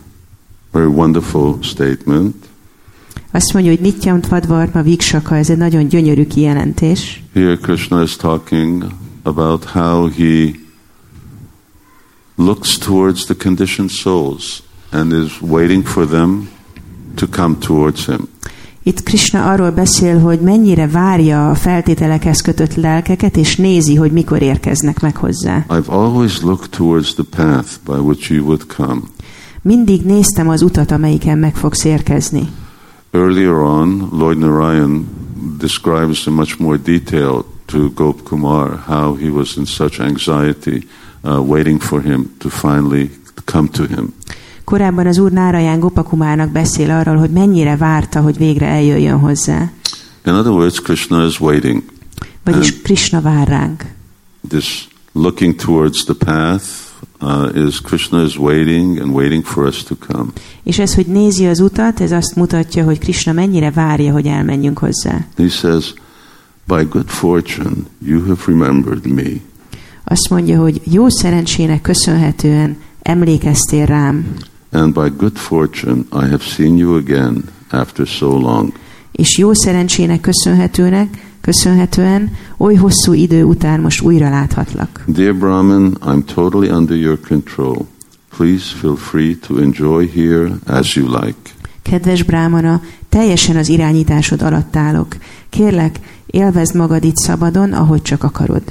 very 0.72 0.88
wonderful 0.88 1.60
statement. 1.64 2.36
Azt 3.34 3.54
mondja, 3.54 3.72
hogy 3.72 3.82
Nityam 3.82 4.22
Tvadvarma 4.22 4.82
Viksaka, 4.82 5.36
ez 5.36 5.50
egy 5.50 5.58
nagyon 5.58 5.88
gyönyörű 5.88 6.28
kijelentés. 6.28 7.24
Here 7.34 7.58
Krishna 7.58 8.02
is 8.02 8.16
talking 8.16 8.86
about 9.24 9.66
how 9.66 10.10
he 10.10 10.56
looks 12.36 12.78
towards 12.78 13.26
the 13.26 13.36
conditioned 13.36 13.92
souls 13.92 14.64
and 14.90 15.12
is 15.12 15.42
waiting 15.42 15.86
for 15.86 16.06
them 16.06 16.50
to 17.16 17.28
come 17.28 17.56
towards 17.60 18.06
him. 18.06 18.28
Itt 18.84 19.04
Krishna 19.04 19.52
arról 19.52 19.72
beszél, 19.72 20.20
hogy 20.20 20.40
mennyire 20.40 20.88
várja 20.88 21.50
a 21.50 21.56
feltételekhez 21.56 22.42
kötött 22.42 22.76
lelkeket, 22.76 23.38
és 23.38 23.56
nézi, 23.56 23.96
hogy 23.96 24.12
mikor 24.12 24.42
érkeznek 24.42 25.00
meg 25.00 25.16
hozzá. 25.16 25.66
I've 25.70 25.90
always 25.90 26.42
looked 26.42 26.70
towards 26.70 27.14
the 27.14 27.24
path 27.36 27.70
by 27.86 27.98
which 27.98 28.32
you 28.32 28.44
would 28.44 28.66
come. 28.76 29.02
Mindig 29.62 30.06
néztem 30.06 30.50
az 30.50 30.62
utat, 30.62 30.92
amelyiken 30.92 31.38
meg 31.38 31.56
fogsz 31.56 31.84
érkezni. 31.84 32.50
Earlier 33.12 33.54
on, 33.54 34.10
Lloyd 34.12 34.38
Narayan 34.38 35.08
describes 35.58 36.26
in 36.26 36.34
much 36.34 36.60
more 36.60 36.78
detail 36.78 37.46
to 37.66 37.90
Gop 37.96 38.24
Kumar 38.24 38.84
how 38.88 39.16
he 39.16 39.30
was 39.30 39.56
in 39.56 39.66
such 39.66 40.00
anxiety 40.00 40.88
uh, 41.24 41.50
waiting 41.50 41.82
for 41.82 42.02
him 42.02 42.32
to 42.38 42.50
finally 42.50 43.10
come 43.46 43.68
to 43.68 43.84
him. 43.84 44.14
Korábban 44.64 45.08
az 45.08 45.18
úr 45.18 45.32
Náraján 45.32 45.80
Gopakumárnak 45.80 46.50
beszél 46.50 46.92
arról, 46.92 47.16
hogy 47.16 47.30
mennyire 47.30 47.78
várta, 47.78 48.22
hogy 48.22 48.38
végre 48.38 48.66
eljöjjön 48.66 49.20
hozzá. 49.20 49.72
In 50.26 50.34
other 50.34 50.52
words, 50.52 50.80
Krishna 50.80 51.26
is 51.26 51.40
waiting. 51.40 51.84
Vagyis 52.44 52.82
Krishna 52.82 53.22
vár 53.22 53.48
ránk. 53.48 53.86
This 54.48 54.88
looking 55.14 55.56
towards 55.56 56.04
the 56.04 56.14
path 56.14 56.66
uh, 57.22 57.68
is 57.68 57.82
Krishna 57.82 58.24
is 58.24 58.38
waiting 58.38 59.00
and 59.00 59.14
waiting 59.14 59.46
for 59.46 59.66
us 59.66 59.84
to 59.84 59.96
come. 59.96 60.30
És 60.64 60.80
ez, 60.80 60.96
hogy 60.96 61.06
nézi 61.06 61.48
az 61.48 61.60
utat, 61.60 62.00
ez 62.00 62.12
azt 62.12 62.36
mutatja, 62.36 62.84
hogy 62.84 63.00
Krishna 63.00 63.32
mennyire 63.32 63.72
várja, 63.72 64.12
hogy 64.12 64.26
elmenjünk 64.26 64.78
hozzá. 64.78 65.26
He 65.38 65.48
says, 65.48 65.94
By 66.68 66.84
good 66.90 67.08
fortune, 67.08 67.76
you 68.06 68.26
have 68.26 68.40
remembered 68.46 69.08
me. 69.08 69.30
Azt 70.04 70.30
mondja, 70.30 70.60
hogy 70.60 70.82
jó 70.84 71.10
szerencsének 71.10 71.82
köszönhetően 71.82 72.78
emlékeztél 73.02 73.86
rám, 73.86 74.34
And 74.72 74.94
by 74.94 75.10
good 75.18 75.38
fortune, 75.38 76.06
I 76.12 76.28
have 76.30 76.44
seen 76.44 76.78
you 76.78 76.96
again 76.96 77.44
after 77.70 78.08
so 78.08 78.40
long. 78.40 78.74
és 79.12 79.38
jó 79.38 79.54
szerencsének 79.54 80.22
köszönhetőnek, 80.22 81.26
köszönhetően 81.42 82.36
oly 82.58 82.76
hosszú 82.76 83.14
idő 83.14 83.44
után 83.44 83.80
most 83.80 84.02
újra 84.02 84.30
láthatlak. 84.30 85.04
Dear 85.08 85.36
Brahman, 85.36 85.98
I'm 86.02 86.24
totally 86.34 86.70
under 86.70 86.98
your 86.98 87.20
control. 87.28 87.88
Please 88.38 88.64
feel 88.80 88.96
free 88.96 89.36
to 89.48 89.58
enjoy 89.58 90.10
here 90.14 90.52
as 90.66 90.96
you 90.96 91.20
like. 91.22 91.38
Kedves 91.82 92.24
Brámana, 92.24 92.82
teljesen 93.10 93.56
az 93.56 93.70
irányításod 93.70 94.42
alatt 94.42 94.76
állok. 94.76 95.16
Kérlek, 95.50 96.00
élvezd 96.26 96.76
magad 96.76 97.04
itt 97.04 97.16
szabadon, 97.16 97.74
ahogy 97.74 98.02
csak 98.02 98.24
akarod. 98.24 98.62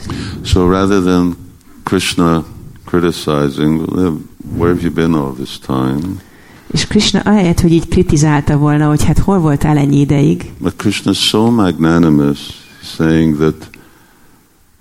So 0.42 0.68
rather 0.68 1.02
than 1.02 1.36
Krishna 1.84 2.44
criticizing, 2.84 3.92
"Well, 3.92 4.20
where 4.56 4.72
have 4.72 4.82
you 4.82 4.92
been 4.92 5.14
all 5.14 5.32
this 5.32 5.58
time? 5.58 6.20
És 6.72 6.86
Krishna 6.86 7.20
ahelyett, 7.20 7.60
hogy 7.60 7.72
így 7.72 7.88
kritizálta 7.88 8.56
volna, 8.56 8.88
hogy 8.88 9.04
hát 9.04 9.18
hol 9.18 9.38
voltál 9.38 9.76
ennyi 9.76 10.00
ideig, 10.00 10.50
But 10.58 10.76
Krishna 10.76 11.10
is 11.10 11.18
so 11.18 11.50
magnanimous, 11.50 12.38
saying 12.96 13.36
that 13.36 13.70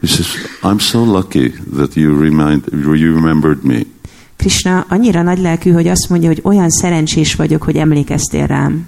he 0.01 0.07
says, 0.07 0.27
"I'm 0.61 0.79
so 0.79 1.05
lucky 1.05 1.53
that 1.75 1.93
you 1.93 2.21
remind 2.21 2.63
you 2.71 3.13
remembered 3.13 3.63
me." 3.63 3.79
Krishna 4.37 4.85
annyira 4.89 5.21
nagy 5.21 5.39
lelkű, 5.39 5.71
hogy 5.71 5.87
azt 5.87 6.09
mondja, 6.09 6.27
hogy 6.27 6.41
olyan 6.43 6.69
szerencsés 6.69 7.35
vagyok, 7.35 7.63
hogy 7.63 7.75
emlékeztél 7.75 8.47
rám. 8.47 8.87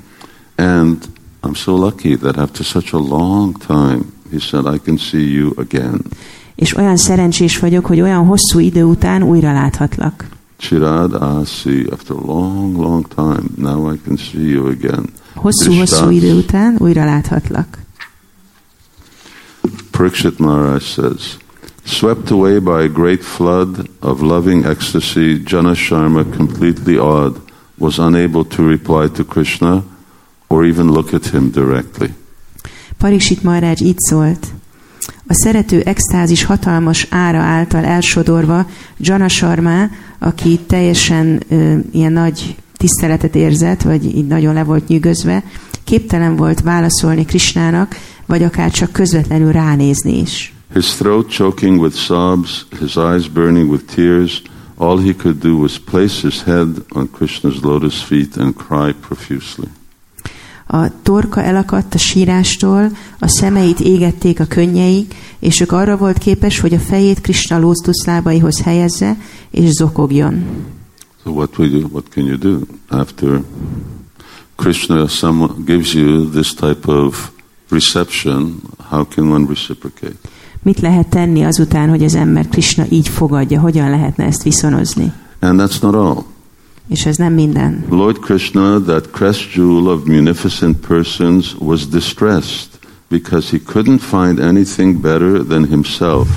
And 0.58 0.98
I'm 1.44 1.56
so 1.56 1.78
lucky 1.78 2.18
that 2.18 2.38
after 2.38 2.66
such 2.66 2.94
a 2.94 3.00
long 3.00 3.58
time, 3.68 4.00
he 4.32 4.40
said, 4.40 4.66
I 4.74 4.80
can 4.86 4.98
see 4.98 5.22
you 5.22 5.52
again. 5.56 6.02
És 6.56 6.76
olyan 6.76 6.98
szerencsés 6.98 7.60
vagyok, 7.60 7.86
hogy 7.86 8.02
olyan 8.02 8.26
hosszú 8.26 8.60
idő 8.60 8.84
után 8.84 9.24
újra 9.24 9.54
láthatlak. 9.54 10.26
Chirad 10.62 11.14
Asi, 11.14 11.88
after 11.92 12.16
a 12.16 12.26
long, 12.26 12.78
long 12.78 13.08
time, 13.08 13.50
now 13.58 13.94
I 13.94 13.98
can 14.06 14.18
see 14.18 14.50
you 14.50 14.68
again. 14.68 15.06
Hosszú-hosszú 15.36 16.10
idő 16.10 16.34
után 16.36 16.76
újra 16.80 17.06
láthatlak. 17.06 17.78
Parikshit 19.92 20.40
Maharaj 20.40 20.84
says, 20.84 21.38
Swept 21.84 22.32
away 22.32 22.60
by 22.60 22.84
a 22.84 22.88
great 22.88 23.24
flood 23.24 23.90
of 24.00 24.22
loving 24.22 24.66
ecstasy, 24.66 25.42
Jana 25.46 25.74
Sharma, 25.74 26.26
completely 26.36 26.98
awed, 26.98 27.36
was 27.78 27.98
unable 27.98 28.46
to 28.46 28.68
reply 28.68 29.08
to 29.08 29.24
Krishna 29.24 29.84
or 30.48 30.66
even 30.66 30.92
look 30.92 31.14
at 31.14 31.26
him 31.26 31.52
directly. 31.52 32.10
Pariksit 32.98 33.44
Maharaj 33.44 33.76
így 33.84 34.00
szólt. 34.00 34.48
A 35.28 35.34
szerető 35.34 35.82
extázis 35.82 36.44
hatalmas 36.44 37.08
ára 37.10 37.40
által 37.40 37.84
elsodorva 37.84 38.66
Jana 38.98 39.28
Sharma, 39.28 39.90
aki 40.24 40.60
teljesen 40.68 41.44
ö, 41.50 41.78
ilyen 41.92 42.12
nagy 42.12 42.56
tiszteletet 42.78 43.36
érzett, 43.36 43.82
vagy 43.82 44.06
így 44.06 44.28
nagyon 44.28 44.54
le 44.54 44.64
volt 44.64 44.88
nyűgözve, 44.88 45.44
képtelen 45.84 46.36
volt 46.36 46.62
válaszolni 46.62 47.26
Krishnának, 47.26 47.96
vagy 48.26 48.44
akár 48.44 48.72
csak 48.72 48.92
közvetlenül 48.92 49.52
ránézni 49.52 50.20
is. 50.20 50.54
His 50.74 50.86
throat 50.86 51.30
choking 51.30 51.82
with 51.82 51.96
sobs, 51.96 52.66
his 52.80 52.96
eyes 52.96 53.30
burning 53.30 53.72
with 53.72 53.84
tears, 53.96 54.42
all 54.78 55.00
he 55.00 55.14
could 55.16 55.38
do 55.40 55.56
was 55.56 55.80
place 55.80 56.22
his 56.22 56.44
head 56.44 56.68
on 56.90 57.10
Krishna's 57.18 57.62
lotus 57.62 58.04
feet 58.04 58.38
and 58.38 58.54
cry 58.56 58.94
profusely. 59.08 59.68
A 60.74 61.02
torka 61.04 61.44
elakadt 61.44 61.94
a 61.94 61.98
sírástól, 61.98 62.92
a 63.20 63.28
szemeit 63.28 63.80
égették 63.80 64.40
a 64.40 64.46
könnyei, 64.46 65.08
és 65.40 65.60
ők 65.60 65.72
arra 65.72 65.98
volt 65.98 66.18
képes, 66.18 66.60
hogy 66.60 66.74
a 66.74 66.80
fejét 66.80 67.22
Krishna 67.22 67.60
lótuszlábaihoz 67.60 68.62
helyezze, 68.62 69.18
és 69.50 69.70
zokogjon. 69.70 70.44
So 71.24 71.32
what 71.32 71.58
will 71.58 71.72
you, 71.72 71.88
what 71.92 72.06
can 72.14 72.26
you 72.26 72.38
do 72.38 72.60
after 72.88 73.42
Krishna 74.56 75.08
someone 75.08 75.54
gives 75.66 75.94
you 75.94 76.30
this 76.30 76.54
type 76.54 76.92
of 76.92 77.32
reception? 77.70 78.62
How 78.90 79.08
can 79.08 79.32
one 79.32 79.46
reciprocate? 79.48 80.16
Mit 80.62 80.80
lehet 80.80 81.08
tenni 81.08 81.44
azután, 81.44 81.90
hogy 81.90 82.04
az 82.04 82.16
ember 82.16 82.48
Krishna 82.48 82.86
így 82.90 83.08
fogadja? 83.08 83.60
Hogyan 83.60 83.90
lehetne 83.90 84.26
ezt 84.26 84.44
viszonozni? 84.44 85.14
And 85.40 85.62
that's 85.62 85.82
not 85.82 85.96
all. 85.96 86.24
És 86.88 87.06
ez 87.06 87.16
nem 87.16 87.34
minden. 87.34 87.86
Lord 87.90 88.20
Krishna, 88.20 88.82
that 88.82 89.10
crest 89.12 89.54
jewel 89.56 89.88
of 89.88 90.04
munificent 90.06 90.78
persons, 90.88 91.56
was 91.60 91.88
distressed 91.88 92.70
because 93.08 93.50
he 93.50 93.58
couldn't 93.74 94.00
find 94.00 94.40
anything 94.40 95.02
better 95.02 95.46
than 95.48 95.68
himself 95.68 96.28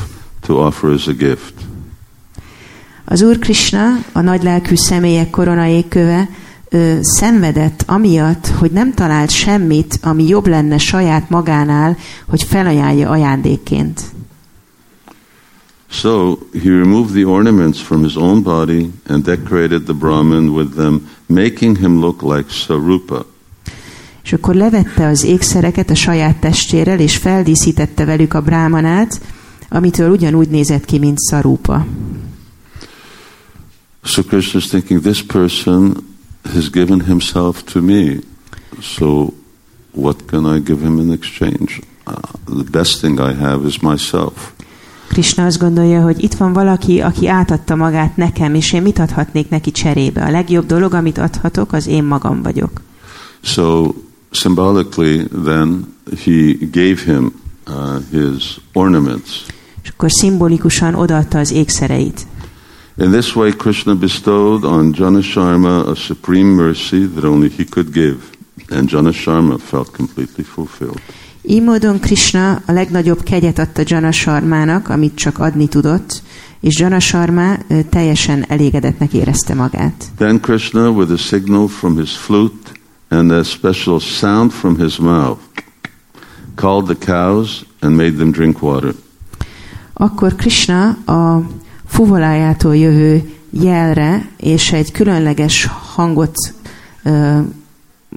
to 0.47 0.55
offer 0.55 0.91
as 0.91 1.07
a 1.07 1.13
gift. 1.13 1.55
Az 3.05 3.23
Úr 3.23 3.39
Krishna, 3.39 4.05
a 4.13 4.21
nagylelkű 4.21 4.75
személyek 4.75 5.31
koronai 5.31 5.89
köve, 5.89 6.29
ö, 6.69 6.99
szenvedett 7.01 7.85
amiatt, 7.87 8.47
hogy 8.47 8.71
nem 8.71 8.95
talált 8.95 9.31
semmit, 9.31 9.99
ami 10.03 10.29
jobb 10.29 10.47
lenne 10.47 10.79
saját 10.79 11.31
magánál, 11.31 11.97
hogy 12.29 12.43
felajánlja 12.43 13.09
ajándékként. 13.09 14.01
So 15.95 16.39
he 16.53 16.71
removed 16.71 17.15
the 17.15 17.25
ornaments 17.25 17.81
from 17.81 18.03
his 18.03 18.17
own 18.17 18.43
body 18.43 18.93
and 19.07 19.25
decorated 19.25 19.87
the 19.87 19.95
Brahmin 19.95 20.53
with 20.53 20.75
them, 20.75 21.09
making 21.27 21.77
him 21.77 22.01
look 22.01 22.23
like 22.23 22.51
Sarupa. 22.51 23.27
És 24.25 24.33
akkor 24.33 24.55
levette 24.55 25.07
az 25.07 25.25
ékszereket 25.25 25.91
a 25.91 25.95
saját 25.95 26.37
testérel, 26.37 27.01
és 27.01 27.17
feldíszítette 27.17 28.05
velük 28.05 28.35
a 28.35 28.41
brámanát, 28.41 29.21
amitől 29.69 30.11
ugyanúgy 30.11 30.49
nézett 30.49 30.85
ki, 30.85 30.99
mint 30.99 31.19
Szarupa. 31.19 31.87
So 34.05 34.23
Krishna 34.23 34.59
is 34.59 34.67
thinking, 34.67 35.01
this 35.01 35.23
person 35.23 35.97
has 36.53 36.71
given 36.71 37.05
himself 37.05 37.63
to 37.63 37.81
me. 37.81 38.17
So 38.81 39.33
what 39.93 40.17
can 40.27 40.57
I 40.57 40.61
give 40.61 40.81
him 40.81 40.99
in 40.99 41.13
exchange? 41.13 41.81
Uh, 42.07 42.15
the 42.45 42.71
best 42.71 43.01
thing 43.01 43.21
I 43.21 43.33
have 43.33 43.67
is 43.67 43.79
myself. 43.79 44.53
Krishna 45.09 45.45
azt 45.45 45.59
gondolja, 45.59 46.03
hogy 46.03 46.23
itt 46.23 46.35
van 46.35 46.53
valaki, 46.53 47.01
aki 47.01 47.29
átadta 47.29 47.75
magát 47.75 48.17
nekem, 48.17 48.55
és 48.55 48.73
én 48.73 48.83
mit 48.83 48.99
adhatnék 48.99 49.49
neki 49.49 49.71
cserébe? 49.71 50.23
A 50.23 50.31
legjobb 50.31 50.67
dolog, 50.67 50.95
amit 50.95 51.19
adhatok, 51.19 51.73
az 51.73 51.87
én 51.87 52.05
magam 52.05 52.43
vagyok. 52.43 52.81
So 53.43 53.93
symbolically, 54.31 55.27
then 55.45 55.95
he 56.25 56.57
gave 56.73 56.97
him 57.05 57.33
uh, 57.67 57.75
his 58.11 58.61
ornaments. 58.73 59.47
És 59.83 59.89
akkor 59.89 60.11
szimbolikusan 60.11 60.95
odaadta 60.95 61.39
az 61.39 61.53
ékszereit. 61.53 62.27
In 62.97 63.11
this 63.11 63.35
way, 63.35 63.51
Krishna 63.51 63.95
bestowed 63.95 64.65
on 64.65 64.95
Janasharma 64.97 65.87
a 65.87 65.95
supreme 65.95 66.55
mercy 66.55 67.09
that 67.09 67.25
only 67.25 67.51
he 67.57 67.65
could 67.65 67.93
give, 67.93 68.17
and 68.71 68.89
Janasharma 68.91 69.59
felt 69.59 69.91
completely 69.97 70.45
fulfilled. 70.45 71.01
Így 71.47 71.63
módon 71.63 72.01
Krishna 72.01 72.63
a 72.67 72.73
legnagyobb 72.73 73.23
kegyet 73.23 73.59
adta 73.59 73.83
Jana 73.85 74.13
Sharmának, 74.13 74.89
amit 74.89 75.15
csak 75.15 75.39
adni 75.39 75.69
tudott, 75.69 76.23
és 76.61 76.79
Jana 76.79 77.01
Sharma 77.01 77.57
ö, 77.69 77.83
teljesen 77.91 78.45
elégedetnek 78.49 79.13
érezte 79.13 79.55
magát. 79.55 80.05
Then 80.17 80.41
Krishna, 80.41 80.91
with 80.91 81.13
a 81.13 81.17
signal 81.17 81.69
from 81.69 81.97
his 81.97 82.17
flute 82.17 82.71
and 83.09 83.31
a 83.31 83.43
special 83.43 84.01
sound 84.01 84.51
from 84.51 84.79
his 84.79 84.97
mouth, 84.97 85.39
called 86.55 86.97
the 86.97 87.13
cows 87.13 87.65
and 87.81 87.97
made 87.97 88.13
them 88.13 88.31
drink 88.31 88.63
water. 88.63 88.95
Akkor 89.93 90.35
Krishna 90.35 90.89
a 90.89 91.49
fuvolájától 91.87 92.77
jövő 92.77 93.33
jelre 93.51 94.29
és 94.37 94.73
egy 94.73 94.93
különleges 94.93 95.69
hangot 95.95 96.37
ö, 97.03 97.39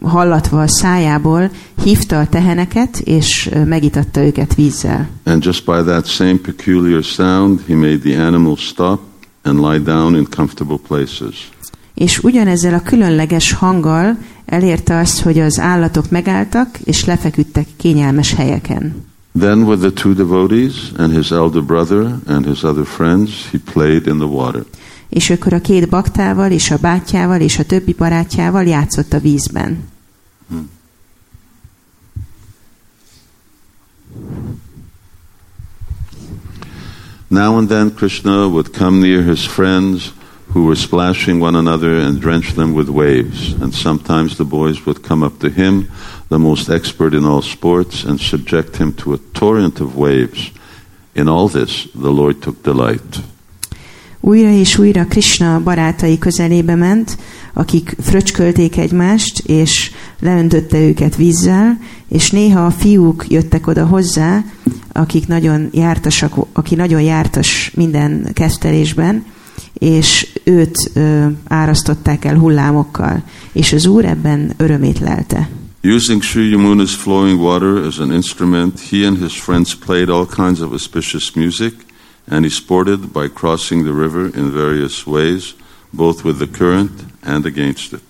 hallatva 0.02 0.62
a 0.62 0.68
szájából 0.68 1.52
hívta 1.84 2.20
a 2.20 2.28
teheneket, 2.28 3.00
és 3.00 3.50
megitatta 3.66 4.22
őket 4.24 4.56
vízzel. 4.56 5.10
And 5.24 5.44
just 5.44 5.66
by 5.66 5.84
that 5.86 6.08
same 6.08 6.36
peculiar 6.36 7.04
sound, 7.04 7.60
he 7.68 7.76
made 7.76 7.98
the 7.98 8.26
animals 8.26 8.60
stop 8.60 9.00
and 9.44 9.60
lie 9.60 9.80
down 9.80 10.16
in 10.16 10.28
comfortable 10.36 10.78
places. 10.88 11.50
És 11.94 12.20
ugyanezzel 12.20 12.74
a 12.74 12.82
különleges 12.82 13.54
hanggal 13.54 14.18
elérte 14.46 14.98
azt, 14.98 15.22
hogy 15.22 15.40
az 15.40 15.60
állatok 15.60 16.10
megálltak, 16.10 16.80
és 16.84 17.06
lefeküdtek 17.06 17.68
kényelmes 17.78 18.34
helyeken. 18.34 19.06
Then, 19.40 19.64
with 19.64 19.82
the 19.82 19.92
two 19.92 20.14
devotees 20.14 20.92
and 20.98 21.14
his 21.14 21.32
elder 21.32 21.64
brother 21.64 22.16
and 22.28 22.46
his 22.46 22.64
other 22.64 22.86
friends, 22.86 23.50
he 23.52 23.60
played 23.74 24.08
in 24.08 24.18
the 24.18 24.28
water. 24.28 24.64
És 25.10 25.30
akkor 25.30 25.54
a 25.54 25.62
két 25.62 25.90
baktával, 25.90 26.52
és 26.52 26.72
a 26.72 26.78
és 27.40 27.60
a 27.60 27.66
többi 27.66 27.94
barátjával 27.94 28.64
játszott 28.64 29.14
a 29.14 29.20
vízben. 29.20 29.96
Now 37.30 37.58
and 37.58 37.68
then, 37.68 37.94
Krishna 37.94 38.48
would 38.48 38.72
come 38.72 39.00
near 39.00 39.22
his 39.22 39.46
friends 39.46 40.14
who 40.54 40.64
were 40.64 40.76
splashing 40.76 41.42
one 41.42 41.56
another 41.56 42.00
and 42.00 42.20
drench 42.22 42.54
them 42.56 42.74
with 42.74 42.90
waves. 42.90 43.54
And 43.62 43.74
sometimes 43.74 44.36
the 44.38 44.46
boys 44.46 44.86
would 44.86 45.02
come 45.04 45.26
up 45.26 45.40
to 45.40 45.50
him, 45.50 45.90
the 46.30 46.38
most 46.38 46.70
expert 46.70 47.14
in 47.14 47.26
all 47.26 47.42
sports, 47.42 48.06
and 48.06 48.20
subject 48.20 48.78
him 48.78 48.94
to 48.94 49.14
a 49.14 49.20
torrent 49.34 49.82
of 49.82 49.98
waves. 49.98 50.52
In 51.16 51.28
all 51.28 51.50
this, 51.50 51.88
the 51.94 52.12
Lord 52.12 52.42
took 52.42 52.64
delight. 52.64 53.22
Újra 54.20 54.52
és 54.52 54.78
újra 54.78 55.06
Krishna 55.06 55.62
barátai 55.64 56.18
közelébe 56.18 56.76
ment, 56.76 57.18
akik 57.54 57.96
fröcskölték 58.02 58.78
egymást, 58.78 59.40
és 59.40 59.92
leöntötte 60.20 60.80
őket 60.80 61.16
vízzel, 61.16 61.80
és 62.08 62.32
néha 62.32 62.66
a 62.66 62.72
fiúk 62.72 63.26
jöttek 63.28 63.68
oda 63.68 63.86
hozzá, 63.86 64.44
akik 64.92 65.28
nagyon 65.28 65.70
jártasak, 65.72 66.34
aki 66.54 66.76
nagyon 66.76 67.02
jártas 67.02 67.72
minden 67.76 68.30
kezdtelésben, 68.34 69.26
és 69.74 70.28
őt 70.44 70.92
ö, 70.94 71.26
árasztották 71.48 72.26
el 72.26 72.38
hullámokkal, 72.38 73.24
és 73.52 73.74
az 73.74 73.86
Úr 73.86 74.06
ebben 74.06 74.54
örömét 74.58 75.00
lelte. 75.00 75.50
Using 75.84 76.22
Sri 76.22 76.50
Yamuna's 76.50 76.96
flowing 76.96 77.40
water 77.40 77.86
as 77.86 78.00
an 78.00 78.12
instrument, 78.12 78.80
he 78.90 79.08
and 79.08 79.18
his 79.18 79.40
friends 79.40 79.76
played 79.76 80.10
all 80.10 80.26
kinds 80.26 80.60
of 80.60 80.72
auspicious 80.72 81.32
music, 81.32 81.74
and 82.30 82.44
he 82.44 82.50
sported 82.50 83.00
by 83.00 83.28
crossing 83.28 83.84
the 83.84 83.94
river 83.94 84.30
in 84.36 84.52
various 84.52 85.06
ways, 85.06 85.56
both 85.90 86.24
with 86.24 86.38
the 86.38 86.48
current 86.58 86.92
and 87.24 87.46
against 87.46 87.94
it. 87.94 88.02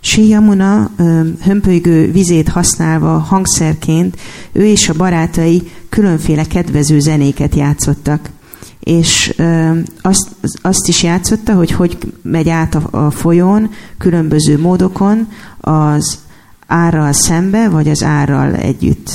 Sri 0.00 0.28
Yamuna 0.28 0.90
hömpölygő 1.40 2.12
vizét 2.12 2.48
használva 2.48 3.18
hangszerként 3.18 4.16
ő 4.52 4.66
és 4.66 4.88
a 4.88 4.94
barátai 4.94 5.70
különféle 5.88 6.46
kedvező 6.46 7.00
zenéket 7.00 7.54
játszottak. 7.54 8.28
És 8.80 9.34
azt, 10.00 10.28
azt 10.62 10.88
is 10.88 11.02
játszotta, 11.02 11.54
hogy 11.54 11.70
hogy 11.70 11.98
megy 12.22 12.48
át 12.48 12.74
a, 12.74 13.06
a 13.06 13.10
folyón 13.10 13.70
különböző 13.98 14.58
módokon 14.58 15.28
az 15.60 16.18
árral 16.66 17.12
szembe, 17.12 17.68
vagy 17.68 17.88
az 17.88 18.02
árral 18.02 18.54
együtt. 18.54 19.10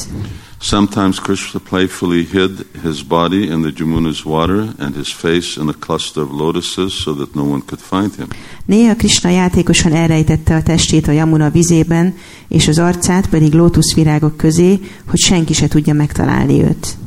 Sometimes 0.61 1.19
Krishna 1.19 1.59
playfully 1.59 2.23
hid 2.23 2.65
his 2.83 3.01
body 3.01 3.47
in 3.47 3.61
the 3.61 3.71
Jamuna's 3.71 4.25
water 4.25 4.73
and 4.77 4.95
his 4.95 5.13
face 5.13 5.55
in 5.55 5.69
a 5.69 5.73
cluster 5.73 6.21
of 6.21 6.31
lotuses 6.31 6.93
so 6.93 7.13
that 7.13 7.33
no 7.33 7.43
one 7.43 7.61
could 7.61 7.79
find 7.79 8.15
him. 8.15 8.27
Néha 8.65 8.95
Krishna 8.95 9.29
játékosan 9.29 9.93
elrejtette 9.93 10.55
a 10.55 10.63
testét 10.63 11.07
a 11.07 11.11
Yamuna 11.11 11.49
vizében, 11.49 12.17
és 12.47 12.67
az 12.67 12.77
arcát 12.77 13.29
pedig 13.29 13.53
lótuszvirágok 13.53 14.37
közé, 14.37 14.79
hogy 15.07 15.19
senki 15.19 15.53
se 15.53 15.67
tudja 15.67 15.93
megtalálni 15.93 16.61
őt. 16.61 16.97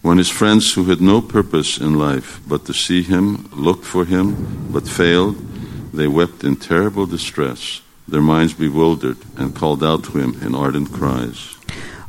When 0.00 0.16
his 0.16 0.32
friends 0.32 0.76
who 0.76 0.84
had 0.84 1.00
no 1.00 1.20
purpose 1.20 1.84
in 1.84 1.96
life 1.96 2.40
but 2.48 2.64
to 2.64 2.72
see 2.72 3.02
him 3.02 3.38
looked 3.56 3.84
for 3.84 4.06
him 4.06 4.36
but 4.72 4.88
failed, 4.88 5.34
they 5.94 6.06
wept 6.06 6.42
in 6.42 6.56
terrible 6.56 7.06
distress, 7.06 7.82
their 8.10 8.22
minds 8.22 8.52
bewildered, 8.52 9.16
and 9.36 9.58
called 9.58 9.82
out 9.82 10.04
to 10.04 10.18
him 10.18 10.34
in 10.46 10.54
ardent 10.54 10.92
cries. 10.92 11.51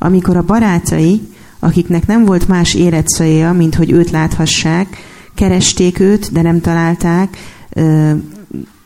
Amikor 0.04 0.38
a 0.38 0.42
barátai, 0.42 1.22
akiknek 1.60 2.08
nem 2.08 2.26
volt 2.26 2.48
más 2.48 2.74
életcélja, 2.74 3.54
mint 3.54 3.76
hogy 3.76 3.92
őt 3.92 4.12
láthassák, 4.12 4.98
keresték 5.36 6.00
őt, 6.00 6.32
de 6.32 6.42
nem 6.42 6.62
találták, 6.62 7.38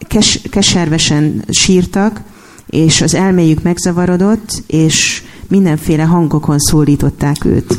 kes, 0.07 0.41
keservesen 0.49 1.43
sírtak, 1.49 2.22
és 2.65 3.01
az 3.01 3.13
elméjük 3.13 3.61
megzavarodott, 3.61 4.63
és 4.68 5.24
mindenféle 5.47 6.03
hangokon 6.03 6.59
szólították 6.59 7.45
őt. 7.45 7.78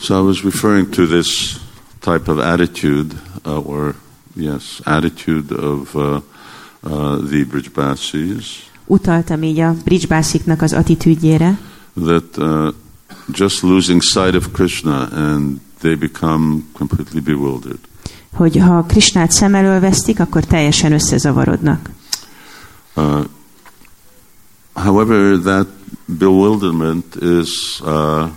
So 0.00 0.18
I 0.18 0.22
was 0.22 0.44
referring 0.44 0.88
to 0.88 1.06
this 1.06 1.56
type 2.00 2.32
of 2.32 2.38
attitude, 2.38 3.14
uh, 3.46 3.68
or 3.68 3.94
yes, 4.36 4.80
attitude 4.84 5.54
of 5.54 5.94
uh, 5.94 6.20
uh, 6.82 7.28
the 7.30 7.44
Brijbasis, 7.50 8.70
Utaltam 8.86 9.42
így 9.42 9.60
a 9.60 9.74
bridgebásziknak 9.84 10.62
az 10.62 10.72
attitűdjére, 10.72 11.58
that 12.04 12.38
uh, 12.38 12.72
just 13.32 13.62
losing 13.62 14.00
sight 14.02 14.34
of 14.34 14.52
Krishna 14.52 15.08
and 15.12 15.60
they 15.80 15.94
become 15.94 16.62
completely 16.72 17.20
bewildered. 17.20 17.78
hogy 18.32 18.56
ha 18.56 18.84
Krisnát 18.88 19.30
szem 19.30 19.54
elől 19.54 19.80
vesztik, 19.80 20.20
akkor 20.20 20.44
teljesen 20.44 20.92
összezavarodnak. 20.92 21.90
Uh, 22.96 23.24
however, 24.74 25.38
that 25.38 25.66
bewilderment 26.04 27.14
is 27.14 27.80
uh, 27.84 28.28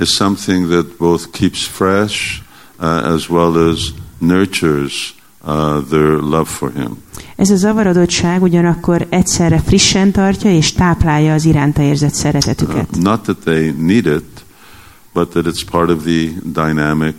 is 0.00 0.14
something 0.14 0.68
that 0.68 0.96
both 0.98 1.30
keeps 1.30 1.66
fresh 1.66 2.40
uh, 2.80 2.86
as 2.86 3.28
well 3.28 3.70
as 3.70 3.92
nurtures 4.18 5.14
uh, 5.46 5.84
their 5.88 6.10
love 6.20 6.44
for 6.44 6.72
Him. 6.74 6.96
Ez 7.36 7.50
a 7.50 7.56
zavarodottság 7.56 8.42
ugyanakkor 8.42 9.06
egyszerre 9.08 9.58
frissen 9.58 10.12
tartja 10.12 10.50
és 10.50 10.72
táplálja 10.72 11.34
az 11.34 11.44
iránta 11.44 11.82
érzett 11.82 12.10
Uh, 12.10 12.16
szeretetüket. 12.16 12.96
not 12.96 13.20
that 13.22 13.36
they 13.44 13.74
need 13.78 14.06
it, 14.06 14.44
but 15.12 15.28
that 15.28 15.46
it's 15.46 15.62
part 15.70 15.90
of 15.90 16.02
the 16.02 16.28
dynamic 16.44 17.14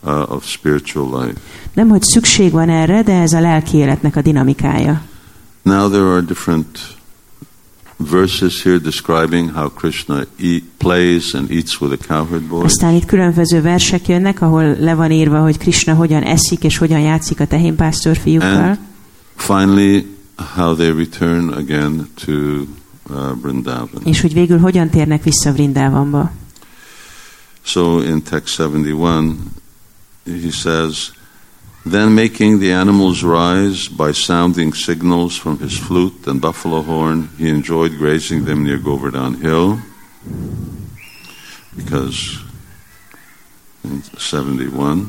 uh, 0.00 0.32
of 0.32 0.46
spiritual 0.46 1.24
life. 1.24 1.40
Nem, 1.74 1.88
hogy 1.88 2.02
szükség 2.02 2.52
van 2.52 2.68
erre, 2.68 3.02
de 3.02 3.12
ez 3.20 3.32
a 3.32 3.40
lelki 3.40 3.76
életnek 3.76 4.16
a 4.16 4.22
dinamikája. 4.22 5.02
Now 5.62 5.88
there 5.88 6.04
are 6.04 6.20
different 6.20 6.78
verses 8.04 8.62
here 8.62 8.78
describing 8.78 9.50
how 9.54 9.68
Krishna 9.68 10.26
eat, 10.38 10.64
plays 10.78 11.34
and 11.34 11.50
eats 11.50 11.80
with 11.80 11.96
the 11.96 12.06
cowherd 12.06 12.42
boys. 12.42 12.64
Aztán 12.64 12.94
itt 12.94 13.04
különböző 13.04 13.60
versek 13.60 14.08
jönnek, 14.08 14.40
ahol 14.40 14.76
le 14.78 14.94
van 14.94 15.10
írva, 15.10 15.40
hogy 15.40 15.58
Krishna 15.58 15.94
hogyan 15.94 16.22
eszik 16.22 16.64
és 16.64 16.78
hogyan 16.78 17.00
játszik 17.00 17.40
a 17.40 17.46
tehénpásztor 17.46 18.16
fiúkkal. 18.16 18.68
And 18.68 18.78
finally, 19.36 20.06
how 20.36 20.74
they 20.74 20.90
return 20.90 21.48
again 21.48 22.10
to 22.24 22.32
uh, 22.32 23.40
Vrindavan. 23.42 24.02
És 24.04 24.20
hogy 24.20 24.32
végül 24.32 24.58
hogyan 24.58 24.90
térnek 24.90 25.22
vissza 25.22 25.52
Vrindávamba. 25.52 26.32
So 27.62 28.00
in 28.00 28.22
text 28.22 28.56
71, 28.56 29.36
he 30.24 30.50
says, 30.50 31.12
Then 31.84 32.14
making 32.14 32.60
the 32.60 32.72
animals 32.72 33.22
rise 33.22 33.88
by 33.88 34.12
sounding 34.12 34.72
signals 34.72 35.36
from 35.36 35.58
his 35.58 35.76
flute 35.76 36.26
and 36.26 36.40
buffalo 36.40 36.82
horn, 36.82 37.28
he 37.38 37.48
enjoyed 37.48 37.98
grazing 37.98 38.44
them 38.44 38.62
near 38.64 38.78
Govardhan 38.78 39.34
Hill. 39.40 39.78
Because 41.76 42.38
in 43.84 44.02
71, 44.16 45.08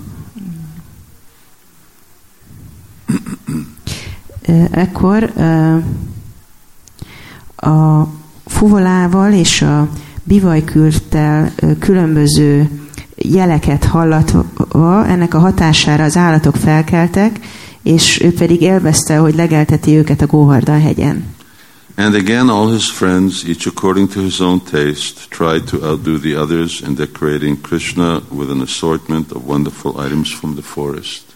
Ö, 4.47 4.63
Ekkor 4.71 5.23
a 7.55 8.07
fuvolával 8.45 9.33
és 9.33 9.61
a 9.61 9.89
bivajkürttel 10.23 11.51
különböző 11.79 12.69
jeleket 13.23 13.85
hallatva 13.85 15.05
ennek 15.07 15.33
a 15.33 15.39
hatására 15.39 16.03
az 16.03 16.17
állatok 16.17 16.55
felkeltek, 16.55 17.39
és 17.83 18.21
ő 18.21 18.33
pedig 18.33 18.61
élvezte, 18.61 19.17
hogy 19.17 19.35
legelteti 19.35 19.95
őket 19.95 20.21
a 20.21 20.25
Góhardan 20.25 20.81
hegyen. 20.81 21.33
And 21.95 22.15
again, 22.15 22.49
all 22.49 22.71
his 22.71 22.91
friends, 22.91 23.43
each 23.43 23.67
according 23.67 24.09
to 24.09 24.21
his 24.21 24.39
own 24.39 24.61
taste, 24.61 25.27
tried 25.29 25.63
to 25.65 25.77
outdo 25.83 26.17
the 26.17 26.35
others 26.35 26.81
in 26.81 26.95
decorating 26.95 27.61
Krishna 27.61 28.21
with 28.31 28.49
an 28.49 28.61
assortment 28.61 29.31
of 29.31 29.45
wonderful 29.45 30.05
items 30.05 30.33
from 30.33 30.55
the 30.55 30.63
forest. 30.63 31.32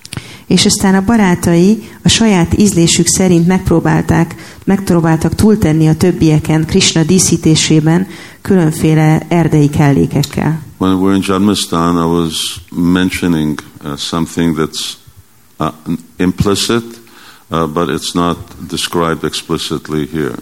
És 0.48 0.66
aztán 0.66 0.95
a 0.95 1.06
barátai 1.06 1.89
a 2.04 2.10
saját 2.10 2.58
ízlésük 2.58 3.08
szerint 3.08 3.48
megpróbálták, 3.48 4.36
megpróbáltak 4.66 5.36
túltenni 5.36 5.88
a 5.88 5.95
többieken 5.95 6.66
Krishna 6.66 7.04
díszítésében 7.04 8.08
különféle 8.41 9.26
erdei 9.28 9.70
kellékekkel. 9.70 10.60
When 10.78 10.98
we're 11.00 11.16
in 11.16 11.24
Janmastan, 11.26 11.95
I 11.95 12.20
was 12.20 12.62
mentioning 12.76 13.64
uh, 13.84 13.98
something 13.98 14.58
that's 14.58 14.98
uh, 15.60 15.68
implicit, 16.18 17.02
uh, 17.50 17.68
but 17.68 17.89
it's 17.89 18.14
not 18.14 18.38
described 18.70 19.24
explicitly 19.24 20.10
here. 20.14 20.36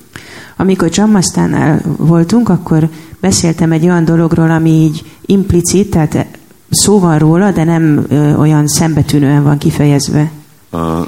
Amikor 0.58 0.90
Jammasztánál 0.92 1.82
voltunk, 1.98 2.50
akkor 2.50 2.90
beszéltem 3.20 3.72
egy 3.72 3.84
olyan 3.84 4.06
dologról, 4.06 4.52
ami 4.52 4.70
így 4.70 5.06
implicit, 5.26 5.90
tehát 5.90 6.28
szó 6.76 7.00
van 7.00 7.20
róla, 7.20 7.52
de 7.52 7.64
nem 7.64 8.06
ö, 8.10 8.36
olyan 8.36 8.68
szembetűnően 8.68 9.44
van 9.44 9.58
kifejezve. 9.58 10.32
Uh, 10.72 11.08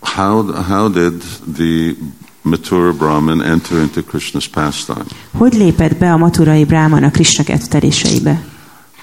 how, 0.00 0.52
how 0.52 0.88
did 0.88 1.22
the 1.56 1.94
Mathura 2.42 2.92
Brahmin 2.92 3.42
enter 3.42 3.78
into 3.78 4.00
Krishna's 4.02 4.48
pastime? 4.48 5.04
Hogy 5.36 5.54
lépett 5.54 5.96
be 5.96 6.12
a 6.12 6.16
maturai 6.16 6.64
bráman 6.64 7.02
a 7.02 7.10
Krishna 7.10 7.44
ketteléseibe? 7.44 8.44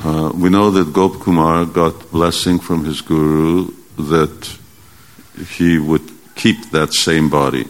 Uh, 0.04 0.30
we 0.40 0.50
know 0.50 0.72
that 0.72 0.92
Gop 0.92 1.18
Kumar 1.18 1.72
got 1.72 1.94
blessing 2.12 2.62
from 2.62 2.86
his 2.86 3.04
guru 3.04 3.66
that 4.10 4.60
he 5.58 5.78
would 5.78 6.02
keep 6.34 6.70
that 6.72 6.92
same 6.92 7.28
body. 7.30 7.68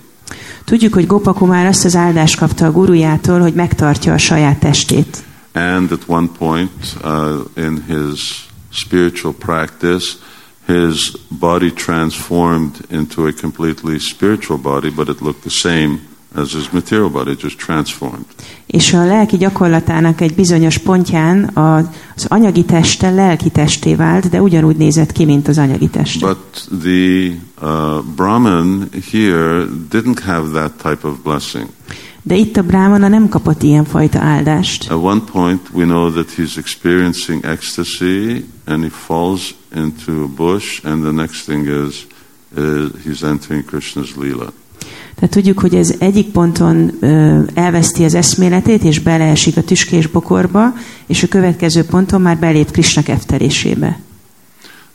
Tudjuk, 0.66 0.94
hogy 0.94 1.08
Gopakumár 1.08 1.66
azt 1.66 1.86
az 1.86 1.96
áldást 1.96 2.38
kapta 2.38 2.66
a 2.66 2.72
gurujától, 2.72 3.40
hogy 3.40 3.54
megtartja 3.54 4.14
a 4.14 4.18
saját 4.18 4.60
testét. 4.60 5.24
And 5.54 5.92
at 5.92 6.08
one 6.08 6.28
point 6.28 6.96
uh, 7.04 7.44
in 7.56 7.82
his 7.82 8.48
spiritual 8.70 9.34
practice, 9.34 10.18
his 10.66 11.16
body 11.30 11.72
transformed 11.72 12.86
into 12.90 13.28
a 13.28 13.34
completely 13.34 14.00
spiritual 14.00 14.58
body, 14.58 14.90
but 14.90 15.10
it 15.10 15.22
looked 15.22 15.44
the 15.44 15.50
same 15.50 16.00
as 16.36 16.54
his 16.54 16.72
material 16.72 17.10
body, 17.10 17.36
just 17.36 17.58
transformed. 17.58 18.26
És 18.66 18.94
a 18.94 19.06
lelki 19.06 19.38
gyakorlatának 19.38 20.22
egy 20.22 20.36
bizonyos 20.36 20.78
pontján 20.78 21.50
az 21.54 22.26
anyagi 22.28 22.66
teste 22.66 23.10
lelki 23.10 23.50
testé 23.50 23.96
vált, 23.96 24.30
de 24.30 24.42
ugyanúgy 24.42 24.76
nézett 24.76 25.12
ki, 25.12 25.26
mint 25.26 25.48
az 25.48 25.58
anyagi 25.58 25.90
teste. 25.90 26.28
But 26.28 26.68
the 26.82 27.32
uh, 27.62 28.04
Brahmin 28.16 28.90
here 29.12 29.66
didn't 29.90 30.20
have 30.20 30.50
that 30.52 30.72
type 30.82 31.08
of 31.08 31.18
blessing. 31.24 31.68
De 32.24 32.36
itt 32.36 32.58
a 32.58 32.64
brámana 32.64 33.08
nem 33.08 33.30
kapott 33.30 33.64
ilyen 33.64 33.86
fajta 33.86 34.20
áldást. 34.20 34.92
At 34.92 35.04
one 35.04 35.22
point, 35.32 35.70
we 35.74 35.84
know 35.84 36.12
that 36.12 36.34
he's 36.38 36.58
experiencing 36.58 37.46
ecstasy 37.46 38.46
and 38.66 38.84
he 38.84 38.90
falls 38.90 39.56
into 39.76 40.24
a 40.24 40.28
bush, 40.36 40.86
and 40.86 41.02
the 41.02 41.12
next 41.12 41.46
thing 41.46 41.88
is 41.88 42.08
uh, 42.58 42.86
he's 43.06 43.24
entering 43.24 43.66
Krishna's 43.66 44.16
Leela. 44.16 44.54
Tehát 45.16 45.36
tudjuk, 45.36 45.60
hogy 45.60 45.76
ez 45.76 45.96
egyik 46.00 46.28
ponton 46.28 46.92
ö, 47.00 47.40
elveszti 47.54 48.04
az 48.04 48.14
eszméletét, 48.14 48.84
és 48.84 49.00
beleesik 49.00 49.58
a 49.58 49.64
tüskés 49.64 50.08
bokorba, 50.08 50.74
és 51.06 51.24
a 51.24 51.28
következő 51.28 51.84
ponton 51.84 52.22
már 52.22 52.38
belép 52.38 52.72
Krishna 52.72 53.04
keftelésébe. 53.04 54.00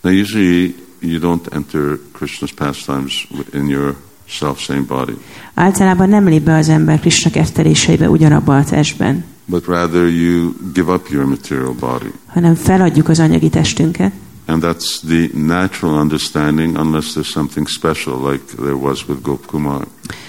Now, 0.00 0.12
usually 0.12 0.74
you 1.00 1.20
don't 1.20 1.54
enter 1.54 1.98
Krishna's 2.18 2.52
pastimes 2.54 3.28
in 3.54 3.66
your 3.66 3.96
self-same 4.28 4.80
body, 4.86 5.16
Általában 5.54 6.08
nem 6.08 6.28
lép 6.28 6.42
be 6.42 6.56
az 6.56 6.68
ember 6.68 7.00
Krishna 7.00 7.30
kefteléseibe 7.30 8.10
ugyanabba 8.10 8.56
a 8.56 8.64
testben, 8.64 9.24
but 9.46 9.66
rather 9.66 10.08
you 10.08 10.52
give 10.74 10.92
up 10.92 11.08
your 11.10 11.24
material 11.24 11.74
body. 11.80 12.12
hanem 12.26 12.54
feladjuk 12.54 13.08
az 13.08 13.18
anyagi 13.20 13.48
testünket, 13.48 14.12
And 14.48 14.62
that's 14.64 15.00
the 15.06 15.28
natural 15.32 15.94
understanding, 16.00 16.76
unless 16.78 17.12
there's 17.14 17.30
something 17.30 17.68
special 17.68 18.30
like 18.30 18.44
there 18.56 18.74
was 18.76 19.08
with 19.08 19.20
Gop 19.22 19.46
Kumar. 19.46 19.86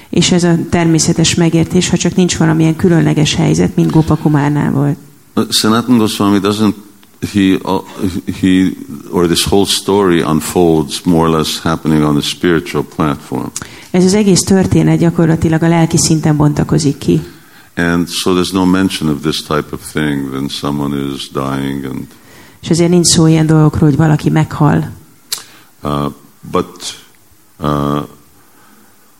És 0.10 0.32
ez 0.32 0.43
a 0.43 0.56
természetes 0.70 1.36
megértés, 1.36 1.89
ha 1.89 1.98
csak 1.98 2.16
nincs 2.16 2.38
valamilyen 2.38 2.76
különleges 2.76 3.36
helyzet, 3.36 3.76
mint 3.76 3.91
Gopakumárnál 3.91 4.72
volt. 4.72 4.98
Sanatana 5.50 5.98
Goswami 5.98 6.39
doesn't 6.41 6.74
he 7.20 7.59
uh, 7.63 7.82
he 8.39 8.76
or 9.11 9.28
this 9.28 9.43
whole 9.43 9.65
story 9.65 10.22
unfolds 10.22 11.03
more 11.05 11.28
or 11.28 11.38
less 11.38 11.59
happening 11.59 12.03
on 12.03 12.13
the 12.13 12.22
spiritual 12.22 12.84
platform. 12.95 13.51
Ez 13.91 14.03
az 14.03 14.13
egész 14.13 14.41
történet 14.41 14.99
gyakorlatilag 14.99 15.63
a 15.63 15.68
lelki 15.68 15.97
szinten 15.97 16.38
bontakozik 16.38 16.97
ki. 16.97 17.22
And 17.76 18.07
so 18.07 18.34
there's 18.34 18.53
no 18.53 18.65
mention 18.65 19.09
of 19.09 19.22
this 19.22 19.41
type 19.41 19.68
of 19.72 19.91
thing 19.91 20.32
when 20.32 20.47
someone 20.47 21.13
is 21.13 21.30
dying 21.32 21.86
and 21.86 22.07
És 22.61 22.70
ezért 22.70 22.89
nincs 22.89 23.07
szó 23.07 23.28
ilyen 23.28 23.45
dolgokról, 23.45 23.89
hogy 23.89 23.97
valaki 23.97 24.30
meghal. 24.30 24.91
uh, 25.84 26.11
but 26.51 26.99
uh, 27.59 28.01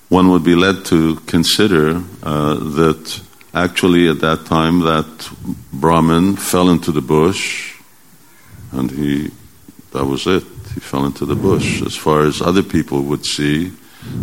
one 0.10 0.28
would 0.28 0.42
be 0.44 0.56
led 0.56 0.82
to 0.82 1.14
consider 1.32 1.96
uh, 2.24 2.58
that 2.76 3.22
actually 3.52 4.08
at 4.08 4.18
that 4.18 4.40
time 4.48 4.84
that 4.84 5.32
Brahmin 5.70 6.36
fell 6.36 6.70
into 6.70 6.92
the 6.92 7.02
bush 7.02 7.76
and 8.78 8.92
he 8.92 9.32
that 9.92 10.06
was 10.06 10.26
it. 10.26 10.44
He 10.74 10.80
fell 10.80 11.06
into 11.06 11.26
the 11.26 11.36
bush. 11.36 11.82
As 11.82 11.96
far 11.96 12.28
as 12.28 12.42
other 12.42 12.64
people 12.64 12.98
would 12.98 13.26
see 13.26 13.72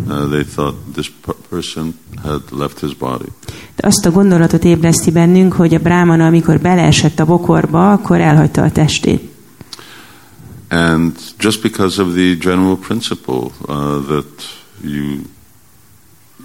uh, 0.09 0.25
they 0.27 0.43
thought 0.43 0.75
this 0.93 1.09
per- 1.09 1.35
person 1.49 1.93
had 2.23 2.51
left 2.51 2.79
his 2.79 2.93
body. 2.93 3.31
De 3.75 3.87
azt 3.87 4.05
a 4.05 4.11
gondolatot 4.11 4.63
ébreszti 4.63 5.11
bennünk, 5.11 5.53
hogy 5.53 5.73
a 5.73 5.79
brámana, 5.79 6.25
amikor 6.25 6.59
beleesett 6.59 7.19
a 7.19 7.25
bokorba, 7.25 7.91
akkor 7.91 8.19
elhagyta 8.19 8.61
a 8.61 8.71
testét. 8.71 9.33
And 10.69 11.17
just 11.37 11.61
because 11.61 12.01
of 12.01 12.13
the 12.13 12.35
general 12.35 12.77
principle 12.77 13.51
uh, 13.67 14.07
that 14.07 14.63
you 14.81 15.21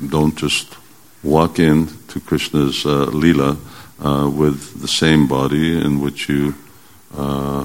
don't 0.08 0.38
just 0.40 0.78
walk 1.20 1.58
in 1.58 1.88
to 2.06 2.20
Krishna's 2.26 2.84
uh, 2.84 3.06
lila 3.12 3.56
uh, 4.04 4.28
with 4.38 4.80
the 4.80 4.86
same 4.86 5.26
body 5.26 5.72
in 5.72 6.00
which 6.00 6.28
you 6.28 6.54
uh, 7.16 7.64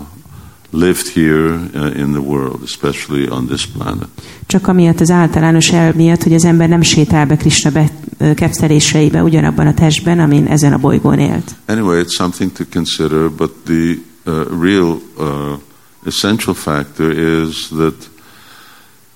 lived 0.76 1.08
here 1.08 1.54
uh, 1.74 1.98
in 1.98 2.12
the 2.12 2.22
world, 2.22 2.62
especially 2.64 3.28
on 3.30 3.46
this 3.48 3.66
planet. 3.66 4.08
Csak 4.48 4.68
amiatt 4.68 5.00
az 5.00 5.10
általános 5.10 5.72
el 5.72 5.94
miatt, 5.96 6.24
hogy 6.24 6.34
az 6.34 6.46
ember 6.46 6.70
nem 6.70 6.82
sétál 6.82 7.26
be 7.26 7.38
Krishna 7.38 7.72
be, 7.72 7.92
ö, 8.18 8.34
kepszeréseibe 8.34 9.24
ugyanabban 9.24 9.68
a 9.68 9.74
testben, 9.74 10.20
amin 10.20 10.46
ezen 10.46 10.74
a 10.74 10.78
bolygón 10.78 11.20
élt. 11.20 11.56
Anyway, 11.66 12.04
it's 12.04 12.16
something 12.16 12.52
to 12.52 12.64
consider, 12.72 13.30
but 13.30 13.52
the 13.66 13.98
uh, 14.26 14.62
real 14.62 15.02
uh, 15.18 15.58
essential 16.06 16.54
factor 16.54 17.12
is 17.12 17.68
that 17.68 18.10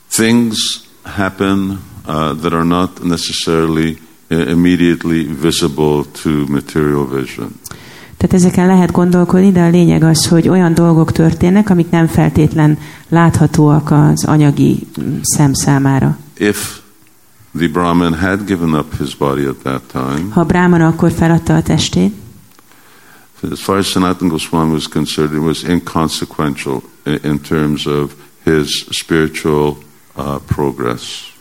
things 0.10 0.58
happen 1.04 1.80
uh, 2.08 2.42
that 2.42 2.54
are 2.54 2.66
not 2.66 3.04
necessarily 3.04 3.98
uh, 4.32 4.38
immediately 4.50 5.24
visible 5.42 6.06
to 6.24 6.30
material 6.48 7.06
vision. 7.06 7.52
Tehát 8.20 8.36
ezeken 8.36 8.68
lehet 8.68 8.92
gondolkodni, 8.92 9.52
de 9.52 9.62
a 9.62 9.70
lényeg 9.70 10.04
az, 10.04 10.28
hogy 10.28 10.50
olyan 10.50 10.74
dolgok 10.74 11.12
történnek, 11.12 11.70
amik 11.70 11.90
nem 11.90 12.08
feltétlen 12.08 12.78
láthatóak 13.10 13.92
az 13.92 14.26
anyagi 14.26 14.88
mm, 15.02 15.18
szem 15.22 15.54
számára. 15.54 16.18
If 16.38 16.80
the 17.58 17.68
Brahmin 17.68 18.14
had 18.14 18.46
given 18.46 18.74
up 18.74 18.98
his 18.98 19.16
body 19.16 19.46
at 19.46 19.56
that 19.56 19.82
time, 19.92 20.28
Ha 20.30 20.40
a 20.40 20.46
brámana 20.46 20.88
akkor 20.88 21.12
feladta 21.12 21.56
a 21.56 21.62
testét, 21.62 22.14
as 23.52 23.62
far 23.62 23.78
as 23.78 23.88
Sanatana 23.88 24.30
Goswami 24.30 24.72
was 24.72 24.88
concerned, 24.88 25.34
it 25.34 25.42
was 25.42 25.64
inconsequential 25.64 26.82
in, 27.06 27.20
in 27.24 27.40
terms 27.40 27.86
of 27.86 28.12
his 28.44 28.86
spiritual 28.90 29.78
uh, 30.18 30.24
progress. 30.56 31.34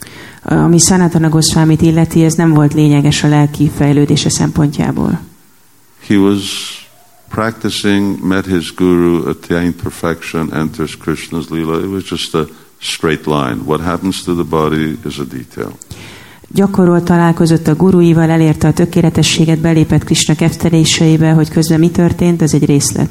ami 0.43 0.79
Sanatana 0.79 1.29
Goswamit 1.29 1.83
illeti, 1.83 2.25
ez 2.25 2.35
nem 2.35 2.53
volt 2.55 2.75
lényeges 2.75 3.25
a 3.25 3.29
lelki 3.29 3.71
fejlődése 3.77 4.31
szempontjából. 4.31 5.21
He 6.07 6.17
was 6.17 6.43
practicing, 7.29 8.19
met 8.27 8.47
his 8.47 8.71
guru, 8.75 9.29
attained 9.29 9.75
perfection, 9.83 10.53
enters 10.53 10.97
Krishna's 10.97 11.47
Leela. 11.51 11.83
It 11.83 11.91
was 11.91 12.05
just 12.05 12.35
a 12.35 12.47
straight 12.81 13.27
line. 13.27 13.65
What 13.65 13.81
happens 13.81 14.23
to 14.25 14.35
the 14.35 14.45
body 14.45 14.99
is 15.05 15.19
a 15.19 15.25
detail. 15.25 15.73
Gyakorolt 16.51 17.05
találkozott 17.05 17.67
a 17.67 17.75
guruival, 17.75 18.31
elérte 18.31 18.67
a 18.69 18.73
tökéletességet, 18.73 19.59
belépett 19.61 20.05
Krishna 20.05 20.35
kefteléseibe, 20.35 21.33
hogy 21.33 21.49
közben 21.49 21.79
mi 21.79 21.91
történt, 21.91 22.43
ez 22.43 22.55
egy 22.55 22.65
részlet, 22.65 23.09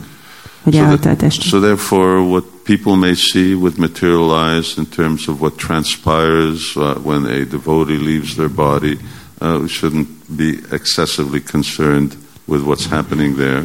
hogy 0.64 0.74
So, 0.74 0.80
elhagyta 0.80 1.10
a 1.10 1.16
testet. 1.16 1.44
so 1.46 1.60
therefore, 1.60 2.20
what 2.20 2.44
people 2.64 2.96
may 2.96 3.14
see 3.16 3.54
with 3.54 3.78
material 3.78 4.54
eyes 4.54 4.78
in 4.78 4.86
terms 4.96 5.28
of 5.28 5.40
what 5.40 5.56
transpires 5.56 6.76
uh, 6.76 6.96
when 7.04 7.26
a 7.26 7.44
devotee 7.46 7.98
leaves 7.98 8.34
their 8.36 8.50
body, 8.50 8.98
uh, 9.42 9.60
we 9.62 9.68
shouldn't 9.68 10.08
be 10.36 10.60
excessively 10.72 11.42
concerned 11.52 12.12
with 12.48 12.64
what's 12.66 12.86
happening 12.90 13.36
there. 13.36 13.64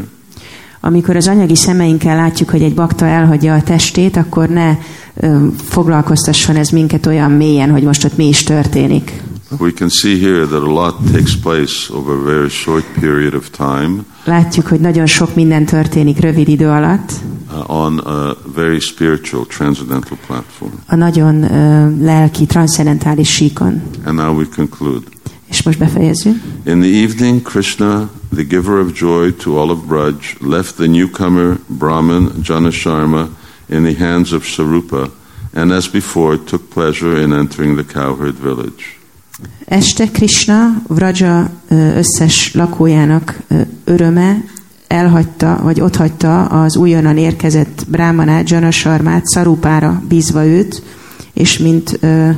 Amikor 0.80 1.16
az 1.16 1.28
anyagi 1.28 1.56
szemeinkkel 1.56 2.16
látjuk, 2.16 2.50
hogy 2.50 2.62
egy 2.62 2.74
bakta 2.74 3.06
elhagyja 3.06 3.54
a 3.54 3.62
testét, 3.62 4.16
akkor 4.16 4.48
ne 4.48 4.76
ö, 5.14 5.46
foglalkoztasson 5.68 6.56
ez 6.56 6.68
minket 6.68 7.06
olyan 7.06 7.30
mélyen, 7.30 7.70
hogy 7.70 7.82
most 7.82 8.04
ott 8.04 8.16
mi 8.16 8.28
is 8.28 8.42
történik. 8.42 9.22
We 9.58 9.70
can 9.70 9.88
see 9.88 10.18
here 10.18 10.46
that 10.46 10.62
a 10.62 10.72
lot 10.72 10.94
takes 11.12 11.36
place 11.36 11.94
over 11.94 12.14
a 12.14 12.22
very 12.22 12.48
short 12.48 12.84
period 13.00 13.34
of 13.34 13.50
time 13.50 14.04
Látjuk, 14.24 14.66
hogy 14.66 14.80
nagyon 14.80 15.06
sok 15.06 15.34
minden 15.34 15.64
történik 15.64 16.20
rövid 16.20 16.48
idő 16.48 16.68
alatt, 16.68 17.12
uh, 17.50 17.70
on 17.70 17.98
a 17.98 18.36
very 18.54 18.80
spiritual, 18.80 19.46
transcendental 19.46 20.18
platform. 20.26 20.72
a 20.86 20.94
nagyon 20.94 21.42
ö, 21.52 21.90
lelki, 22.04 22.46
transzendentális 22.46 23.30
síkon. 23.30 23.82
And 24.04 24.16
now 24.16 24.36
we 24.36 24.44
conclude. 24.56 25.06
És 25.52 25.62
most 25.62 25.78
befejezzük. 25.78 26.42
In 26.64 26.80
the 26.80 26.90
evening, 26.90 27.42
Krishna, 27.42 28.10
the 28.34 28.42
giver 28.42 28.78
of 28.78 28.98
joy 28.98 29.32
to 29.32 29.56
all 29.56 29.70
of 29.70 29.78
Braj, 29.86 30.14
left 30.40 30.74
the 30.74 30.86
newcomer 30.86 31.58
Brahmin 31.66 32.30
Janasharma 32.42 33.28
in 33.68 33.82
the 33.82 34.04
hands 34.04 34.32
of 34.32 34.44
Sarupa, 34.44 35.10
and 35.54 35.70
as 35.70 35.88
before, 35.88 36.38
took 36.44 36.68
pleasure 36.68 37.22
in 37.22 37.32
entering 37.32 37.76
the 37.76 38.00
cowherd 38.00 38.34
village. 38.42 38.84
Este 39.64 40.10
Krishna 40.10 40.82
Vraja 40.88 41.50
összes 41.68 42.54
lakójának 42.54 43.36
öröme 43.84 44.44
elhagyta, 44.86 45.60
vagy 45.62 45.80
otthagyta 45.80 46.44
az 46.44 46.76
újonnan 46.76 47.16
érkezett 47.16 47.84
brámanát, 47.88 48.50
Janasarmát, 48.50 49.26
Szarupára 49.26 50.02
bízva 50.08 50.44
őt, 50.44 50.82
és 51.32 51.58
mint 51.58 51.98
ö, 52.00 52.30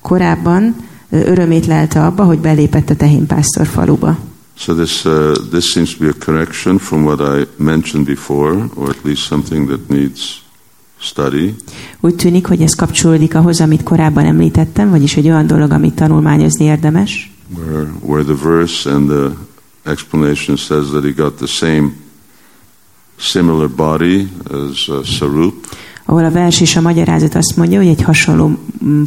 korábban 0.00 0.74
örömét 1.14 1.66
lelte 1.66 2.04
abba, 2.06 2.24
hogy 2.24 2.38
belépett 2.38 2.90
a 2.90 2.96
tehénpásztor 2.96 3.66
faluba. 3.66 4.18
So 4.56 4.74
this 4.74 5.04
uh, 5.04 5.32
this 5.50 5.70
seems 5.70 5.96
to 5.96 6.04
be 6.04 6.10
a 6.10 6.24
correction 6.24 6.78
from 6.78 7.04
what 7.04 7.20
I 7.20 7.46
mentioned 7.56 8.06
before, 8.06 8.68
or 8.74 8.88
at 8.88 9.04
least 9.04 9.22
something 9.22 9.68
that 9.68 9.88
needs 9.88 10.42
study. 11.00 11.54
Úgy 12.00 12.14
tűnik, 12.14 12.46
hogy 12.46 12.62
ez 12.62 12.74
kapcsolódik 12.74 13.34
ahhoz, 13.34 13.60
amit 13.60 13.82
korábban 13.82 14.24
említettem, 14.24 14.90
vagyis 14.90 15.16
egy 15.16 15.26
olyan 15.26 15.46
dolog, 15.46 15.70
amit 15.70 15.94
tanulmányozni 15.94 16.64
érdemes, 16.64 17.30
where, 17.56 17.92
where 18.00 18.24
the 18.24 18.48
verse 18.48 18.90
and 18.90 19.08
the 19.08 19.30
explanation 19.90 20.56
says 20.56 20.90
that 20.90 21.04
he 21.04 21.10
got 21.10 21.36
the 21.36 21.46
same 21.46 21.92
similar 23.16 23.68
body 23.68 24.28
as 24.50 24.88
uh, 24.88 25.04
Sarup, 25.04 25.54
ahol 26.04 26.24
a 26.24 26.30
vers 26.30 26.60
és 26.60 26.76
a 26.76 26.80
magyarázat 26.80 27.34
azt 27.34 27.56
mondja, 27.56 27.78
hogy 27.78 27.88
egy 27.88 28.02
hasonló 28.02 28.58
mm, 28.84 29.02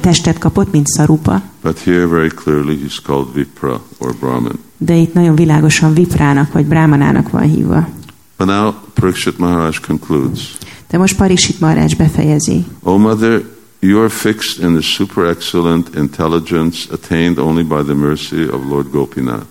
testet 0.00 0.38
kapott, 0.38 0.72
mint 0.72 0.86
Szarupa, 0.86 1.42
but 1.62 1.78
here 1.78 2.06
very 2.06 2.28
clearly 2.28 2.78
he's 2.86 3.02
called 3.02 3.26
Vipra 3.34 3.82
or 3.98 4.14
Brahmin. 4.20 4.58
de 4.76 4.94
itt 4.94 5.14
nagyon 5.14 5.34
világosan 5.34 5.94
Viprának 5.94 6.52
vagy 6.52 6.66
Brámanának 6.66 7.30
van 7.30 7.42
hívva. 7.42 7.88
But 8.36 8.46
now 8.46 8.72
Parikshit 8.94 9.38
Maharaj 9.38 9.76
concludes, 9.86 10.56
De 10.90 10.98
most 10.98 11.16
Parisit 11.16 11.60
Marács 11.60 11.96
befejezi. 11.96 12.64
O 12.82 12.96
mother, 12.96 13.42
you 13.80 14.00
are 14.00 14.08
fixed 14.08 14.64
in 14.64 14.72
the 14.72 14.82
super 14.82 15.24
excellent 15.24 15.96
intelligence 15.96 16.78
attained 16.92 17.38
only 17.38 17.62
by 17.62 17.82
the 17.84 17.94
mercy 17.94 18.42
of 18.50 18.60
Lord 18.68 18.90
Gopinath. 18.90 19.46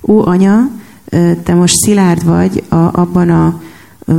Ó, 0.00 0.26
anya, 0.26 0.70
te 1.42 1.54
most 1.54 1.76
szilárd 1.76 2.24
vagy 2.24 2.62
a, 2.68 2.76
abban 2.76 3.30
a 3.30 3.60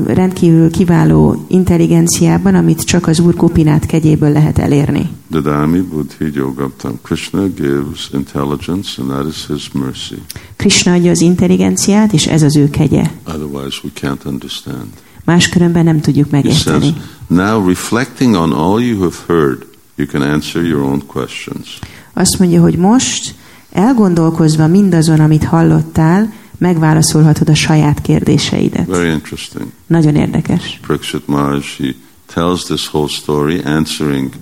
rendkívül 0.07 0.71
kiváló 0.71 1.45
intelligenciában, 1.47 2.55
amit 2.55 2.83
csak 2.83 3.07
az 3.07 3.19
Úr 3.19 3.35
Gopinát 3.35 3.85
kegyéből 3.85 4.31
lehet 4.31 4.57
elérni. 4.57 5.09
Dadami 5.31 5.79
buddhi 5.81 6.31
yogaptam. 6.33 6.99
Krishna 7.03 7.47
gives 7.47 8.09
intelligence 8.13 9.01
and 9.01 9.09
that 9.11 9.27
is 9.27 9.45
his 9.47 9.71
mercy. 9.71 10.15
Krishna 10.55 10.93
adja 10.93 11.11
az 11.11 11.21
intelligenciát, 11.21 12.13
és 12.13 12.25
ez 12.27 12.41
az 12.41 12.55
ő 12.55 12.69
kegye. 12.69 13.03
Otherwise 13.27 13.79
we 13.83 13.89
can't 14.01 14.25
understand. 14.25 14.87
Máskülönben 15.25 15.83
nem 15.83 16.01
tudjuk 16.01 16.29
He 16.31 16.41
says, 16.41 16.63
megérteni. 16.63 17.01
now 17.27 17.67
reflecting 17.67 18.35
on 18.35 18.51
all 18.53 18.81
you 18.81 18.99
have 18.99 19.15
heard, 19.27 19.65
you 19.95 20.07
can 20.07 20.21
answer 20.21 20.63
your 20.63 20.81
own 20.81 21.05
questions. 21.05 21.79
Azt 22.13 22.39
mondja, 22.39 22.61
hogy 22.61 22.75
most 22.77 23.35
elgondolkozva 23.71 24.67
mindazon, 24.67 25.19
amit 25.19 25.43
hallottál, 25.43 26.33
megválaszolhatod 26.57 27.49
a 27.49 27.55
saját 27.55 28.01
kérdéseidet. 28.01 28.85
Very 28.85 29.11
interesting. 29.11 29.65
Nagyon 29.87 30.15
érdekes. 30.15 30.79
Parikshit 30.87 31.27
Maharaj, 31.27 31.63
he 31.77 31.93
tells 32.33 32.63
this 32.63 32.87
whole 32.87 33.07
story, 33.07 33.61
answering 33.63 34.33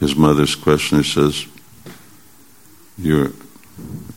his 0.00 0.14
mother's 0.14 0.54
question. 0.54 1.02
He 1.02 1.08
says, 1.08 1.46
here, 3.02 3.30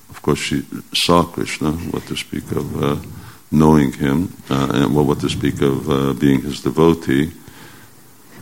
of 0.09 0.22
course, 0.22 0.41
she 0.41 0.65
saw 0.91 1.24
Krishna, 1.24 1.69
what 1.91 2.05
to 2.07 2.15
speak 2.15 2.43
of 2.55 2.76
uh, 2.76 2.97
knowing 3.49 3.93
him, 3.93 4.30
uh, 4.49 4.69
and 4.74 4.93
well, 4.93 5.05
what 5.05 5.19
to 5.19 5.30
speak 5.30 5.61
of 5.61 5.88
uh, 5.88 6.13
being 6.13 6.43
his 6.43 6.61
devotee. 6.61 7.32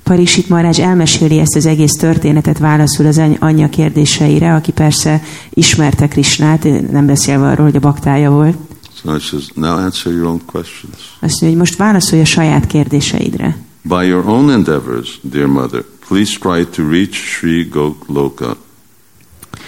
Parisit 0.03 0.49
Marázs 0.49 0.80
elmeséli 0.80 1.39
ezt 1.39 1.55
az 1.55 1.65
egész 1.65 1.91
történetet, 1.91 2.57
válaszul 2.57 3.05
az 3.05 3.17
any- 3.17 3.38
anyja 3.39 3.69
kérdéseire, 3.69 4.53
aki 4.53 4.71
persze 4.71 5.21
ismerte 5.49 6.07
Krisnát, 6.07 6.91
nem 6.91 7.05
beszélve 7.05 7.47
arról, 7.47 7.65
hogy 7.65 7.75
a 7.75 7.80
baktája 7.80 8.32
volt. 8.32 8.57
So 9.04 9.18
says, 9.20 9.50
now 9.56 9.78
answer 9.78 10.12
your 10.12 10.26
own 10.26 10.41
questions. 10.45 10.95
Azt 11.20 11.41
mondja, 11.41 11.47
hogy 11.47 11.58
most 11.58 11.76
válaszolj 11.76 12.22
a 12.22 12.26
saját 12.26 12.68
kérdéseidre. 12.68 13.58
By 13.82 14.06
your 14.06 14.28
own 14.28 14.50
endeavors, 14.50 15.20
dear 15.22 15.47
mother, 15.47 15.84
please 16.08 16.38
try 16.39 16.66
to 16.66 16.89
reach 16.89 17.14
Sri 17.14 17.70
Gokloka, 17.72 18.58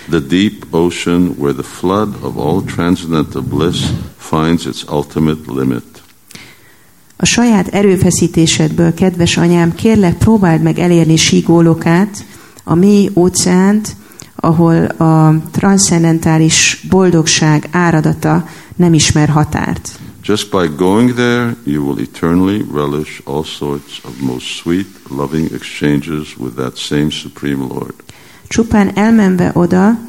the 0.10 0.20
deep 0.20 0.66
ocean 0.70 1.36
where 1.38 1.54
the 1.54 1.64
flood 1.64 2.16
of 2.22 2.38
all 2.38 2.62
transcendental 2.62 3.42
bliss 3.42 3.86
finds 4.18 4.66
its 4.66 4.84
ultimate 4.92 5.52
limit. 5.54 5.84
A 7.18 7.26
saját 7.26 7.68
erőfeszítésedből, 7.68 8.94
kedves 8.94 9.38
anyám, 9.38 9.76
kérlek 9.76 10.18
próbáld 10.18 10.62
meg 10.62 10.80
elérni 10.80 11.16
sígólokát, 11.16 12.26
a 12.64 12.76
mély 12.76 13.10
óceánt, 13.14 13.96
ahol 14.36 14.86
a 14.86 15.36
transzcendentális 15.52 16.86
boldogság 16.90 17.68
áradata 17.72 18.48
nem 18.82 18.94
ismer 18.94 19.30
határt. 19.30 20.00
Just 20.24 20.50
by 20.50 20.68
going 20.76 21.14
there, 21.14 21.56
you 21.64 21.86
will 21.86 22.00
eternally 22.00 22.66
relish 22.74 23.22
all 23.24 23.44
sorts 23.44 24.02
of 24.04 24.12
most 24.20 24.46
sweet, 24.46 24.88
loving 25.10 25.52
exchanges 25.52 26.36
with 26.38 26.56
that 26.56 26.78
same 26.78 27.10
Supreme 27.10 27.64
Lord. 27.68 27.94
Csupán 28.48 28.98
elmenve 28.98 29.52
oda, 29.54 30.00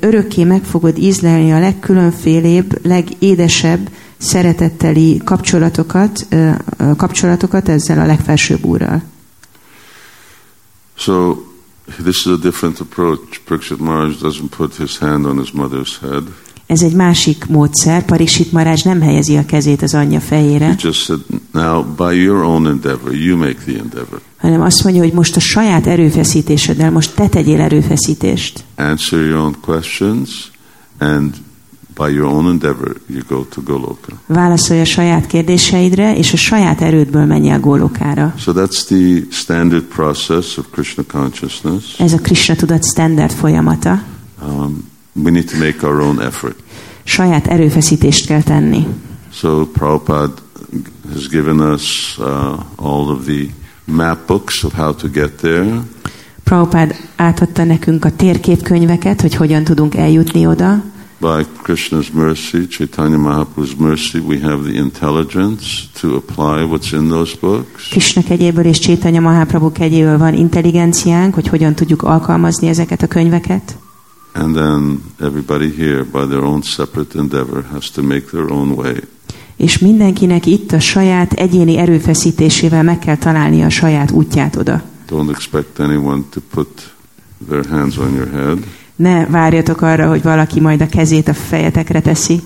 örökké 0.00 0.44
meg 0.44 0.64
fogod 0.64 0.98
ízlelni 0.98 1.52
a 1.52 1.58
legkülönfélébb, 1.58 2.86
legédesebb, 2.86 3.90
szeretetteli 4.16 5.20
kapcsolatokat, 5.24 6.26
kapcsolatokat 6.96 7.68
ezzel 7.68 7.98
a 7.98 8.06
legfelsőbb 8.06 8.64
úrral. 8.64 9.02
So, 10.94 11.36
this 12.02 12.16
is 12.24 12.26
a 12.26 12.36
different 12.36 12.80
approach. 12.80 13.40
Parikshit 13.44 13.78
Maharaj 13.78 14.16
doesn't 14.20 14.50
put 14.56 14.76
his 14.76 14.98
hand 14.98 15.24
on 15.26 15.38
his 15.38 15.50
mother's 15.50 15.98
head. 15.98 16.22
Ez 16.72 16.82
egy 16.82 16.94
másik 16.94 17.46
módszer. 17.46 18.04
Parisit 18.04 18.52
Marázs 18.52 18.82
nem 18.82 19.00
helyezi 19.00 19.36
a 19.36 19.46
kezét 19.46 19.82
az 19.82 19.94
anyja 19.94 20.18
He 20.18 20.24
fejére, 20.24 20.74
just 20.78 21.00
said, 21.04 21.20
now 21.52 21.84
by 21.96 22.20
your 22.22 22.42
own 22.44 22.66
endeavor, 22.66 23.14
you 23.14 23.36
make 23.36 23.54
the 23.66 23.78
endeavor. 23.78 24.20
hanem 24.36 24.60
azt 24.60 24.84
mondja, 24.84 25.02
hogy 25.02 25.12
most 25.12 25.36
a 25.36 25.40
saját 25.40 25.86
erőfeszítéseddel, 25.86 26.90
most 26.90 27.14
te 27.14 27.28
tegyél 27.28 27.60
erőfeszítést. 27.60 28.64
Answer 28.76 29.20
your 29.20 29.38
own 29.38 29.56
questions, 29.60 30.50
and 30.98 31.34
by 31.94 32.12
your 32.14 32.32
own 32.32 32.46
endeavor, 32.46 32.96
you 33.06 33.20
go 33.28 33.44
to 33.44 33.62
Goloka. 33.62 34.12
Válaszolj 34.26 34.80
a 34.80 34.84
saját 34.84 35.26
kérdéseidre, 35.26 36.16
és 36.16 36.32
a 36.32 36.36
saját 36.36 36.80
erődből 36.80 37.24
menj 37.24 37.50
el 37.50 37.60
Gólokára. 37.60 38.34
So 38.38 38.52
that's 38.52 38.84
the 38.86 39.26
standard 39.30 39.82
process 39.82 40.56
of 40.56 40.64
Krishna 40.70 41.02
consciousness. 41.12 41.98
Ez 41.98 42.12
a 42.12 42.18
Krishna 42.18 42.54
tudat 42.54 42.84
standard 42.84 43.32
folyamata. 43.32 44.02
Um, 44.46 44.90
we 45.12 45.30
need 45.30 45.50
to 45.50 45.58
make 45.58 45.86
our 45.86 46.00
own 46.00 46.20
effort. 46.20 46.56
Saját 47.04 47.46
erőfeszítést 47.46 48.26
kell 48.26 48.42
tenni. 48.42 48.86
So 49.32 49.66
Prabhupada 49.66 50.34
has 51.12 51.28
given 51.28 51.60
us 51.60 52.16
uh, 52.18 52.26
all 52.76 53.08
of 53.08 53.24
the 53.24 53.48
map 53.84 54.26
books 54.26 54.64
of 54.64 54.72
how 54.72 54.94
to 54.94 55.08
get 55.08 55.30
there. 55.30 55.82
Prabhupád 56.44 56.96
átadta 57.16 57.64
nekünk 57.64 58.04
a 58.04 58.16
térképkönyveket, 58.16 59.20
hogy 59.20 59.34
hogyan 59.34 59.64
tudunk 59.64 59.94
eljutni 59.94 60.46
oda. 60.46 60.82
By 61.20 61.46
Krishna's 61.62 62.10
mercy, 62.12 62.66
Chaitanya 62.66 63.18
Mahaprabhu's 63.18 63.76
mercy, 63.78 64.18
we 64.18 64.40
have 64.40 64.62
the 64.62 64.78
intelligence 64.78 65.64
to 66.00 66.16
apply 66.16 66.64
what's 66.64 66.92
in 66.92 67.08
those 67.08 67.36
books. 67.40 67.88
Krishna 67.88 68.22
kegyéből 68.22 68.64
és 68.64 68.78
Csétanya 68.78 69.20
Mahaprabhu 69.20 69.72
kegyéből 69.72 70.18
van 70.18 70.34
intelligenciánk, 70.34 71.34
hogy 71.34 71.48
hogyan 71.48 71.74
tudjuk 71.74 72.02
alkalmazni 72.02 72.68
ezeket 72.68 73.02
a 73.02 73.06
könyveket. 73.06 73.76
And 74.32 74.54
then 74.54 75.02
everybody 75.20 75.70
here, 75.70 76.04
by 76.04 76.26
their 76.26 76.42
own 76.42 76.62
separate 76.62 77.18
endeavor, 77.18 77.64
has 77.72 77.90
to 77.90 78.02
make 78.02 78.20
their 78.20 78.50
own 78.50 78.70
way. 78.70 78.96
És 79.56 79.78
mindenkinek 79.78 80.46
itt 80.46 80.72
a 80.72 80.80
saját 80.80 81.32
egyéni 81.32 81.78
erőfeszítésével 81.78 82.82
meg 82.82 82.98
kell 82.98 83.16
találni 83.16 83.62
a 83.62 83.68
saját 83.68 84.10
útját 84.10 84.56
oda. 84.56 84.82
Don't 85.08 85.30
expect 85.30 85.78
anyone 85.78 86.22
to 86.30 86.40
put 86.54 86.92
their 87.48 87.66
hands 87.68 87.96
on 87.96 88.14
your 88.14 88.30
head 88.30 88.58
Ne 88.96 89.26
várjatok 89.26 89.80
arra, 89.80 90.08
hogy 90.08 90.22
valaki 90.22 90.60
majd 90.60 90.80
a 90.80 90.86
kezét 90.86 91.28
a 91.28 91.34
fejetekre 91.34 92.00
teszi, 92.00 92.42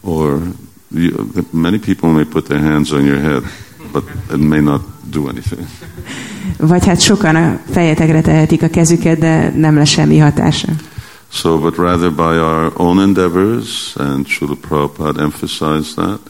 or 0.00 0.42
you, 0.88 1.30
many 1.50 1.78
people 1.78 2.10
may 2.10 2.24
put 2.24 2.44
their 2.44 2.60
hands 2.60 2.90
on 2.90 3.04
your 3.04 3.20
head, 3.20 3.42
but 3.92 4.04
it 4.30 4.48
may 4.48 4.60
not 4.60 4.80
do 5.10 5.26
anything. 5.26 5.66
vagy 6.58 6.86
hát 6.86 7.00
sokan 7.00 7.36
a 7.36 7.58
fejetekre 7.70 8.20
tehetik 8.20 8.62
a 8.62 8.68
kezüket, 8.68 9.18
de 9.18 9.52
nem 9.56 9.74
lesz 9.74 9.88
semmi 9.88 10.18
hatása. 10.18 10.68
So, 11.32 11.58
but 11.58 11.76
rather 11.76 12.10
by 12.10 12.38
our 12.38 12.72
own 12.76 13.00
endeavors, 13.00 13.94
and 13.96 14.26
Srila 14.26 14.56
Prabhupada 14.56 15.22
emphasized 15.22 15.94
that, 15.96 16.20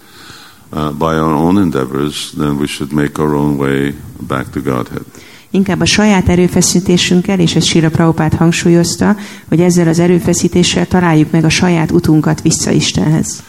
uh, 0.73 0.91
by 0.93 1.19
our 1.19 1.35
own 1.35 1.59
endeavors, 1.59 2.33
then 2.37 2.57
we 2.59 2.67
should 2.67 2.93
make 2.93 3.23
our 3.23 3.35
own 3.35 3.57
way 3.57 3.95
back 4.27 4.51
to 4.51 4.61
Godhead. 4.61 5.05
Inkább 5.51 5.81
a 5.81 5.85
saját 5.85 6.29
erőfeszítésünkkel, 6.29 7.41
és 7.41 7.55
ezt 7.55 7.67
Sira 7.67 7.91
Prabhupád 7.91 8.35
hangsúlyozta, 8.35 9.17
hogy 9.49 9.61
ezzel 9.61 9.89
az 9.89 9.99
erőfeszítéssel 9.99 10.87
találjuk 10.87 11.31
meg 11.31 11.45
a 11.45 11.49
saját 11.49 11.91
utunkat 11.91 12.43
vissza 12.43 12.71
Istenhez. 12.71 13.43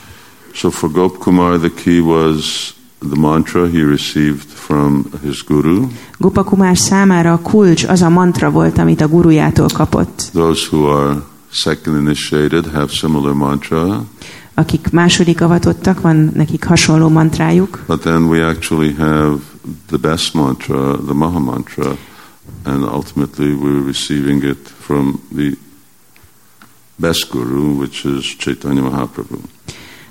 So 0.51 0.69
for 0.69 0.91
Gop 0.91 1.17
Kumar, 1.17 1.59
the 1.59 1.71
key 1.83 1.99
was 1.99 2.75
the 2.99 3.19
mantra 3.19 3.67
he 3.67 3.83
received 3.83 4.47
from 4.47 5.05
his 5.23 5.41
guru. 5.41 5.87
Gopakumár 6.17 6.77
számára 6.77 7.31
a 7.31 7.39
kulcs 7.41 7.83
az 7.83 8.01
a 8.01 8.09
mantra 8.09 8.51
volt, 8.51 8.77
amit 8.77 9.01
a 9.01 9.07
gurujától 9.07 9.67
kapott. 9.73 10.29
Those 10.33 10.67
who 10.71 10.85
are 10.85 11.23
second 11.51 11.97
initiated 11.97 12.65
have 12.73 12.87
similar 12.87 13.33
mantra, 13.33 14.05
Akik 14.59 14.89
második 14.91 15.41
avatottak, 15.41 16.01
van 16.01 16.31
nekik 16.33 16.63
hasonló 16.63 17.09
mantrájuk, 17.09 17.83
but 17.87 18.01
then 18.01 18.27
we 18.27 18.45
actually 18.45 18.93
have 18.93 19.39
the 19.87 19.97
best 19.97 20.33
mantra, 20.33 20.97
the 21.05 21.13
Maha 21.13 21.39
mantra, 21.39 21.97
and 22.63 22.83
ultimately 22.83 23.53
we're 23.53 23.85
receiving 23.85 24.43
it 24.43 24.67
from 24.79 25.21
the 25.35 25.57
best 26.95 27.29
guru, 27.29 27.77
which 27.79 28.05
is 28.05 28.35
Chaitanya 28.37 28.81
Mahaprabhu. 28.81 29.37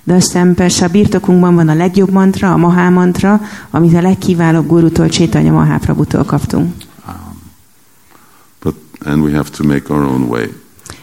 De 0.07 0.15
aztán 0.15 0.55
persze 0.55 0.85
a 0.85 0.89
birtokunkban 0.89 1.55
van 1.55 1.69
a 1.69 1.75
legjobb 1.75 2.11
mantra, 2.11 2.53
a 2.53 2.57
Mahá 2.57 2.89
mantra, 2.89 3.41
amit 3.71 3.95
a 3.95 4.01
legkiválóbb 4.01 4.67
gurutól, 4.67 5.09
Csétanya 5.09 5.53
Maháprabhutól 5.53 6.25
kaptunk. 6.25 6.75
But 8.63 8.75
and 9.05 9.23
we 9.23 9.33
have 9.33 9.49
to 9.51 9.65
make 9.65 9.93
our 9.93 10.03
own 10.03 10.23
way. 10.23 10.53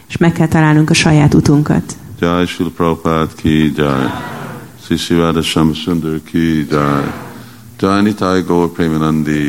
És 0.08 0.16
meg 0.16 0.32
kell 0.32 0.48
találnunk 0.48 0.90
a 0.90 0.94
saját 0.94 1.34
utunkat. 1.34 1.96
Jai 2.20 2.46
Srila 2.46 2.70
Prabhupada 2.70 3.26
ki 3.36 3.72
Jai. 3.76 4.06
Sri 4.84 4.96
Shivada 4.96 5.42
Shamsundar 5.42 6.20
ki 6.24 6.66
Jai. 6.70 7.04
Jai 7.78 8.02
Nitai 8.02 8.42
Gaur 8.42 8.72
Premanandi. 8.72 9.40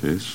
Case. 0.00 0.26